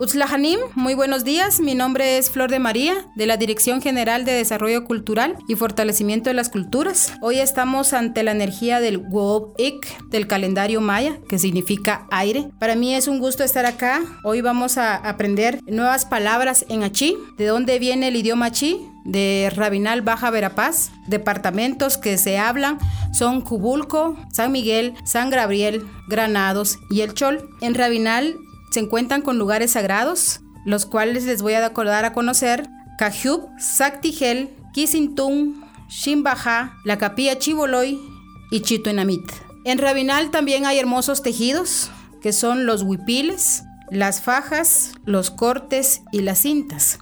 Utzlahanim, 0.00 0.58
muy 0.76 0.94
buenos 0.94 1.24
días. 1.24 1.60
Mi 1.60 1.74
nombre 1.74 2.16
es 2.16 2.30
Flor 2.30 2.50
de 2.50 2.58
María, 2.58 2.94
de 3.16 3.26
la 3.26 3.36
Dirección 3.36 3.82
General 3.82 4.24
de 4.24 4.32
Desarrollo 4.32 4.86
Cultural 4.86 5.36
y 5.46 5.56
Fortalecimiento 5.56 6.30
de 6.30 6.34
las 6.34 6.48
Culturas. 6.48 7.12
Hoy 7.20 7.38
estamos 7.38 7.92
ante 7.92 8.22
la 8.22 8.30
energía 8.30 8.80
del 8.80 8.96
Wob 8.96 9.52
Ik, 9.58 10.08
del 10.08 10.26
calendario 10.26 10.80
maya, 10.80 11.18
que 11.28 11.38
significa 11.38 12.06
aire. 12.10 12.48
Para 12.58 12.76
mí 12.76 12.94
es 12.94 13.08
un 13.08 13.18
gusto 13.18 13.44
estar 13.44 13.66
acá. 13.66 14.00
Hoy 14.24 14.40
vamos 14.40 14.78
a 14.78 14.96
aprender 14.96 15.60
nuevas 15.66 16.06
palabras 16.06 16.64
en 16.70 16.82
Achí. 16.82 17.18
¿De 17.36 17.44
dónde 17.44 17.78
viene 17.78 18.08
el 18.08 18.16
idioma 18.16 18.46
Achí? 18.46 18.80
de 19.04 19.52
Rabinal 19.54 20.00
Baja 20.00 20.30
Verapaz. 20.30 20.92
Departamentos 21.08 21.98
que 21.98 22.16
se 22.16 22.38
hablan 22.38 22.78
son 23.12 23.42
Cubulco, 23.42 24.16
San 24.32 24.50
Miguel, 24.50 24.94
San 25.04 25.28
Gabriel, 25.28 25.86
Granados 26.08 26.78
y 26.88 27.02
El 27.02 27.12
Chol. 27.12 27.50
En 27.60 27.74
Rabinal 27.74 28.38
se 28.70 28.80
encuentran 28.80 29.22
con 29.22 29.38
lugares 29.38 29.72
sagrados, 29.72 30.40
los 30.64 30.86
cuales 30.86 31.24
les 31.24 31.42
voy 31.42 31.54
a 31.54 31.70
dar 31.70 32.04
a 32.04 32.12
conocer 32.12 32.68
Cajub, 32.98 33.48
Saktigel, 33.58 34.50
Kisintung, 34.72 35.64
Shimbaja, 35.88 36.74
la 36.84 36.98
capilla 36.98 37.38
Chiboloy 37.38 37.98
y 38.50 38.60
Chituenamit. 38.60 39.24
En 39.64 39.78
Rabinal 39.78 40.30
también 40.30 40.66
hay 40.66 40.78
hermosos 40.78 41.22
tejidos, 41.22 41.90
que 42.20 42.32
son 42.32 42.66
los 42.66 42.82
huipiles, 42.82 43.64
las 43.90 44.20
fajas, 44.20 44.92
los 45.04 45.30
cortes 45.30 46.02
y 46.12 46.20
las 46.20 46.40
cintas. 46.40 46.98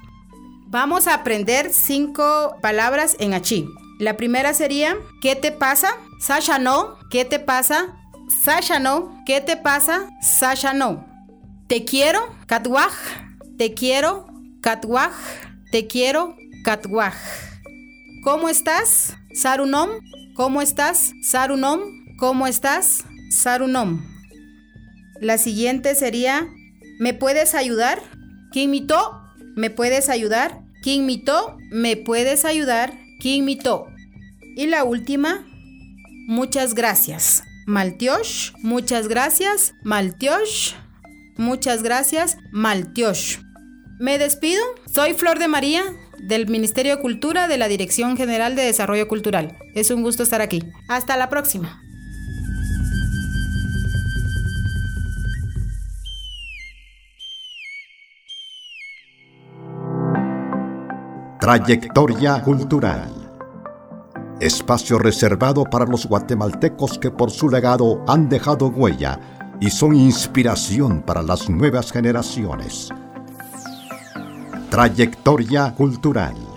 Vamos 0.69 1.07
a 1.07 1.15
aprender 1.15 1.73
cinco 1.73 2.57
palabras 2.61 3.17
en 3.19 3.35
achí. 3.35 3.69
La 3.99 4.17
primera 4.17 4.55
sería, 4.55 4.97
¿qué 5.21 5.35
te 5.35 5.51
pasa? 5.51 5.89
Sasha 6.21 6.59
no, 6.59 6.97
¿qué 7.11 7.25
te 7.25 7.39
pasa? 7.39 7.97
Sasha 8.45 8.79
no, 8.79 9.23
¿qué 9.27 9.41
te 9.41 9.57
pasa? 9.57 10.09
Sasha 10.21 10.73
no. 10.73 11.08
Te 11.69 11.85
quiero, 11.85 12.21
Katwaj. 12.47 12.95
Te 13.59 13.75
quiero, 13.75 14.27
Katwaj. 14.63 15.13
Te 15.71 15.87
quiero, 15.87 16.35
Katwaj. 16.65 17.15
¿Cómo 18.25 18.49
estás? 18.49 19.19
Sarunom. 19.35 19.91
¿Cómo 20.35 20.63
estás? 20.63 21.13
Sarunom. 21.21 21.81
¿Cómo 22.17 22.47
estás? 22.47 23.05
Sarunom. 23.29 24.03
La 25.21 25.37
siguiente 25.37 25.95
sería, 25.95 26.49
¿me 27.01 27.13
puedes 27.13 27.55
ayudar? 27.55 28.01
¿Quién 28.51 28.71
mitó? 28.71 29.21
¿Me 29.55 29.69
puedes 29.69 30.09
ayudar? 30.09 30.63
¿Quién 30.83 31.05
mitó? 31.05 31.59
¿Me 31.71 31.99
puedes 31.99 32.47
ayudar? 32.47 32.99
¿Quién 33.21 33.45
mitó? 33.45 33.89
Y 34.57 34.69
la 34.69 34.85
última, 34.85 35.47
muchas 36.29 36.75
gracias. 36.75 37.43
Maltiosh, 37.67 38.53
muchas 38.63 39.07
gracias. 39.07 39.75
Maltiosh. 39.83 40.73
Muchas 41.39 41.85
gracias, 41.85 42.37
Maltiosh. 42.51 43.39
Me 44.01 44.19
despido. 44.19 44.61
Soy 44.93 45.15
Flor 45.15 45.39
de 45.39 45.47
María 45.47 45.85
del 46.19 46.49
Ministerio 46.49 46.97
de 46.97 47.01
Cultura 47.01 47.47
de 47.47 47.57
la 47.57 47.69
Dirección 47.69 48.17
General 48.17 48.57
de 48.57 48.63
Desarrollo 48.63 49.07
Cultural. 49.07 49.57
Es 49.77 49.93
un 49.93 50.03
gusto 50.03 50.25
estar 50.25 50.41
aquí. 50.41 50.65
Hasta 50.89 51.17
la 51.17 51.29
próxima. 51.31 51.81
Trayectoria 61.41 62.43
Cultural. 62.43 63.15
Espacio 64.41 64.99
reservado 64.99 65.63
para 65.65 65.85
los 65.85 66.07
guatemaltecos 66.07 66.99
que 66.99 67.13
por 67.13 67.31
su 67.31 67.49
legado 67.49 68.05
han 68.09 68.29
dejado 68.29 68.69
huella 68.69 69.38
y 69.61 69.71
son 69.71 69.95
inspiración 69.95 71.03
para 71.03 71.23
las 71.23 71.49
nuevas 71.49 71.91
generaciones. 71.93 72.91
Trayectoria 74.71 75.75
cultural. 75.75 76.48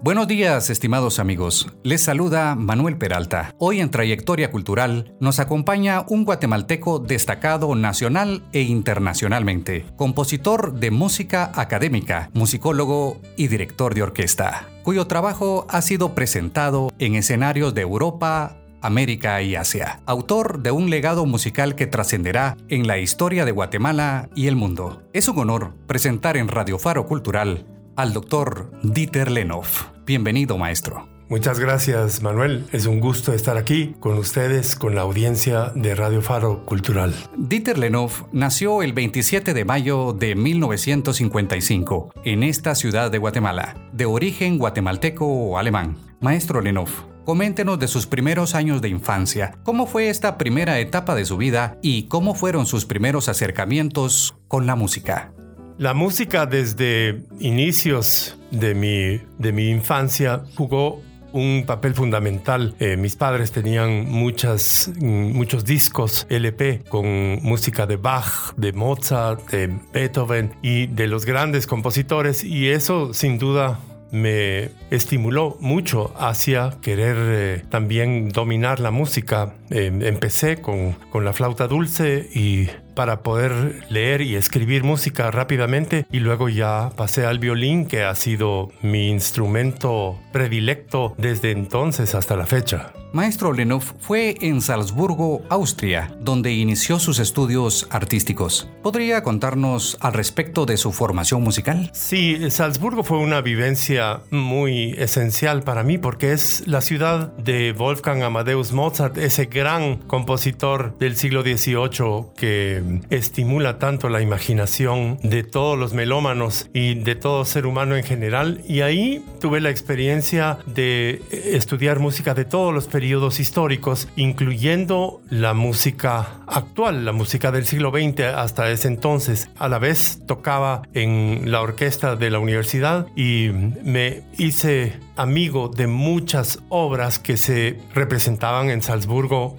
Buenos 0.00 0.28
días, 0.28 0.70
estimados 0.70 1.18
amigos. 1.18 1.66
Les 1.82 2.00
saluda 2.00 2.54
Manuel 2.54 2.96
Peralta. 2.98 3.52
Hoy 3.58 3.80
en 3.80 3.90
Trayectoria 3.90 4.52
Cultural 4.52 5.16
nos 5.18 5.40
acompaña 5.40 6.04
un 6.06 6.24
guatemalteco 6.24 7.00
destacado 7.00 7.74
nacional 7.74 8.44
e 8.52 8.60
internacionalmente, 8.62 9.86
compositor 9.96 10.74
de 10.74 10.92
música 10.92 11.50
académica, 11.52 12.30
musicólogo 12.32 13.20
y 13.36 13.48
director 13.48 13.92
de 13.96 14.04
orquesta, 14.04 14.68
cuyo 14.84 15.08
trabajo 15.08 15.66
ha 15.68 15.82
sido 15.82 16.14
presentado 16.14 16.92
en 17.00 17.16
escenarios 17.16 17.74
de 17.74 17.82
Europa, 17.82 18.56
América 18.80 19.42
y 19.42 19.56
Asia, 19.56 20.00
autor 20.06 20.62
de 20.62 20.70
un 20.70 20.90
legado 20.90 21.26
musical 21.26 21.74
que 21.74 21.88
trascenderá 21.88 22.56
en 22.68 22.86
la 22.86 22.98
historia 22.98 23.44
de 23.44 23.50
Guatemala 23.50 24.28
y 24.36 24.46
el 24.46 24.54
mundo. 24.54 25.02
Es 25.12 25.26
un 25.26 25.40
honor 25.40 25.74
presentar 25.88 26.36
en 26.36 26.46
Radio 26.46 26.78
Faro 26.78 27.04
Cultural 27.06 27.66
al 27.98 28.12
doctor 28.12 28.70
Dieter 28.84 29.28
Lenoff. 29.28 29.86
Bienvenido, 30.06 30.56
maestro. 30.56 31.08
Muchas 31.28 31.58
gracias, 31.58 32.22
Manuel. 32.22 32.64
Es 32.70 32.86
un 32.86 33.00
gusto 33.00 33.32
estar 33.32 33.56
aquí 33.56 33.96
con 33.98 34.16
ustedes, 34.16 34.76
con 34.76 34.94
la 34.94 35.00
audiencia 35.00 35.72
de 35.74 35.96
Radio 35.96 36.22
Faro 36.22 36.64
Cultural. 36.64 37.12
Dieter 37.36 37.76
Lenoff 37.76 38.22
nació 38.30 38.82
el 38.82 38.92
27 38.92 39.52
de 39.52 39.64
mayo 39.64 40.12
de 40.12 40.36
1955 40.36 42.12
en 42.22 42.44
esta 42.44 42.76
ciudad 42.76 43.10
de 43.10 43.18
Guatemala, 43.18 43.74
de 43.92 44.06
origen 44.06 44.58
guatemalteco 44.58 45.26
o 45.26 45.58
alemán. 45.58 45.96
Maestro 46.20 46.60
Lenoff, 46.60 47.02
coméntenos 47.24 47.80
de 47.80 47.88
sus 47.88 48.06
primeros 48.06 48.54
años 48.54 48.80
de 48.80 48.90
infancia, 48.90 49.58
cómo 49.64 49.88
fue 49.88 50.08
esta 50.08 50.38
primera 50.38 50.78
etapa 50.78 51.16
de 51.16 51.24
su 51.24 51.36
vida 51.36 51.78
y 51.82 52.04
cómo 52.04 52.36
fueron 52.36 52.64
sus 52.64 52.86
primeros 52.86 53.28
acercamientos 53.28 54.36
con 54.46 54.68
la 54.68 54.76
música. 54.76 55.32
La 55.78 55.94
música 55.94 56.44
desde 56.44 57.22
inicios 57.38 58.36
de 58.50 58.74
mi, 58.74 59.20
de 59.38 59.52
mi 59.52 59.70
infancia 59.70 60.42
jugó 60.56 61.00
un 61.32 61.62
papel 61.66 61.94
fundamental. 61.94 62.74
Eh, 62.80 62.96
mis 62.96 63.14
padres 63.14 63.52
tenían 63.52 64.10
muchas, 64.10 64.90
muchos 64.98 65.64
discos 65.64 66.26
LP 66.30 66.82
con 66.88 67.40
música 67.44 67.86
de 67.86 67.96
Bach, 67.96 68.54
de 68.56 68.72
Mozart, 68.72 69.48
de 69.52 69.72
Beethoven 69.92 70.52
y 70.62 70.88
de 70.88 71.06
los 71.06 71.24
grandes 71.24 71.68
compositores 71.68 72.42
y 72.42 72.70
eso 72.70 73.14
sin 73.14 73.38
duda 73.38 73.78
me 74.10 74.70
estimuló 74.90 75.58
mucho 75.60 76.12
hacia 76.18 76.76
querer 76.82 77.16
eh, 77.18 77.62
también 77.68 78.30
dominar 78.30 78.80
la 78.80 78.90
música. 78.90 79.54
Eh, 79.70 79.92
empecé 80.00 80.60
con, 80.60 80.94
con 81.10 81.24
la 81.24 81.32
flauta 81.32 81.68
dulce 81.68 82.28
y 82.34 82.68
para 82.98 83.22
poder 83.22 83.84
leer 83.90 84.22
y 84.22 84.34
escribir 84.34 84.82
música 84.82 85.30
rápidamente 85.30 86.04
y 86.10 86.18
luego 86.18 86.48
ya 86.48 86.90
pasé 86.96 87.26
al 87.26 87.38
violín 87.38 87.86
que 87.86 88.02
ha 88.02 88.12
sido 88.16 88.72
mi 88.82 89.08
instrumento 89.08 90.18
predilecto 90.32 91.14
desde 91.16 91.52
entonces 91.52 92.16
hasta 92.16 92.34
la 92.34 92.44
fecha. 92.44 92.92
Maestro 93.12 93.54
Lenoff 93.54 93.92
fue 94.00 94.36
en 94.42 94.60
Salzburgo, 94.60 95.42
Austria, 95.48 96.14
donde 96.20 96.52
inició 96.52 96.98
sus 96.98 97.18
estudios 97.20 97.88
artísticos. 97.90 98.68
¿Podría 98.82 99.22
contarnos 99.22 99.96
al 100.00 100.12
respecto 100.12 100.66
de 100.66 100.76
su 100.76 100.92
formación 100.92 101.42
musical? 101.42 101.90
Sí, 101.94 102.50
Salzburgo 102.50 103.04
fue 103.04 103.18
una 103.18 103.40
vivencia 103.40 104.20
muy 104.30 104.94
esencial 104.98 105.62
para 105.62 105.84
mí 105.84 105.96
porque 105.96 106.32
es 106.32 106.64
la 106.66 106.82
ciudad 106.82 107.32
de 107.38 107.72
Wolfgang 107.72 108.22
Amadeus 108.22 108.72
Mozart, 108.72 109.16
ese 109.16 109.46
gran 109.46 109.96
compositor 109.96 110.98
del 110.98 111.16
siglo 111.16 111.40
XVIII 111.40 112.34
que 112.36 112.82
estimula 113.10 113.78
tanto 113.78 114.08
la 114.08 114.20
imaginación 114.20 115.18
de 115.22 115.42
todos 115.42 115.78
los 115.78 115.94
melómanos 115.94 116.70
y 116.72 116.94
de 116.94 117.14
todo 117.14 117.44
ser 117.44 117.66
humano 117.66 117.96
en 117.96 118.04
general. 118.04 118.62
Y 118.68 118.80
ahí 118.80 119.24
tuve 119.40 119.60
la 119.60 119.70
experiencia 119.70 120.58
de 120.66 121.22
estudiar 121.30 121.98
música 121.98 122.34
de 122.34 122.44
todos 122.44 122.72
los 122.72 122.86
periodos 122.86 123.40
históricos, 123.40 124.08
incluyendo 124.16 125.20
la 125.30 125.54
música 125.54 126.42
actual, 126.46 127.04
la 127.04 127.12
música 127.12 127.52
del 127.52 127.66
siglo 127.66 127.90
XX 127.90 128.20
hasta 128.34 128.70
ese 128.70 128.88
entonces. 128.88 129.50
A 129.58 129.68
la 129.68 129.78
vez 129.78 130.20
tocaba 130.26 130.82
en 130.94 131.50
la 131.50 131.60
orquesta 131.60 132.16
de 132.16 132.30
la 132.30 132.38
universidad 132.38 133.06
y 133.16 133.50
me 133.82 134.22
hice 134.36 134.98
amigo 135.18 135.68
de 135.68 135.86
muchas 135.86 136.60
obras 136.68 137.18
que 137.18 137.36
se 137.36 137.80
representaban 137.92 138.70
en 138.70 138.80
Salzburgo, 138.82 139.56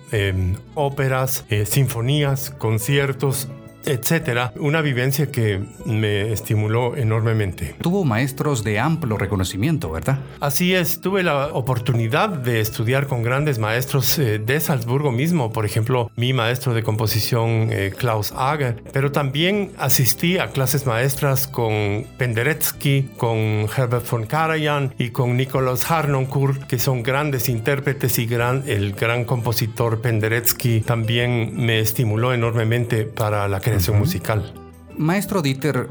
óperas, 0.74 1.46
eh, 1.50 1.66
sinfonías, 1.66 2.50
conciertos, 2.50 3.50
etcétera, 3.86 4.54
una 4.58 4.82
vivencia 4.82 5.32
que 5.32 5.62
me 5.86 6.32
estimuló 6.32 6.96
enormemente. 6.96 7.76
Tuvo 7.82 8.06
maestros 8.06 8.64
de 8.64 8.80
amplio 8.80 9.18
reconocimiento, 9.18 9.90
¿verdad? 9.92 10.20
Así 10.40 10.74
es, 10.74 11.02
tuve 11.02 11.24
la 11.24 11.48
oportunidad 11.48 12.30
de 12.30 12.60
estudiar 12.60 13.08
con 13.08 13.24
grandes 13.24 13.60
maestros 13.60 14.18
eh, 14.20 14.40
de 14.40 14.60
Salzburgo 14.60 15.12
mismo, 15.12 15.52
por 15.52 15.66
ejemplo, 15.66 16.12
mi 16.16 16.34
maestro 16.34 16.74
de 16.74 16.84
composición 16.84 17.70
eh, 17.72 17.94
Klaus 17.96 18.34
Ager, 18.36 18.84
pero 18.92 19.12
también 19.12 19.72
asistí 19.78 20.38
a 20.38 20.48
clases 20.48 20.86
maestras 20.86 21.48
con 21.48 22.06
Penderecki, 22.18 23.10
con 23.18 23.68
Herbert 23.76 24.10
von 24.10 24.26
Karajan 24.26 24.94
y 24.98 25.10
con 25.10 25.38
Nicolas 25.38 25.90
Harnoncourt, 25.90 26.64
que 26.68 26.80
son 26.80 27.04
grandes 27.04 27.50
intérpretes 27.50 28.20
y 28.20 28.26
gran, 28.26 28.64
el 28.68 28.94
gran 28.94 29.26
compositor 29.26 30.02
Penderecki 30.02 30.82
también 30.82 31.54
me 31.56 31.80
estimuló 31.80 32.34
enormemente 32.34 33.06
para 33.06 33.48
la 33.48 33.60
creación 33.70 34.00
musical. 34.00 34.54
Maestro 34.98 35.42
Dieter, 35.42 35.90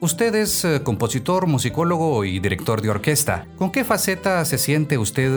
usted 0.00 0.34
es 0.34 0.64
eh, 0.64 0.82
compositor, 0.82 1.46
musicólogo 1.46 2.24
y 2.24 2.40
director 2.40 2.82
de 2.82 2.90
orquesta. 2.90 3.46
¿Con 3.56 3.70
qué 3.70 3.84
faceta 3.84 4.44
se 4.44 4.58
siente 4.58 4.98
usted 4.98 5.30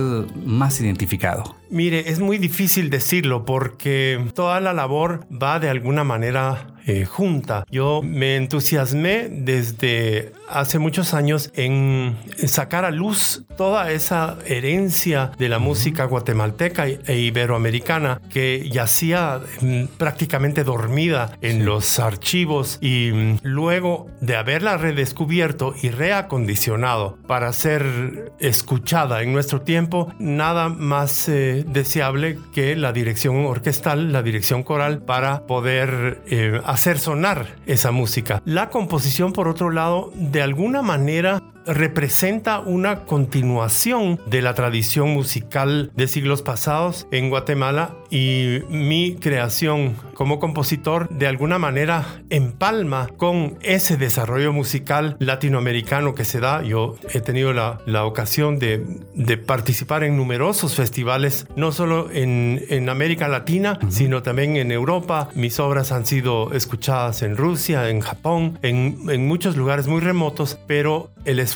más 0.43 0.81
identificado? 0.81 1.55
Mire, 1.69 2.09
es 2.09 2.19
muy 2.19 2.39
difícil 2.39 2.89
decirlo 2.89 3.45
porque 3.45 4.25
toda 4.33 4.59
la 4.59 4.73
labor 4.73 5.27
va 5.31 5.59
de 5.59 5.69
alguna 5.69 6.03
manera 6.03 6.72
eh, 6.85 7.05
junta. 7.05 7.65
Yo 7.69 8.01
me 8.03 8.35
entusiasmé 8.35 9.29
desde 9.29 10.31
hace 10.49 10.79
muchos 10.79 11.13
años 11.13 11.51
en 11.55 12.17
sacar 12.47 12.85
a 12.85 12.91
luz 12.91 13.43
toda 13.57 13.91
esa 13.91 14.37
herencia 14.45 15.31
de 15.37 15.49
la 15.49 15.59
música 15.59 16.05
guatemalteca 16.05 16.87
e 16.87 17.17
iberoamericana 17.17 18.21
que 18.29 18.69
yacía 18.69 19.41
mm, 19.61 19.85
prácticamente 19.97 20.63
dormida 20.63 21.37
en 21.41 21.65
los 21.65 21.99
archivos 21.99 22.77
y 22.81 23.11
mm, 23.11 23.39
luego 23.43 24.07
de 24.21 24.35
haberla 24.35 24.77
redescubierto 24.77 25.73
y 25.81 25.89
reacondicionado 25.89 27.17
para 27.27 27.51
ser 27.53 28.33
escuchada 28.39 29.21
en 29.21 29.33
nuestro 29.33 29.61
tiempo, 29.61 30.13
nada 30.19 30.69
más 30.69 31.29
eh, 31.29 31.65
deseable 31.67 32.37
que 32.53 32.75
la 32.75 32.93
dirección 32.93 33.45
orquestal, 33.45 34.11
la 34.11 34.21
dirección 34.21 34.63
coral 34.63 35.01
para 35.01 35.45
poder 35.47 36.21
eh, 36.27 36.59
hacer 36.73 36.97
sonar 36.97 37.55
esa 37.67 37.91
música. 37.91 38.41
La 38.45 38.69
composición, 38.69 39.31
por 39.31 39.47
otro 39.47 39.69
lado, 39.69 40.11
de 40.15 40.41
alguna 40.41 40.81
manera 40.81 41.43
representa 41.65 42.59
una 42.59 43.05
continuación 43.05 44.19
de 44.25 44.41
la 44.41 44.53
tradición 44.53 45.09
musical 45.09 45.91
de 45.95 46.07
siglos 46.07 46.41
pasados 46.41 47.07
en 47.11 47.29
Guatemala 47.29 47.95
y 48.09 48.59
mi 48.69 49.15
creación 49.15 49.95
como 50.13 50.39
compositor 50.39 51.09
de 51.09 51.27
alguna 51.27 51.57
manera 51.57 52.21
empalma 52.29 53.07
con 53.17 53.57
ese 53.61 53.97
desarrollo 53.97 54.53
musical 54.53 55.17
latinoamericano 55.19 56.13
que 56.13 56.25
se 56.25 56.39
da. 56.39 56.61
Yo 56.63 56.95
he 57.13 57.21
tenido 57.21 57.53
la, 57.53 57.79
la 57.85 58.05
ocasión 58.05 58.59
de, 58.59 58.85
de, 59.15 59.37
participar 59.37 60.03
en 60.03 60.15
numerosos 60.15 60.75
festivales, 60.75 61.47
no 61.55 61.71
solo 61.71 62.09
en, 62.11 62.63
en 62.69 62.89
América 62.89 63.27
Latina, 63.27 63.79
sino 63.89 64.21
también 64.21 64.57
en 64.57 64.71
Europa. 64.71 65.29
Mis 65.33 65.59
obras 65.59 65.91
han 65.91 66.05
sido 66.05 66.53
escuchadas 66.53 67.23
en 67.23 67.35
Rusia, 67.35 67.89
en 67.89 67.99
Japón, 68.01 68.59
en, 68.61 68.99
en 69.09 69.27
muchos 69.27 69.57
lugares 69.57 69.87
muy 69.87 70.01
remotos, 70.01 70.59
pero 70.67 71.11
el 71.25 71.39
esfuerzo 71.39 71.52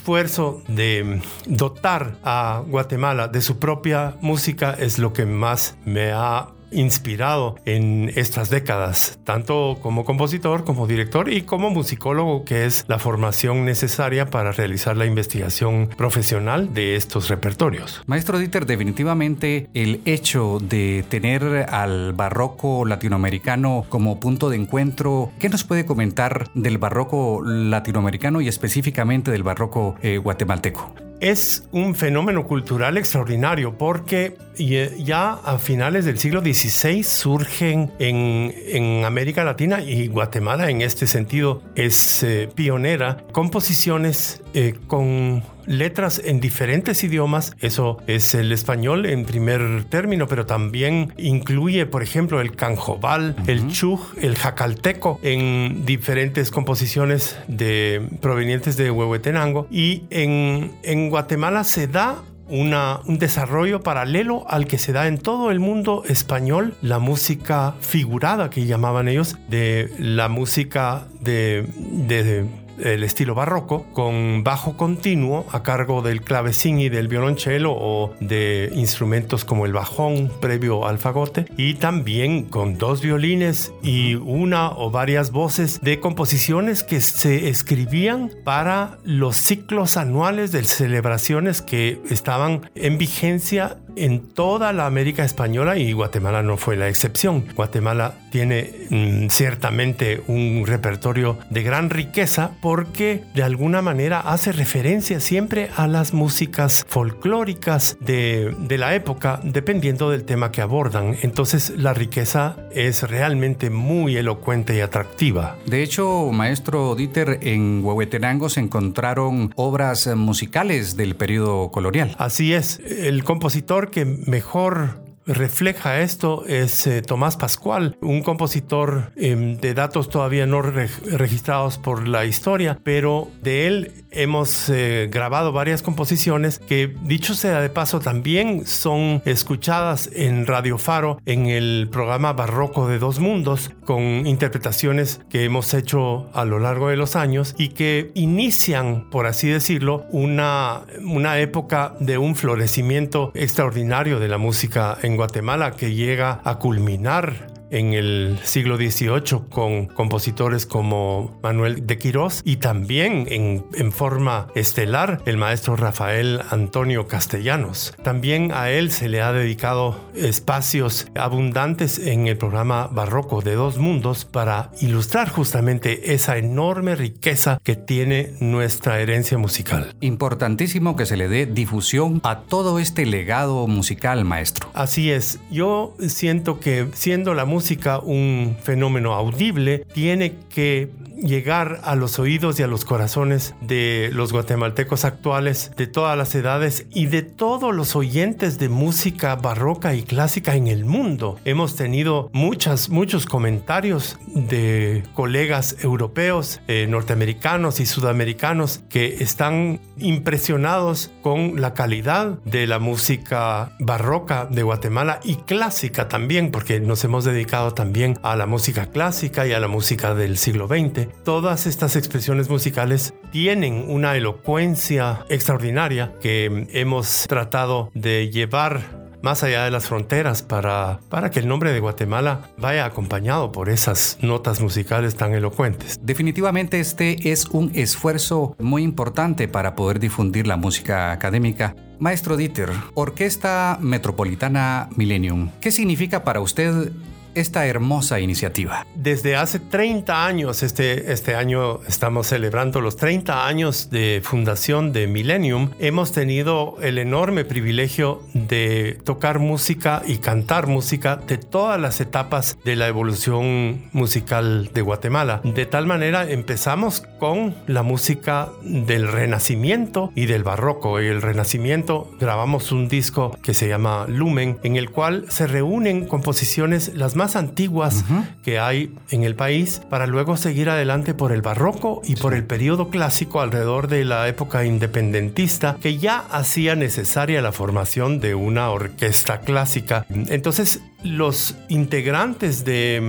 de 0.67 1.21
dotar 1.45 2.17
a 2.23 2.63
Guatemala 2.67 3.27
de 3.27 3.41
su 3.41 3.59
propia 3.59 4.15
música 4.21 4.75
es 4.77 4.99
lo 4.99 5.13
que 5.13 5.25
más 5.25 5.77
me 5.85 6.11
ha 6.11 6.56
inspirado 6.71 7.55
en 7.65 8.11
estas 8.15 8.49
décadas, 8.49 9.19
tanto 9.23 9.77
como 9.81 10.05
compositor, 10.05 10.63
como 10.63 10.87
director 10.87 11.31
y 11.31 11.41
como 11.41 11.69
musicólogo, 11.69 12.43
que 12.43 12.65
es 12.65 12.85
la 12.87 12.99
formación 12.99 13.65
necesaria 13.65 14.27
para 14.27 14.51
realizar 14.51 14.97
la 14.97 15.05
investigación 15.05 15.89
profesional 15.97 16.73
de 16.73 16.95
estos 16.95 17.29
repertorios. 17.29 18.01
Maestro 18.05 18.37
Dieter, 18.37 18.65
definitivamente 18.65 19.69
el 19.73 20.01
hecho 20.05 20.59
de 20.61 21.05
tener 21.09 21.67
al 21.69 22.13
barroco 22.13 22.85
latinoamericano 22.85 23.85
como 23.89 24.19
punto 24.19 24.49
de 24.49 24.57
encuentro, 24.57 25.31
¿qué 25.39 25.49
nos 25.49 25.63
puede 25.63 25.85
comentar 25.85 26.49
del 26.53 26.77
barroco 26.77 27.41
latinoamericano 27.43 28.41
y 28.41 28.47
específicamente 28.47 29.31
del 29.31 29.43
barroco 29.43 29.95
eh, 30.01 30.17
guatemalteco? 30.17 31.06
Es 31.19 31.63
un 31.71 31.95
fenómeno 31.95 32.45
cultural 32.45 32.97
extraordinario 32.97 33.77
porque 33.77 34.37
ya 34.57 35.33
a 35.33 35.59
finales 35.59 36.05
del 36.05 36.17
siglo 36.17 36.41
XVI 36.41 37.03
surgen 37.03 37.91
en, 37.99 39.05
América 39.05 39.43
Latina 39.43 39.81
y 39.81 40.07
Guatemala 40.07 40.69
en 40.69 40.81
este 40.81 41.07
sentido 41.07 41.61
es 41.75 42.23
eh, 42.23 42.49
pionera 42.53 43.23
composiciones 43.31 44.41
eh, 44.53 44.75
con 44.87 45.43
letras 45.67 46.21
en 46.23 46.39
diferentes 46.39 47.03
idiomas. 47.03 47.55
Eso 47.59 47.97
es 48.07 48.33
el 48.33 48.51
español 48.51 49.05
en 49.05 49.25
primer 49.25 49.85
término, 49.85 50.27
pero 50.27 50.45
también 50.45 51.13
incluye, 51.17 51.85
por 51.85 52.01
ejemplo, 52.01 52.41
el 52.41 52.55
canjobal, 52.55 53.35
el 53.47 53.67
chuj, 53.67 54.13
el 54.21 54.35
jacalteco 54.35 55.19
en 55.21 55.85
diferentes 55.85 56.51
composiciones 56.51 57.37
de, 57.47 58.07
provenientes 58.21 58.77
de 58.77 58.89
Huehuetenango. 58.91 59.67
Y 59.69 60.03
en, 60.09 60.71
en 60.83 61.09
Guatemala 61.09 61.63
se 61.63 61.87
da 61.87 62.23
una, 62.49 63.01
un 63.05 63.19
desarrollo 63.19 63.81
paralelo 63.81 64.45
al 64.49 64.67
que 64.67 64.77
se 64.77 64.93
da 64.93 65.07
en 65.07 65.17
todo 65.17 65.51
el 65.51 65.59
mundo 65.59 66.03
español, 66.07 66.75
la 66.81 66.99
música 66.99 67.75
figurada 67.81 68.49
que 68.49 68.65
llamaban 68.65 69.07
ellos, 69.07 69.37
de 69.49 69.91
la 69.99 70.29
música 70.29 71.07
de, 71.19 71.67
de 71.77 72.45
el 72.79 73.03
estilo 73.03 73.35
barroco, 73.35 73.85
con 73.93 74.43
bajo 74.43 74.77
continuo 74.77 75.45
a 75.51 75.63
cargo 75.63 76.01
del 76.01 76.21
clavecín 76.21 76.79
y 76.79 76.89
del 76.89 77.07
violonchelo 77.07 77.73
o 77.73 78.13
de 78.19 78.71
instrumentos 78.75 79.45
como 79.45 79.65
el 79.65 79.73
bajón 79.73 80.31
previo 80.39 80.87
al 80.87 80.97
fagote, 80.97 81.45
y 81.57 81.75
también 81.75 82.43
con 82.43 82.77
dos 82.77 83.01
violines 83.01 83.73
y 83.83 84.15
una 84.15 84.71
o 84.71 84.91
varias 84.91 85.31
voces 85.31 85.79
de 85.81 85.99
composiciones 85.99 86.83
que 86.83 87.01
se 87.01 87.49
escribían 87.49 88.31
para 88.43 88.97
los 89.03 89.35
ciclos 89.35 89.97
anuales 89.97 90.51
de 90.51 90.63
celebraciones 90.63 91.61
que 91.61 91.99
estaban 92.09 92.69
en 92.75 92.97
vigencia 92.97 93.77
en 93.97 94.19
toda 94.19 94.73
la 94.73 94.85
América 94.85 95.23
española 95.23 95.77
y 95.77 95.91
Guatemala 95.93 96.43
no 96.43 96.57
fue 96.57 96.75
la 96.75 96.87
excepción. 96.87 97.45
Guatemala 97.55 98.15
tiene 98.31 98.71
mm, 98.89 99.29
ciertamente 99.29 100.21
un 100.27 100.63
repertorio 100.65 101.37
de 101.49 101.63
gran 101.63 101.89
riqueza 101.89 102.51
porque 102.61 103.23
de 103.33 103.43
alguna 103.43 103.81
manera 103.81 104.19
hace 104.19 104.51
referencia 104.51 105.19
siempre 105.19 105.69
a 105.75 105.87
las 105.87 106.13
músicas 106.13 106.85
folclóricas 106.87 107.97
de, 107.99 108.55
de 108.59 108.77
la 108.77 108.95
época 108.95 109.39
dependiendo 109.43 110.09
del 110.09 110.23
tema 110.23 110.51
que 110.51 110.61
abordan. 110.61 111.15
Entonces 111.21 111.73
la 111.77 111.93
riqueza 111.93 112.57
es 112.73 113.03
realmente 113.03 113.69
muy 113.69 114.17
elocuente 114.17 114.75
y 114.75 114.81
atractiva. 114.81 115.55
De 115.65 115.83
hecho, 115.83 116.31
maestro 116.31 116.95
Dieter, 116.95 117.39
en 117.41 117.83
Huehuetenango 117.83 118.49
se 118.49 118.59
encontraron 118.59 119.51
obras 119.55 120.07
musicales 120.15 120.97
del 120.97 121.15
periodo 121.15 121.71
colonial. 121.71 122.15
Así 122.17 122.53
es, 122.53 122.79
el 122.79 123.23
compositor 123.23 123.86
que 123.91 124.05
mejor 124.05 125.07
refleja 125.27 125.99
esto 125.99 126.45
es 126.45 126.87
eh, 126.87 127.01
Tomás 127.01 127.35
Pascual, 127.35 127.97
un 128.01 128.21
compositor 128.21 129.11
em, 129.17 129.57
de 129.57 129.73
datos 129.73 130.09
todavía 130.09 130.45
no 130.45 130.61
registrados 130.61 131.77
por 131.77 132.07
la 132.07 132.25
historia, 132.25 132.79
pero 132.83 133.27
de 133.41 133.67
él 133.67 134.05
hemos 134.17 134.69
eh, 134.69 135.07
grabado 135.11 135.51
varias 135.51 135.81
composiciones 135.81 136.59
que, 136.59 136.93
dicho 137.03 137.33
sea 137.33 137.61
de 137.61 137.69
paso, 137.69 137.99
también 137.99 138.65
son 138.65 139.21
escuchadas 139.25 140.09
en 140.13 140.45
Radio 140.45 140.77
Faro 140.77 141.19
en 141.25 141.47
el 141.47 141.87
programa 141.91 142.33
Barroco 142.33 142.87
de 142.87 142.99
Dos 142.99 143.19
Mundos, 143.19 143.71
con 143.85 144.27
interpretaciones 144.27 145.21
que 145.29 145.43
hemos 145.43 145.73
hecho 145.73 146.29
a 146.33 146.45
lo 146.45 146.59
largo 146.59 146.89
de 146.89 146.97
los 146.97 147.15
años 147.15 147.55
y 147.57 147.69
que 147.69 148.11
inician, 148.15 149.09
por 149.09 149.27
así 149.27 149.47
decirlo, 149.47 150.05
una, 150.11 150.81
una 151.03 151.39
época 151.39 151.95
de 151.99 152.17
un 152.17 152.35
florecimiento 152.35 153.31
extraordinario 153.33 154.19
de 154.19 154.27
la 154.27 154.37
música 154.37 154.97
en 155.01 155.15
Guatemala 155.15 155.71
que 155.71 155.93
llega 155.93 156.41
a 156.43 156.59
culminar 156.59 157.56
en 157.71 157.93
el 157.93 158.39
siglo 158.43 158.77
XVIII 158.77 159.49
con 159.49 159.87
compositores 159.87 160.65
como 160.65 161.37
Manuel 161.43 161.85
de 161.85 161.97
Quirós 161.97 162.41
y 162.43 162.57
también 162.57 163.27
en, 163.29 163.65
en, 163.73 163.91
forma 163.91 164.47
estelar 164.55 165.21
el 165.25 165.37
maestro 165.37 165.75
Rafael 165.75 166.41
Antonio 166.49 167.07
Castellanos. 167.07 167.93
También 168.03 168.51
a 168.51 168.69
él 168.69 168.91
se 168.91 169.09
le 169.09 169.21
ha 169.21 169.33
dedicado 169.33 169.99
espacios 170.15 171.07
abundantes 171.15 171.99
en 171.99 172.27
el 172.27 172.37
programa 172.37 172.87
barroco 172.87 173.41
de 173.41 173.55
Dos 173.55 173.77
Mundos 173.77 174.25
para 174.25 174.71
ilustrar 174.81 175.29
justamente 175.29 176.13
esa 176.13 176.37
enorme 176.37 176.95
riqueza 176.95 177.59
que 177.63 177.75
tiene 177.75 178.33
nuestra 178.39 178.99
herencia 178.99 179.37
musical. 179.37 179.95
Importantísimo 180.01 180.95
que 180.95 181.05
se 181.05 181.17
le 181.17 181.27
dé 181.27 181.45
difusión 181.45 182.21
a 182.23 182.41
todo 182.41 182.79
este 182.79 183.05
legado 183.05 183.67
musical, 183.67 184.25
maestro. 184.25 184.69
Así 184.73 185.11
es, 185.11 185.39
yo 185.49 185.95
siento 185.99 186.59
que 186.59 186.87
siendo 186.93 187.33
la 187.33 187.45
música 187.45 187.56
música 187.57 187.97
un 187.97 188.55
fenómeno 188.61 189.15
audible, 189.15 189.79
tiene 189.91 190.35
que 190.47 190.89
llegar 191.17 191.81
a 191.83 191.95
los 191.95 192.19
oídos 192.19 192.59
y 192.59 192.63
a 192.63 192.67
los 192.67 192.85
corazones 192.85 193.55
de 193.61 194.09
los 194.13 194.31
guatemaltecos 194.31 195.05
actuales, 195.05 195.71
de 195.75 195.87
todas 195.87 196.17
las 196.17 196.33
edades 196.35 196.85
y 196.93 197.07
de 197.07 197.21
todos 197.21 197.73
los 197.73 197.95
oyentes 197.95 198.59
de 198.59 198.69
música 198.69 199.35
barroca 199.35 199.93
y 199.93 200.03
clásica 200.03 200.55
en 200.55 200.67
el 200.67 200.85
mundo. 200.85 201.39
Hemos 201.45 201.75
tenido 201.75 202.29
muchas, 202.33 202.89
muchos 202.89 203.25
comentarios 203.25 204.17
de 204.27 205.03
colegas 205.13 205.77
europeos, 205.81 206.61
eh, 206.67 206.87
norteamericanos 206.89 207.79
y 207.79 207.85
sudamericanos 207.85 208.81
que 208.89 209.23
están 209.23 209.79
impresionados 209.97 211.11
con 211.21 211.59
la 211.59 211.73
calidad 211.73 212.39
de 212.43 212.67
la 212.67 212.79
música 212.79 213.75
barroca 213.79 214.45
de 214.45 214.63
Guatemala 214.63 215.19
y 215.23 215.35
clásica 215.35 216.07
también, 216.07 216.51
porque 216.51 216.79
nos 216.79 217.03
hemos 217.03 217.25
dedicado 217.25 217.73
también 217.73 218.19
a 218.23 218.35
la 218.35 218.45
música 218.45 218.87
clásica 218.87 219.47
y 219.47 219.53
a 219.53 219.59
la 219.59 219.67
música 219.67 220.13
del 220.13 220.37
siglo 220.37 220.67
XX 220.67 221.06
todas 221.23 221.67
estas 221.67 221.95
expresiones 221.95 222.49
musicales 222.49 223.13
tienen 223.31 223.85
una 223.89 224.15
elocuencia 224.15 225.25
extraordinaria 225.29 226.13
que 226.21 226.67
hemos 226.71 227.25
tratado 227.27 227.91
de 227.93 228.29
llevar 228.29 229.07
más 229.21 229.43
allá 229.43 229.65
de 229.65 229.71
las 229.71 229.87
fronteras 229.87 230.41
para, 230.43 230.99
para 231.09 231.31
que 231.31 231.39
el 231.39 231.47
nombre 231.47 231.73
de 231.73 231.79
Guatemala 231.79 232.49
vaya 232.57 232.85
acompañado 232.85 233.51
por 233.51 233.69
esas 233.69 234.17
notas 234.21 234.61
musicales 234.61 235.15
tan 235.15 235.33
elocuentes. 235.33 235.99
Definitivamente 236.01 236.79
este 236.79 237.31
es 237.31 237.47
un 237.47 237.71
esfuerzo 237.73 238.55
muy 238.59 238.83
importante 238.83 239.47
para 239.47 239.75
poder 239.75 239.99
difundir 239.99 240.47
la 240.47 240.57
música 240.57 241.11
académica. 241.11 241.75
Maestro 241.99 242.37
Dieter, 242.37 242.69
Orquesta 242.93 243.79
Metropolitana 243.81 244.87
Millennium, 244.95 245.49
¿qué 245.59 245.71
significa 245.71 246.23
para 246.23 246.39
usted 246.39 246.91
esta 247.39 247.65
hermosa 247.65 248.19
iniciativa? 248.19 248.85
Desde 248.95 249.35
hace 249.35 249.59
30 249.59 250.25
años, 250.25 250.63
este, 250.63 251.11
este 251.11 251.35
año 251.35 251.81
estamos 251.87 252.27
celebrando 252.27 252.81
los 252.81 252.97
30 252.97 253.47
años 253.47 253.89
de 253.89 254.21
fundación 254.23 254.91
de 254.91 255.07
Millennium, 255.07 255.71
hemos 255.79 256.11
tenido 256.11 256.77
el 256.81 256.97
enorme 256.97 257.45
privilegio 257.45 258.21
de 258.33 258.99
tocar 259.03 259.39
música 259.39 260.01
y 260.05 260.17
cantar 260.17 260.67
música 260.67 261.17
de 261.17 261.37
todas 261.37 261.79
las 261.79 262.01
etapas 262.01 262.57
de 262.65 262.75
la 262.75 262.87
evolución 262.87 263.89
musical 263.91 264.71
de 264.73 264.81
Guatemala. 264.81 265.41
De 265.43 265.65
tal 265.65 265.85
manera 265.85 266.29
empezamos 266.29 267.01
con 267.19 267.55
la 267.67 267.83
música 267.83 268.49
del 268.63 269.07
Renacimiento 269.07 270.11
y 270.15 270.25
del 270.25 270.43
Barroco. 270.43 270.99
En 270.99 271.07
el 271.07 271.21
Renacimiento 271.21 272.09
grabamos 272.19 272.71
un 272.71 272.87
disco 272.87 273.37
que 273.41 273.53
se 273.53 273.67
llama 273.67 274.05
Lumen, 274.07 274.57
en 274.63 274.75
el 274.75 274.89
cual 274.91 275.25
se 275.29 275.47
reúnen 275.47 276.05
composiciones 276.05 276.93
las 276.95 277.15
más 277.15 277.26
antiguas 277.35 278.03
que 278.43 278.59
hay 278.59 278.95
en 279.11 279.23
el 279.23 279.35
país 279.35 279.81
para 279.89 280.07
luego 280.07 280.37
seguir 280.37 280.69
adelante 280.69 281.13
por 281.13 281.31
el 281.31 281.41
barroco 281.41 282.01
y 282.05 282.15
por 282.15 282.33
el 282.33 282.43
periodo 282.45 282.89
clásico 282.89 283.41
alrededor 283.41 283.87
de 283.87 284.05
la 284.05 284.27
época 284.27 284.65
independentista 284.65 285.77
que 285.81 285.97
ya 285.97 286.19
hacía 286.19 286.75
necesaria 286.75 287.41
la 287.41 287.51
formación 287.51 288.19
de 288.19 288.35
una 288.35 288.69
orquesta 288.69 289.41
clásica. 289.41 290.05
Entonces 290.09 290.81
los 291.03 291.55
integrantes 291.69 292.65
de 292.65 292.99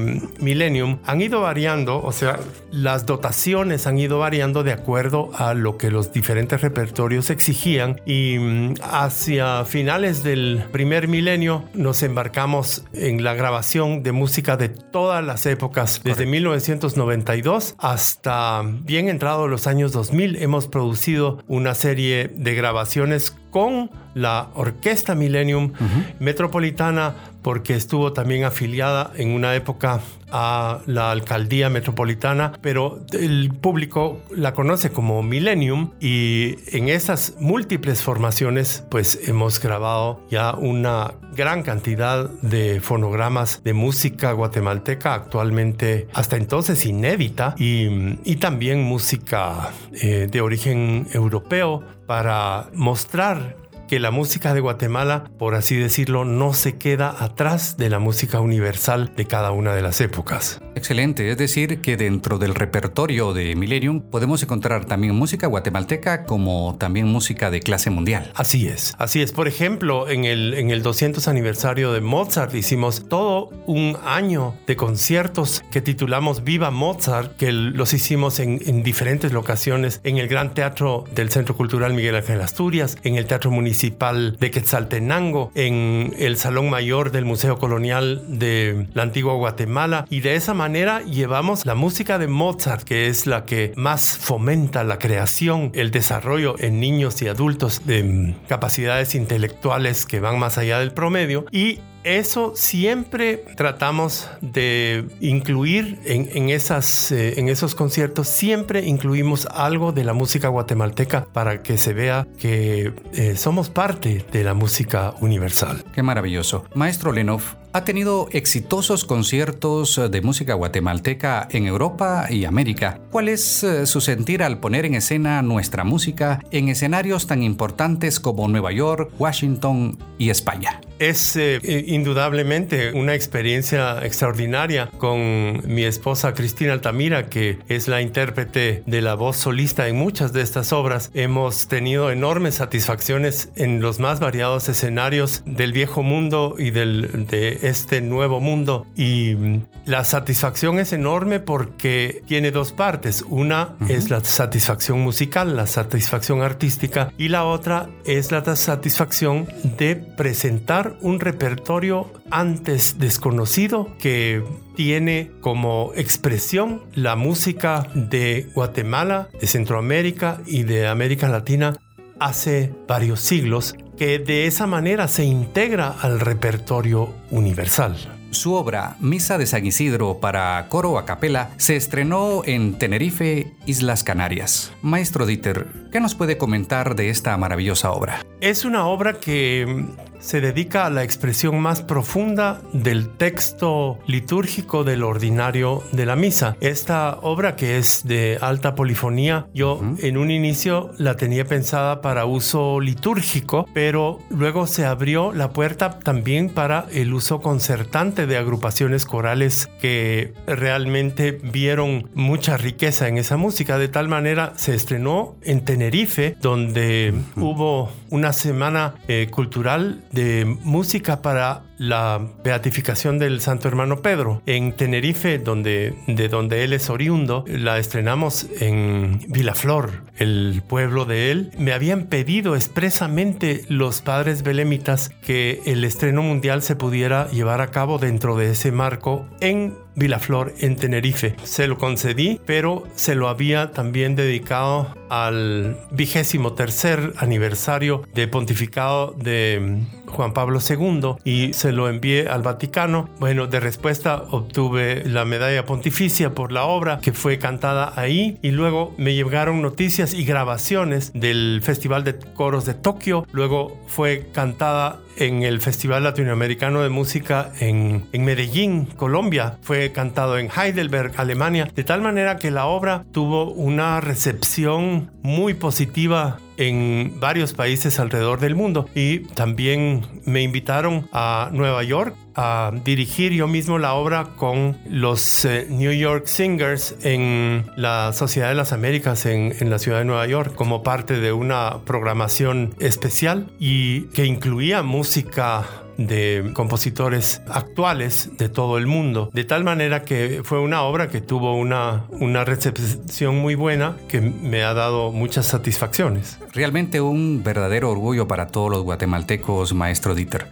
mm, 0.40 0.44
Millennium 0.44 0.98
han 1.04 1.20
ido 1.20 1.40
variando, 1.40 2.02
o 2.02 2.12
sea, 2.12 2.38
las 2.70 3.06
dotaciones 3.06 3.86
han 3.86 3.98
ido 3.98 4.18
variando 4.18 4.62
de 4.62 4.72
acuerdo 4.72 5.30
a 5.34 5.54
lo 5.54 5.78
que 5.78 5.90
los 5.90 6.12
diferentes 6.12 6.60
repertorios 6.60 7.30
exigían. 7.30 8.00
Y 8.04 8.38
mm, 8.38 8.74
hacia 8.82 9.64
finales 9.64 10.22
del 10.22 10.64
primer 10.70 11.08
milenio 11.08 11.64
nos 11.74 12.02
embarcamos 12.02 12.84
en 12.92 13.24
la 13.24 13.34
grabación 13.34 14.02
de 14.02 14.12
música 14.12 14.56
de 14.56 14.68
todas 14.68 15.24
las 15.24 15.46
épocas, 15.46 16.00
desde 16.04 16.26
1992 16.26 17.74
hasta 17.78 18.62
bien 18.64 19.08
entrado 19.08 19.48
los 19.48 19.66
años 19.66 19.92
2000 19.92 20.36
hemos 20.42 20.66
producido 20.68 21.42
una 21.48 21.74
serie 21.74 22.30
de 22.34 22.54
grabaciones 22.54 23.34
con 23.50 23.90
la 24.14 24.50
Orquesta 24.54 25.14
Millennium 25.14 25.72
Metropolitana 26.18 27.14
porque 27.48 27.74
estuvo 27.74 28.12
también 28.12 28.44
afiliada 28.44 29.10
en 29.16 29.30
una 29.30 29.54
época 29.54 30.02
a 30.30 30.80
la 30.84 31.10
alcaldía 31.10 31.70
metropolitana, 31.70 32.52
pero 32.60 33.00
el 33.12 33.54
público 33.54 34.20
la 34.30 34.52
conoce 34.52 34.90
como 34.90 35.22
Millennium 35.22 35.92
y 35.98 36.56
en 36.76 36.90
esas 36.90 37.36
múltiples 37.40 38.02
formaciones 38.02 38.84
pues 38.90 39.26
hemos 39.26 39.60
grabado 39.60 40.20
ya 40.28 40.52
una 40.56 41.14
gran 41.34 41.62
cantidad 41.62 42.28
de 42.42 42.82
fonogramas 42.82 43.62
de 43.64 43.72
música 43.72 44.32
guatemalteca 44.32 45.14
actualmente 45.14 46.06
hasta 46.12 46.36
entonces 46.36 46.84
inédita 46.84 47.54
y, 47.56 48.36
también 48.36 48.82
música 48.82 49.70
eh, 49.94 50.28
de 50.30 50.40
origen 50.42 51.08
europeo 51.14 51.82
para 52.06 52.68
mostrar 52.74 53.56
que 53.88 53.98
la 53.98 54.10
música 54.10 54.54
de 54.54 54.60
Guatemala, 54.60 55.24
por 55.38 55.54
así 55.54 55.74
decirlo, 55.74 56.24
no 56.24 56.52
se 56.52 56.76
queda 56.76 57.24
atrás 57.24 57.76
de 57.78 57.88
la 57.88 57.98
música 57.98 58.38
universal 58.38 59.12
de 59.16 59.24
cada 59.24 59.50
una 59.50 59.74
de 59.74 59.82
las 59.82 60.00
épocas. 60.00 60.60
Excelente, 60.74 61.30
es 61.30 61.38
decir, 61.38 61.80
que 61.80 61.96
dentro 61.96 62.38
del 62.38 62.54
repertorio 62.54 63.32
de 63.32 63.56
Millennium 63.56 64.02
podemos 64.02 64.42
encontrar 64.42 64.84
también 64.84 65.14
música 65.14 65.46
guatemalteca 65.46 66.24
como 66.24 66.76
también 66.78 67.06
música 67.06 67.50
de 67.50 67.60
clase 67.60 67.90
mundial. 67.90 68.30
Así 68.34 68.68
es, 68.68 68.94
así 68.98 69.22
es. 69.22 69.32
Por 69.32 69.48
ejemplo, 69.48 70.08
en 70.08 70.24
el, 70.24 70.54
en 70.54 70.70
el 70.70 70.82
200 70.82 71.26
aniversario 71.26 71.92
de 71.92 72.02
Mozart 72.02 72.54
hicimos 72.54 73.08
todo 73.08 73.50
un 73.66 73.96
año 74.04 74.54
de 74.66 74.76
conciertos 74.76 75.64
que 75.70 75.80
titulamos 75.80 76.44
Viva 76.44 76.70
Mozart, 76.70 77.36
que 77.36 77.52
los 77.52 77.94
hicimos 77.94 78.38
en, 78.38 78.60
en 78.66 78.82
diferentes 78.82 79.32
locaciones, 79.32 80.00
en 80.04 80.18
el 80.18 80.28
Gran 80.28 80.52
Teatro 80.52 81.04
del 81.14 81.30
Centro 81.30 81.56
Cultural 81.56 81.94
Miguel 81.94 82.16
Ángel 82.16 82.42
Asturias, 82.42 82.98
en 83.02 83.16
el 83.16 83.24
Teatro 83.24 83.50
Municipal 83.50 83.77
de 83.78 84.50
Quetzaltenango, 84.50 85.52
en 85.54 86.12
el 86.18 86.36
Salón 86.36 86.68
Mayor 86.68 87.12
del 87.12 87.24
Museo 87.24 87.58
Colonial 87.58 88.38
de 88.38 88.86
la 88.92 89.04
Antigua 89.04 89.34
Guatemala. 89.34 90.04
Y 90.10 90.20
de 90.20 90.34
esa 90.34 90.52
manera 90.52 91.02
llevamos 91.02 91.64
la 91.64 91.74
música 91.74 92.18
de 92.18 92.26
Mozart, 92.26 92.82
que 92.82 93.06
es 93.06 93.26
la 93.26 93.44
que 93.44 93.72
más 93.76 94.18
fomenta 94.18 94.82
la 94.82 94.98
creación, 94.98 95.70
el 95.74 95.90
desarrollo 95.90 96.56
en 96.58 96.80
niños 96.80 97.22
y 97.22 97.28
adultos 97.28 97.82
de 97.86 98.34
capacidades 98.48 99.14
intelectuales 99.14 100.06
que 100.06 100.20
van 100.20 100.38
más 100.38 100.58
allá 100.58 100.80
del 100.80 100.92
promedio. 100.92 101.46
Y 101.52 101.80
eso 102.04 102.52
siempre 102.54 103.44
tratamos 103.56 104.28
de 104.40 105.06
incluir 105.20 105.98
eh, 106.04 107.34
en 107.36 107.48
esos 107.48 107.74
conciertos, 107.74 108.28
siempre 108.28 108.86
incluimos 108.86 109.46
algo 109.46 109.92
de 109.92 110.04
la 110.04 110.12
música 110.12 110.48
guatemalteca 110.48 111.26
para 111.32 111.62
que 111.62 111.78
se 111.78 111.92
vea 111.92 112.26
que 112.38 112.92
eh, 113.12 113.36
somos 113.36 113.68
parte 113.70 114.24
de 114.32 114.44
la 114.44 114.54
música 114.54 115.14
universal. 115.20 115.84
Qué 115.94 116.02
maravilloso. 116.02 116.64
Maestro 116.74 117.12
Lenov, 117.12 117.42
ha 117.78 117.84
tenido 117.84 118.28
exitosos 118.32 119.04
conciertos 119.04 120.00
de 120.10 120.20
música 120.20 120.54
guatemalteca 120.54 121.46
en 121.52 121.68
Europa 121.68 122.26
y 122.28 122.44
América. 122.44 122.98
¿Cuál 123.12 123.28
es 123.28 123.62
eh, 123.62 123.86
su 123.86 124.00
sentir 124.00 124.42
al 124.42 124.58
poner 124.58 124.84
en 124.84 124.96
escena 124.96 125.42
nuestra 125.42 125.84
música 125.84 126.40
en 126.50 126.70
escenarios 126.70 127.28
tan 127.28 127.44
importantes 127.44 128.18
como 128.18 128.48
Nueva 128.48 128.72
York, 128.72 129.12
Washington 129.20 129.96
y 130.18 130.30
España? 130.30 130.80
Es 130.98 131.36
eh, 131.36 131.60
indudablemente 131.86 132.90
una 132.92 133.14
experiencia 133.14 134.04
extraordinaria 134.04 134.90
con 134.98 135.62
mi 135.72 135.84
esposa 135.84 136.34
Cristina 136.34 136.72
Altamira, 136.72 137.28
que 137.28 137.60
es 137.68 137.86
la 137.86 138.02
intérprete 138.02 138.82
de 138.84 139.02
la 139.02 139.14
voz 139.14 139.36
solista 139.36 139.86
en 139.86 139.94
muchas 139.94 140.32
de 140.32 140.42
estas 140.42 140.72
obras. 140.72 141.12
Hemos 141.14 141.68
tenido 141.68 142.10
enormes 142.10 142.56
satisfacciones 142.56 143.50
en 143.54 143.80
los 143.80 144.00
más 144.00 144.18
variados 144.18 144.68
escenarios 144.68 145.44
del 145.46 145.72
viejo 145.72 146.02
mundo 146.02 146.56
y 146.58 146.72
del, 146.72 147.28
de 147.28 147.67
este 147.68 148.00
nuevo 148.00 148.40
mundo. 148.40 148.86
Y 148.96 149.34
mm, 149.34 149.66
la 149.86 150.04
satisfacción 150.04 150.78
es 150.78 150.92
enorme 150.92 151.40
porque 151.40 152.22
tiene 152.26 152.50
dos 152.50 152.72
partes. 152.72 153.24
Una 153.28 153.76
es 153.88 154.10
la 154.10 154.24
satisfacción 154.24 155.00
musical, 155.00 155.56
la 155.56 155.66
satisfacción 155.66 156.42
artística, 156.42 157.12
y 157.16 157.28
la 157.28 157.44
otra 157.44 157.88
es 158.04 158.32
la 158.32 158.44
satisfacción 158.56 159.46
de 159.78 159.96
presentar 159.96 160.96
un 161.00 161.20
repertorio 161.20 162.12
antes 162.30 162.98
desconocido 162.98 163.88
que 163.98 164.44
tiene 164.76 165.32
como 165.40 165.92
expresión 165.96 166.82
la 166.94 167.16
música 167.16 167.88
de 167.94 168.48
Guatemala, 168.54 169.28
de 169.40 169.46
Centroamérica 169.46 170.40
y 170.46 170.62
de 170.62 170.86
América 170.86 171.28
Latina 171.28 171.74
hace 172.20 172.72
varios 172.86 173.20
siglos, 173.20 173.76
que 173.98 174.18
de 174.18 174.46
esa 174.46 174.66
manera 174.66 175.08
se 175.08 175.24
integra 175.24 175.88
al 176.00 176.20
repertorio 176.20 177.12
universal. 177.30 178.17
Su 178.30 178.54
obra, 178.54 178.96
Misa 179.00 179.38
de 179.38 179.46
San 179.46 179.64
Isidro 179.64 180.18
para 180.20 180.66
coro 180.68 180.98
a 180.98 181.06
capela, 181.06 181.50
se 181.56 181.76
estrenó 181.76 182.42
en 182.44 182.78
Tenerife, 182.78 183.54
Islas 183.64 184.04
Canarias. 184.04 184.72
Maestro 184.82 185.24
Dieter, 185.24 185.66
¿qué 185.90 186.00
nos 186.00 186.14
puede 186.14 186.36
comentar 186.36 186.94
de 186.94 187.08
esta 187.08 187.36
maravillosa 187.38 187.90
obra? 187.90 188.24
Es 188.40 188.64
una 188.64 188.86
obra 188.86 189.14
que 189.14 189.86
se 190.20 190.40
dedica 190.40 190.86
a 190.86 190.90
la 190.90 191.04
expresión 191.04 191.58
más 191.60 191.82
profunda 191.82 192.60
del 192.72 193.08
texto 193.08 193.98
litúrgico 194.06 194.84
del 194.84 195.02
ordinario 195.02 195.82
de 195.92 196.06
la 196.06 196.16
misa. 196.16 196.56
Esta 196.60 197.18
obra 197.22 197.56
que 197.56 197.78
es 197.78 198.06
de 198.06 198.38
alta 198.40 198.74
polifonía, 198.74 199.46
yo 199.54 199.80
en 199.98 200.16
un 200.16 200.30
inicio 200.30 200.90
la 200.98 201.16
tenía 201.16 201.44
pensada 201.44 202.00
para 202.00 202.26
uso 202.26 202.80
litúrgico, 202.80 203.68
pero 203.72 204.18
luego 204.30 204.66
se 204.66 204.84
abrió 204.84 205.32
la 205.32 205.50
puerta 205.50 205.98
también 206.00 206.50
para 206.50 206.86
el 206.92 207.14
uso 207.14 207.40
concertante 207.40 208.17
de 208.26 208.36
agrupaciones 208.36 209.04
corales 209.04 209.68
que 209.80 210.34
realmente 210.46 211.32
vieron 211.32 212.10
mucha 212.14 212.56
riqueza 212.56 213.08
en 213.08 213.18
esa 213.18 213.36
música. 213.36 213.78
De 213.78 213.88
tal 213.88 214.08
manera 214.08 214.52
se 214.56 214.74
estrenó 214.74 215.36
en 215.42 215.64
Tenerife, 215.64 216.36
donde 216.40 217.14
hubo 217.36 217.90
una 218.10 218.32
semana 218.32 218.94
eh, 219.08 219.28
cultural 219.30 220.02
de 220.12 220.44
música 220.62 221.22
para 221.22 221.62
la 221.78 222.20
beatificación 222.44 223.18
del 223.18 223.40
Santo 223.40 223.68
Hermano 223.68 224.02
Pedro. 224.02 224.42
En 224.46 224.72
Tenerife, 224.72 225.38
donde, 225.38 225.94
de 226.06 226.28
donde 226.28 226.64
él 226.64 226.72
es 226.72 226.90
oriundo, 226.90 227.44
la 227.46 227.78
estrenamos 227.78 228.46
en 228.60 229.20
Vilaflor, 229.28 230.02
el 230.18 230.62
pueblo 230.66 231.04
de 231.04 231.30
él. 231.30 231.50
Me 231.58 231.72
habían 231.72 232.04
pedido 232.04 232.56
expresamente 232.56 233.64
los 233.68 234.02
padres 234.02 234.42
belemitas 234.42 235.10
que 235.22 235.62
el 235.66 235.84
estreno 235.84 236.22
mundial 236.22 236.62
se 236.62 236.76
pudiera 236.76 237.28
llevar 237.30 237.60
a 237.60 237.70
cabo 237.70 237.98
dentro 237.98 238.36
de 238.36 238.50
ese 238.50 238.72
marco 238.72 239.26
en 239.40 239.74
Vilaflor 239.98 240.54
en 240.60 240.76
Tenerife. 240.76 241.34
Se 241.42 241.66
lo 241.66 241.76
concedí, 241.76 242.40
pero 242.46 242.84
se 242.94 243.14
lo 243.14 243.28
había 243.28 243.72
también 243.72 244.14
dedicado 244.14 244.94
al 245.10 245.76
vigésimo 245.90 246.52
tercer 246.52 247.12
aniversario 247.18 248.02
de 248.14 248.28
pontificado 248.28 249.14
de 249.16 249.82
Juan 250.06 250.32
Pablo 250.32 250.60
II 250.66 251.16
y 251.24 251.52
se 251.52 251.72
lo 251.72 251.88
envié 251.88 252.28
al 252.28 252.42
Vaticano. 252.42 253.08
Bueno, 253.18 253.46
de 253.46 253.60
respuesta 253.60 254.24
obtuve 254.30 255.02
la 255.04 255.24
medalla 255.24 255.64
pontificia 255.64 256.34
por 256.34 256.52
la 256.52 256.64
obra 256.64 257.00
que 257.00 257.12
fue 257.12 257.38
cantada 257.38 257.92
ahí 257.96 258.38
y 258.42 258.50
luego 258.50 258.94
me 258.96 259.14
llegaron 259.14 259.62
noticias 259.62 260.14
y 260.14 260.24
grabaciones 260.24 261.12
del 261.14 261.60
Festival 261.62 262.04
de 262.04 262.18
Coros 262.18 262.64
de 262.64 262.74
Tokio. 262.74 263.26
Luego 263.32 263.76
fue 263.86 264.28
cantada 264.32 265.00
en 265.18 265.42
el 265.42 265.60
Festival 265.60 266.04
Latinoamericano 266.04 266.82
de 266.82 266.88
Música 266.88 267.52
en, 267.60 268.06
en, 268.12 268.24
Medellín, 268.24 268.86
Colombia. 268.86 269.58
Fue 269.62 269.92
cantado 269.92 270.38
en 270.38 270.48
Heidelberg, 270.50 271.12
Alemania, 271.16 271.68
de 271.74 271.84
tal 271.84 272.02
manera 272.02 272.36
que 272.36 272.50
la 272.50 272.66
obra 272.66 273.04
tuvo 273.12 273.50
una 273.50 274.00
recepción 274.00 275.10
muy 275.22 275.54
positiva 275.54 276.38
en 276.58 277.14
varios 277.18 277.54
países 277.54 277.98
alrededor 277.98 278.40
del 278.40 278.54
mundo. 278.54 278.86
Y 278.94 279.20
también 279.20 280.06
me 280.24 280.42
invitaron 280.42 281.08
a 281.12 281.48
Nueva 281.52 281.82
York 281.84 282.14
a 282.34 282.70
dirigir 282.84 283.32
yo 283.32 283.48
mismo 283.48 283.78
la 283.78 283.94
obra 283.94 284.28
con 284.36 284.76
los 284.88 285.44
eh, 285.44 285.66
New 285.68 285.92
York 285.92 286.26
Singers 286.26 286.94
en 287.02 287.66
la 287.76 288.12
Sociedad 288.12 288.48
de 288.50 288.54
las 288.54 288.72
Américas 288.72 289.26
en, 289.26 289.54
en, 289.58 289.70
la 289.70 289.80
ciudad 289.80 289.98
de 289.98 290.04
Nueva 290.04 290.26
York 290.26 290.54
como 290.54 290.84
parte 290.84 291.18
de 291.18 291.32
una 291.32 291.80
programación 291.84 292.74
especial 292.78 293.50
y 293.58 294.02
que 294.10 294.24
incluía 294.24 294.84
música 294.84 295.66
de 295.98 296.52
compositores 296.54 297.42
actuales 297.48 298.30
de 298.38 298.48
todo 298.48 298.78
el 298.78 298.86
mundo, 298.86 299.28
de 299.34 299.44
tal 299.44 299.64
manera 299.64 300.04
que 300.04 300.40
fue 300.44 300.60
una 300.60 300.82
obra 300.82 301.08
que 301.08 301.20
tuvo 301.20 301.54
una, 301.54 302.06
una 302.10 302.44
recepción 302.44 303.36
muy 303.36 303.54
buena 303.54 303.96
que 304.08 304.20
me 304.20 304.62
ha 304.62 304.72
dado 304.72 305.12
muchas 305.12 305.46
satisfacciones. 305.46 306.38
Realmente 306.54 307.02
un 307.02 307.42
verdadero 307.44 307.90
orgullo 307.90 308.26
para 308.26 308.46
todos 308.46 308.70
los 308.70 308.84
guatemaltecos, 308.84 309.74
maestro 309.74 310.14
Dieter. 310.14 310.46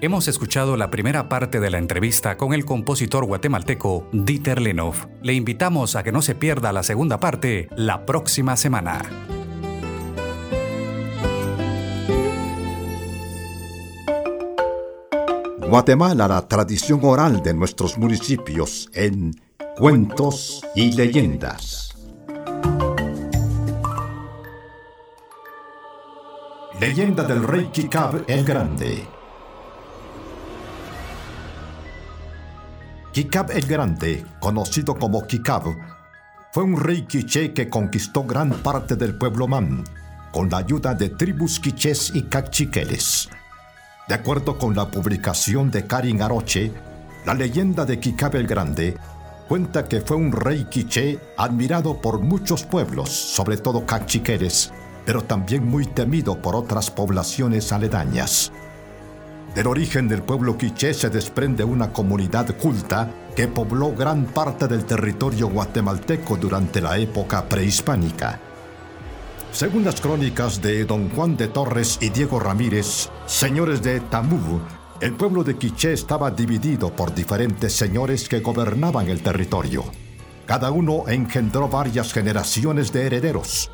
Hemos 0.00 0.28
escuchado 0.28 0.76
la 0.76 0.90
primera 0.90 1.28
parte 1.28 1.58
de 1.58 1.70
la 1.70 1.78
entrevista 1.78 2.36
con 2.36 2.52
el 2.52 2.66
compositor 2.66 3.24
guatemalteco 3.24 4.08
Dieter 4.12 4.60
Lenov. 4.60 5.08
Le 5.22 5.32
invitamos 5.32 5.96
a 5.96 6.02
que 6.02 6.12
no 6.12 6.20
se 6.20 6.34
pierda 6.34 6.72
la 6.72 6.82
segunda 6.82 7.18
parte 7.18 7.68
la 7.76 8.04
próxima 8.04 8.56
semana. 8.56 9.02
Guatemala, 15.68 16.28
la 16.28 16.46
tradición 16.46 17.00
oral 17.02 17.42
de 17.42 17.52
nuestros 17.52 17.98
municipios 17.98 18.88
en 18.94 19.34
cuentos 19.76 20.64
y 20.76 20.92
leyendas. 20.92 21.92
Leyenda 26.80 27.24
del 27.24 27.42
rey 27.42 27.68
Kikab 27.72 28.24
el 28.28 28.44
Grande. 28.44 29.08
Kikab 33.12 33.50
el 33.50 33.66
Grande, 33.66 34.24
conocido 34.38 34.96
como 34.96 35.26
Kikab, 35.26 35.64
fue 36.52 36.62
un 36.62 36.78
rey 36.78 37.02
quiché 37.06 37.52
que 37.52 37.68
conquistó 37.68 38.22
gran 38.22 38.50
parte 38.50 38.94
del 38.94 39.18
pueblo 39.18 39.48
man 39.48 39.82
con 40.30 40.48
la 40.48 40.58
ayuda 40.58 40.94
de 40.94 41.08
tribus 41.08 41.58
quichés 41.58 42.12
y 42.14 42.22
cachiqueles. 42.22 43.28
De 44.08 44.14
acuerdo 44.14 44.56
con 44.56 44.76
la 44.76 44.88
publicación 44.88 45.70
de 45.72 45.84
Karin 45.84 46.22
Aroche, 46.22 46.72
la 47.24 47.34
leyenda 47.34 47.84
de 47.84 47.98
Kikab 47.98 48.36
el 48.36 48.46
Grande 48.46 48.96
cuenta 49.48 49.84
que 49.88 50.00
fue 50.00 50.16
un 50.16 50.30
rey 50.30 50.66
quiché 50.70 51.18
admirado 51.36 52.00
por 52.00 52.20
muchos 52.20 52.62
pueblos, 52.62 53.08
sobre 53.10 53.56
todo 53.56 53.84
cachiqueles, 53.84 54.72
pero 55.04 55.22
también 55.22 55.66
muy 55.66 55.86
temido 55.86 56.40
por 56.40 56.54
otras 56.54 56.88
poblaciones 56.88 57.72
aledañas. 57.72 58.52
Del 59.56 59.66
origen 59.66 60.06
del 60.06 60.22
pueblo 60.22 60.56
quiché 60.56 60.94
se 60.94 61.10
desprende 61.10 61.64
una 61.64 61.92
comunidad 61.92 62.56
culta 62.58 63.10
que 63.34 63.48
pobló 63.48 63.92
gran 63.92 64.26
parte 64.26 64.68
del 64.68 64.84
territorio 64.84 65.48
guatemalteco 65.48 66.36
durante 66.36 66.80
la 66.80 66.96
época 66.96 67.48
prehispánica. 67.48 68.38
Según 69.56 69.86
las 69.86 70.02
crónicas 70.02 70.60
de 70.60 70.84
don 70.84 71.08
Juan 71.08 71.34
de 71.38 71.48
Torres 71.48 71.96
y 72.02 72.10
Diego 72.10 72.38
Ramírez, 72.38 73.08
señores 73.24 73.80
de 73.80 74.00
Tamú, 74.00 74.60
el 75.00 75.14
pueblo 75.14 75.44
de 75.44 75.56
Quiché 75.56 75.94
estaba 75.94 76.30
dividido 76.30 76.90
por 76.94 77.14
diferentes 77.14 77.72
señores 77.72 78.28
que 78.28 78.40
gobernaban 78.40 79.08
el 79.08 79.22
territorio. 79.22 79.84
Cada 80.44 80.70
uno 80.70 81.04
engendró 81.08 81.70
varias 81.70 82.12
generaciones 82.12 82.92
de 82.92 83.06
herederos, 83.06 83.70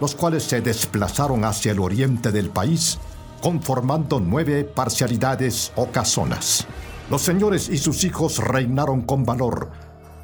los 0.00 0.14
cuales 0.14 0.44
se 0.44 0.60
desplazaron 0.60 1.44
hacia 1.44 1.72
el 1.72 1.80
oriente 1.80 2.30
del 2.30 2.50
país 2.50 3.00
conformando 3.42 4.20
nueve 4.20 4.62
parcialidades 4.62 5.72
o 5.74 5.88
casonas. 5.88 6.64
Los 7.10 7.22
señores 7.22 7.68
y 7.68 7.78
sus 7.78 8.04
hijos 8.04 8.38
reinaron 8.38 9.00
con 9.00 9.24
valor, 9.24 9.72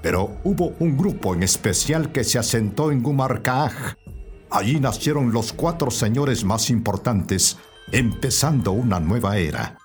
pero 0.02 0.36
hubo 0.44 0.72
un 0.78 0.96
grupo 0.96 1.34
en 1.34 1.42
especial 1.42 2.12
que 2.12 2.22
se 2.22 2.38
asentó 2.38 2.92
en 2.92 3.02
Gumarcaaj. 3.02 3.96
Allí 4.51 4.80
nacieron 4.80 5.32
los 5.32 5.53
cuatro 5.53 5.90
señores 5.90 6.44
más 6.44 6.70
importantes, 6.70 7.57
empezando 7.92 8.72
una 8.72 8.98
nueva 8.98 9.36
era. 9.36 9.78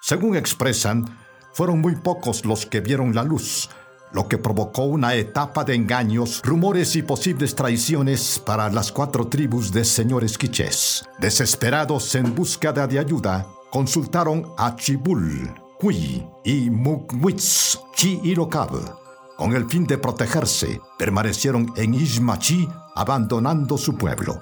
Según 0.00 0.36
expresan, 0.36 1.18
fueron 1.52 1.80
muy 1.80 1.96
pocos 1.96 2.44
los 2.44 2.66
que 2.66 2.80
vieron 2.80 3.14
la 3.14 3.22
luz, 3.22 3.68
lo 4.12 4.28
que 4.28 4.38
provocó 4.38 4.84
una 4.84 5.14
etapa 5.14 5.64
de 5.64 5.74
engaños, 5.74 6.40
rumores 6.44 6.96
y 6.96 7.02
posibles 7.02 7.54
traiciones 7.54 8.38
para 8.38 8.70
las 8.70 8.90
cuatro 8.90 9.28
tribus 9.28 9.72
de 9.72 9.84
señores 9.84 10.38
quichés. 10.38 11.04
Desesperados 11.18 12.14
en 12.14 12.34
búsqueda 12.34 12.86
de 12.86 12.98
ayuda, 12.98 13.46
consultaron 13.70 14.46
a 14.56 14.76
Chibul, 14.76 15.52
Cui 15.78 16.26
y 16.44 16.70
Mugwitz, 16.70 17.78
Chi 17.94 18.20
y. 18.22 18.34
Con 18.34 19.54
el 19.54 19.68
fin 19.68 19.84
de 19.86 19.98
protegerse, 19.98 20.80
permanecieron 20.96 21.72
en 21.76 21.94
Ishmachi, 21.94 22.68
abandonando 22.94 23.76
su 23.78 23.96
pueblo. 23.96 24.40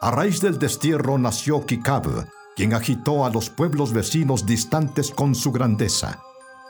A 0.00 0.10
raíz 0.10 0.40
del 0.40 0.58
destierro 0.58 1.18
nació 1.18 1.64
Kikab, 1.64 2.26
quien 2.56 2.74
agitó 2.74 3.24
a 3.24 3.30
los 3.30 3.50
pueblos 3.50 3.92
vecinos 3.92 4.46
distantes 4.46 5.10
con 5.10 5.34
su 5.34 5.50
grandeza. 5.50 6.20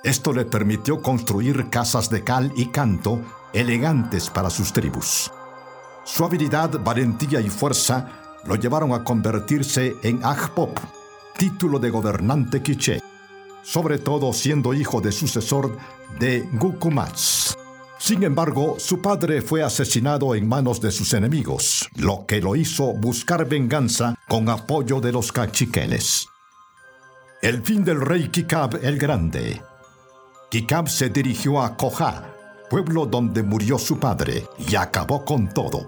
Esto 0.03 0.33
le 0.33 0.45
permitió 0.45 1.03
construir 1.03 1.71
casas 1.71 2.11
de 2.11 2.23
cal 2.23 2.53
y 2.57 2.67
canto 2.67 3.21
elegantes 3.53 4.31
para 4.31 4.51
sus 4.51 4.73
tribus. 4.73 5.31
Su 6.05 6.25
habilidad, 6.25 6.79
valentía 6.85 7.41
y 7.41 7.49
fuerza 7.49 8.09
lo 8.45 8.57
llevaron 8.57 8.93
a 8.93 9.03
convertirse 9.03 9.97
en 10.03 10.23
Ajpop, 10.23 10.79
título 11.39 11.79
de 11.79 11.91
gobernante 11.91 12.63
quiché, 12.63 13.01
sobre 13.63 13.99
todo 13.99 14.33
siendo 14.33 14.75
hijo 14.75 15.01
de 15.01 15.11
sucesor 15.11 15.77
de 16.19 16.47
Gukumats. 16.53 17.57
Sin 18.05 18.23
embargo, 18.23 18.77
su 18.79 19.01
padre 19.01 19.41
fue 19.41 19.63
asesinado 19.63 20.35
en 20.35 20.47
manos 20.47 20.79
de 20.79 20.91
sus 20.91 21.15
enemigos, 21.15 21.89
lo 21.97 22.27
que 22.27 22.39
lo 22.39 22.55
hizo 22.55 22.93
buscar 22.93 23.49
venganza 23.49 24.15
con 24.29 24.51
apoyo 24.51 25.01
de 25.01 25.11
los 25.11 25.33
cachiqueles. 25.33 26.29
El 27.41 27.63
fin 27.63 27.83
del 27.83 28.03
rey 28.03 28.29
Kikab 28.29 28.79
el 28.83 28.99
Grande 28.99 29.63
Kikab 30.51 30.91
se 30.91 31.09
dirigió 31.09 31.63
a 31.63 31.79
Koha, 31.79 32.31
pueblo 32.69 33.07
donde 33.07 33.43
murió 33.43 33.79
su 33.79 33.99
padre, 33.99 34.47
y 34.69 34.75
acabó 34.75 35.25
con 35.25 35.49
todo. 35.49 35.87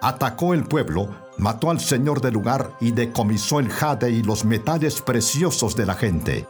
Atacó 0.00 0.54
el 0.54 0.64
pueblo, 0.64 1.14
mató 1.36 1.70
al 1.70 1.80
señor 1.80 2.22
del 2.22 2.32
lugar 2.32 2.78
y 2.80 2.92
decomisó 2.92 3.60
el 3.60 3.68
jade 3.68 4.10
y 4.10 4.22
los 4.22 4.46
metales 4.46 5.02
preciosos 5.02 5.76
de 5.76 5.84
la 5.84 5.96
gente. 5.96 6.48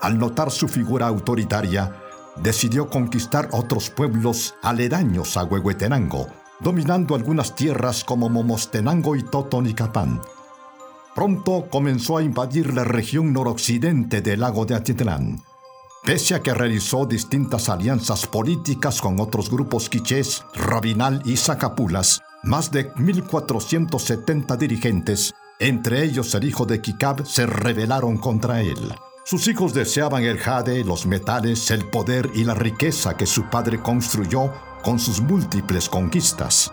Al 0.00 0.20
notar 0.20 0.52
su 0.52 0.68
figura 0.68 1.08
autoritaria, 1.08 2.04
decidió 2.42 2.88
conquistar 2.88 3.48
otros 3.52 3.90
pueblos 3.90 4.54
aledaños 4.62 5.36
a 5.36 5.44
Huehuetenango, 5.44 6.28
dominando 6.60 7.14
algunas 7.14 7.54
tierras 7.54 8.04
como 8.04 8.28
Momostenango 8.28 9.16
y 9.16 9.22
Totonicapán. 9.22 10.20
Pronto 11.14 11.66
comenzó 11.70 12.18
a 12.18 12.22
invadir 12.22 12.74
la 12.74 12.84
región 12.84 13.32
noroccidente 13.32 14.20
del 14.20 14.40
lago 14.40 14.66
de 14.66 14.76
Atitlán. 14.76 15.42
Pese 16.04 16.36
a 16.36 16.40
que 16.40 16.54
realizó 16.54 17.06
distintas 17.06 17.68
alianzas 17.68 18.26
políticas 18.26 19.00
con 19.00 19.20
otros 19.20 19.50
grupos 19.50 19.88
quichés, 19.88 20.44
Rabinal 20.54 21.22
y 21.24 21.36
Zacapulas, 21.36 22.22
más 22.44 22.70
de 22.70 22.92
1.470 22.94 24.56
dirigentes, 24.56 25.34
entre 25.58 26.04
ellos 26.04 26.34
el 26.34 26.44
hijo 26.44 26.66
de 26.66 26.80
Kikab, 26.80 27.26
se 27.26 27.46
rebelaron 27.46 28.16
contra 28.16 28.62
él. 28.62 28.78
Sus 29.28 29.46
hijos 29.46 29.74
deseaban 29.74 30.24
el 30.24 30.38
jade, 30.38 30.82
los 30.84 31.04
metales, 31.04 31.70
el 31.70 31.84
poder 31.84 32.30
y 32.34 32.44
la 32.44 32.54
riqueza 32.54 33.14
que 33.14 33.26
su 33.26 33.50
padre 33.50 33.78
construyó 33.78 34.54
con 34.82 34.98
sus 34.98 35.20
múltiples 35.20 35.90
conquistas. 35.90 36.72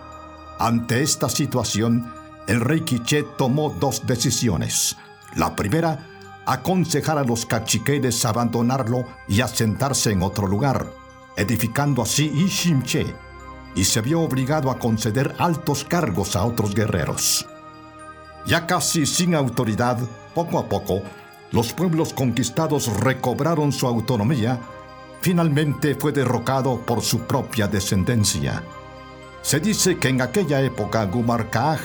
Ante 0.58 1.02
esta 1.02 1.28
situación, 1.28 2.10
el 2.46 2.62
rey 2.62 2.80
quiché 2.80 3.24
tomó 3.36 3.68
dos 3.78 4.06
decisiones. 4.06 4.96
La 5.34 5.54
primera, 5.54 6.06
aconsejar 6.46 7.18
a 7.18 7.24
los 7.24 7.44
cachiqueles 7.44 8.24
abandonarlo 8.24 9.04
y 9.28 9.42
asentarse 9.42 10.12
en 10.12 10.22
otro 10.22 10.46
lugar, 10.46 10.90
edificando 11.36 12.00
así 12.00 12.24
Ishimche, 12.34 13.04
y 13.74 13.84
se 13.84 14.00
vio 14.00 14.22
obligado 14.22 14.70
a 14.70 14.78
conceder 14.78 15.34
altos 15.38 15.84
cargos 15.84 16.34
a 16.36 16.44
otros 16.46 16.74
guerreros. 16.74 17.46
Ya 18.46 18.66
casi 18.66 19.04
sin 19.04 19.34
autoridad, 19.34 19.98
poco 20.34 20.58
a 20.58 20.66
poco, 20.66 21.02
los 21.56 21.72
pueblos 21.72 22.12
conquistados 22.12 22.94
recobraron 23.00 23.72
su 23.72 23.86
autonomía, 23.86 24.60
finalmente 25.22 25.94
fue 25.94 26.12
derrocado 26.12 26.80
por 26.80 27.00
su 27.00 27.20
propia 27.20 27.66
descendencia. 27.66 28.62
Se 29.40 29.58
dice 29.58 29.96
que 29.96 30.08
en 30.08 30.20
aquella 30.20 30.60
época 30.60 31.02
Gumarcaaj, 31.06 31.80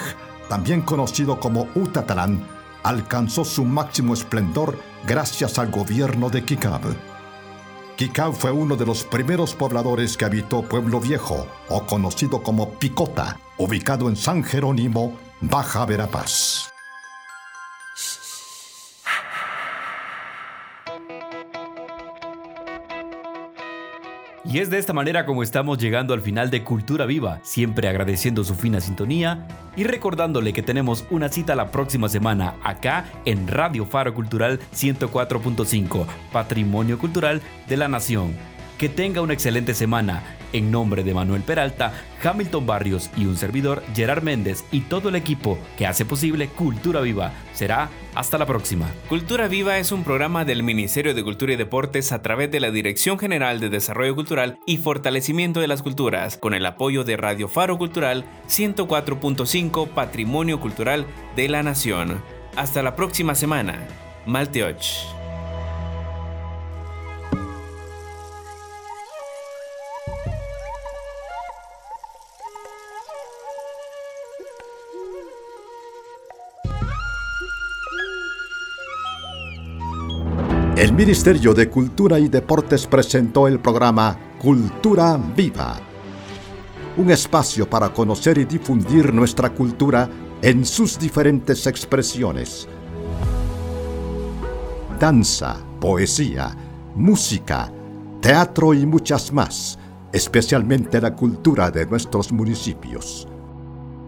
también 0.50 0.82
conocido 0.82 1.40
como 1.40 1.70
Utatalán, 1.74 2.46
alcanzó 2.84 3.46
su 3.46 3.64
máximo 3.64 4.14
esplendor 4.14 4.78
gracias 5.08 5.58
al 5.58 5.72
gobierno 5.72 6.30
de 6.30 6.44
Kikab. 6.44 6.82
Kikab 7.96 8.34
fue 8.34 8.52
uno 8.52 8.76
de 8.76 8.86
los 8.86 9.06
primeros 9.06 9.56
pobladores 9.56 10.18
que 10.18 10.26
habitó 10.26 10.64
Pueblo 10.64 11.00
Viejo, 11.00 11.48
o 11.70 11.86
conocido 11.86 12.44
como 12.44 12.72
Picota, 12.72 13.40
ubicado 13.58 14.10
en 14.10 14.18
San 14.18 14.44
Jerónimo, 14.44 15.18
Baja 15.40 15.86
Verapaz. 15.86 16.71
Y 24.52 24.60
es 24.60 24.70
de 24.70 24.80
esta 24.80 24.92
manera 24.92 25.26
como 25.26 25.44
estamos 25.44 25.78
llegando 25.78 26.14
al 26.14 26.20
final 26.20 26.50
de 26.50 26.66
Cultura 26.66 27.06
Viva, 27.06 27.40
siempre 27.42 27.88
agradeciendo 27.88 28.44
su 28.44 28.54
fina 28.54 28.82
sintonía 28.82 29.48
y 29.78 29.86
recordándole 29.86 30.52
que 30.52 30.62
tenemos 30.62 31.06
una 31.10 31.30
cita 31.30 31.56
la 31.56 31.72
próxima 31.72 32.10
semana 32.10 32.56
acá 32.62 33.06
en 33.24 33.48
Radio 33.48 33.86
Faro 33.86 34.14
Cultural 34.14 34.60
104.5, 34.76 36.06
Patrimonio 36.34 37.00
Cultural 37.00 37.42
de 37.70 37.78
la 37.78 37.88
Nación. 37.88 38.36
Que 38.82 38.90
tenga 38.90 39.22
una 39.22 39.34
excelente 39.34 39.76
semana. 39.76 40.24
En 40.54 40.72
nombre 40.72 41.04
de 41.04 41.14
Manuel 41.14 41.44
Peralta, 41.44 41.94
Hamilton 42.24 42.66
Barrios 42.66 43.12
y 43.16 43.28
un 43.28 43.38
servidor, 43.38 43.84
Gerard 43.94 44.24
Méndez 44.24 44.66
y 44.72 44.82
todo 44.82 45.10
el 45.10 45.16
equipo 45.16 45.60
que 45.78 45.86
hace 45.86 46.04
posible 46.04 46.48
Cultura 46.48 47.00
Viva. 47.02 47.32
Será 47.54 47.92
hasta 48.16 48.40
la 48.40 48.48
próxima. 48.48 48.90
Cultura 49.08 49.48
Viva 49.48 49.78
es 49.78 49.92
un 49.92 50.04
programa 50.04 50.46
del 50.46 50.64
Ministerio 50.64 51.14
de 51.14 51.24
Cultura 51.24 51.54
y 51.54 51.58
Deportes 51.58 52.12
a 52.12 52.24
través 52.24 52.50
de 52.50 52.60
la 52.60 52.72
Dirección 52.72 53.20
General 53.20 53.60
de 53.60 53.70
Desarrollo 53.70 54.16
Cultural 54.16 54.58
y 54.66 54.78
Fortalecimiento 54.78 55.60
de 55.60 55.68
las 55.68 55.84
Culturas, 55.84 56.38
con 56.38 56.56
el 56.56 56.66
apoyo 56.66 57.04
de 57.04 57.18
Radio 57.18 57.48
Faro 57.48 57.78
Cultural 57.78 58.26
104.5 58.48 59.90
Patrimonio 59.90 60.60
Cultural 60.60 61.06
de 61.36 61.50
la 61.50 61.62
Nación. 61.62 62.24
Hasta 62.56 62.82
la 62.82 62.96
próxima 62.96 63.36
semana. 63.36 63.88
Malteoch. 64.26 65.21
El 80.82 80.94
Ministerio 80.94 81.54
de 81.54 81.70
Cultura 81.70 82.18
y 82.18 82.28
Deportes 82.28 82.88
presentó 82.88 83.48
el 83.48 83.60
programa 83.60 84.18
Cultura 84.40 85.16
Viva, 85.16 85.80
un 86.98 87.12
espacio 87.12 87.70
para 87.70 87.94
conocer 87.94 88.40
y 88.40 88.46
difundir 88.46 89.14
nuestra 89.14 89.52
cultura 89.52 90.10
en 90.42 90.66
sus 90.66 90.98
diferentes 90.98 91.68
expresiones. 91.68 92.68
Danza, 95.00 95.58
poesía, 95.80 96.58
música, 96.96 97.72
teatro 98.20 98.74
y 98.74 98.84
muchas 98.84 99.32
más, 99.32 99.78
especialmente 100.12 101.00
la 101.00 101.16
cultura 101.16 101.70
de 101.70 101.86
nuestros 101.86 102.32
municipios. 102.32 103.28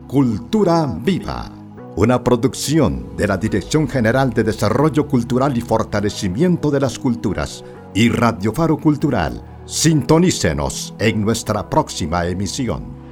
Cultura 0.08 0.88
Viva, 0.88 1.52
una 1.96 2.24
producción 2.24 3.16
de 3.16 3.28
la 3.28 3.38
Dirección 3.38 3.88
General 3.88 4.32
de 4.32 4.44
Desarrollo 4.44 5.08
Cultural 5.08 5.56
y 5.58 5.62
Fortalecimiento 5.62 6.72
de 6.72 6.80
las 6.80 6.98
Culturas 6.98 7.64
y 7.94 8.10
Radio 8.10 8.52
Faro 8.52 8.78
Cultural. 8.78 9.44
Sintonícenos 9.66 10.96
en 10.98 11.22
nuestra 11.22 11.70
próxima 11.70 12.26
emisión. 12.26 13.03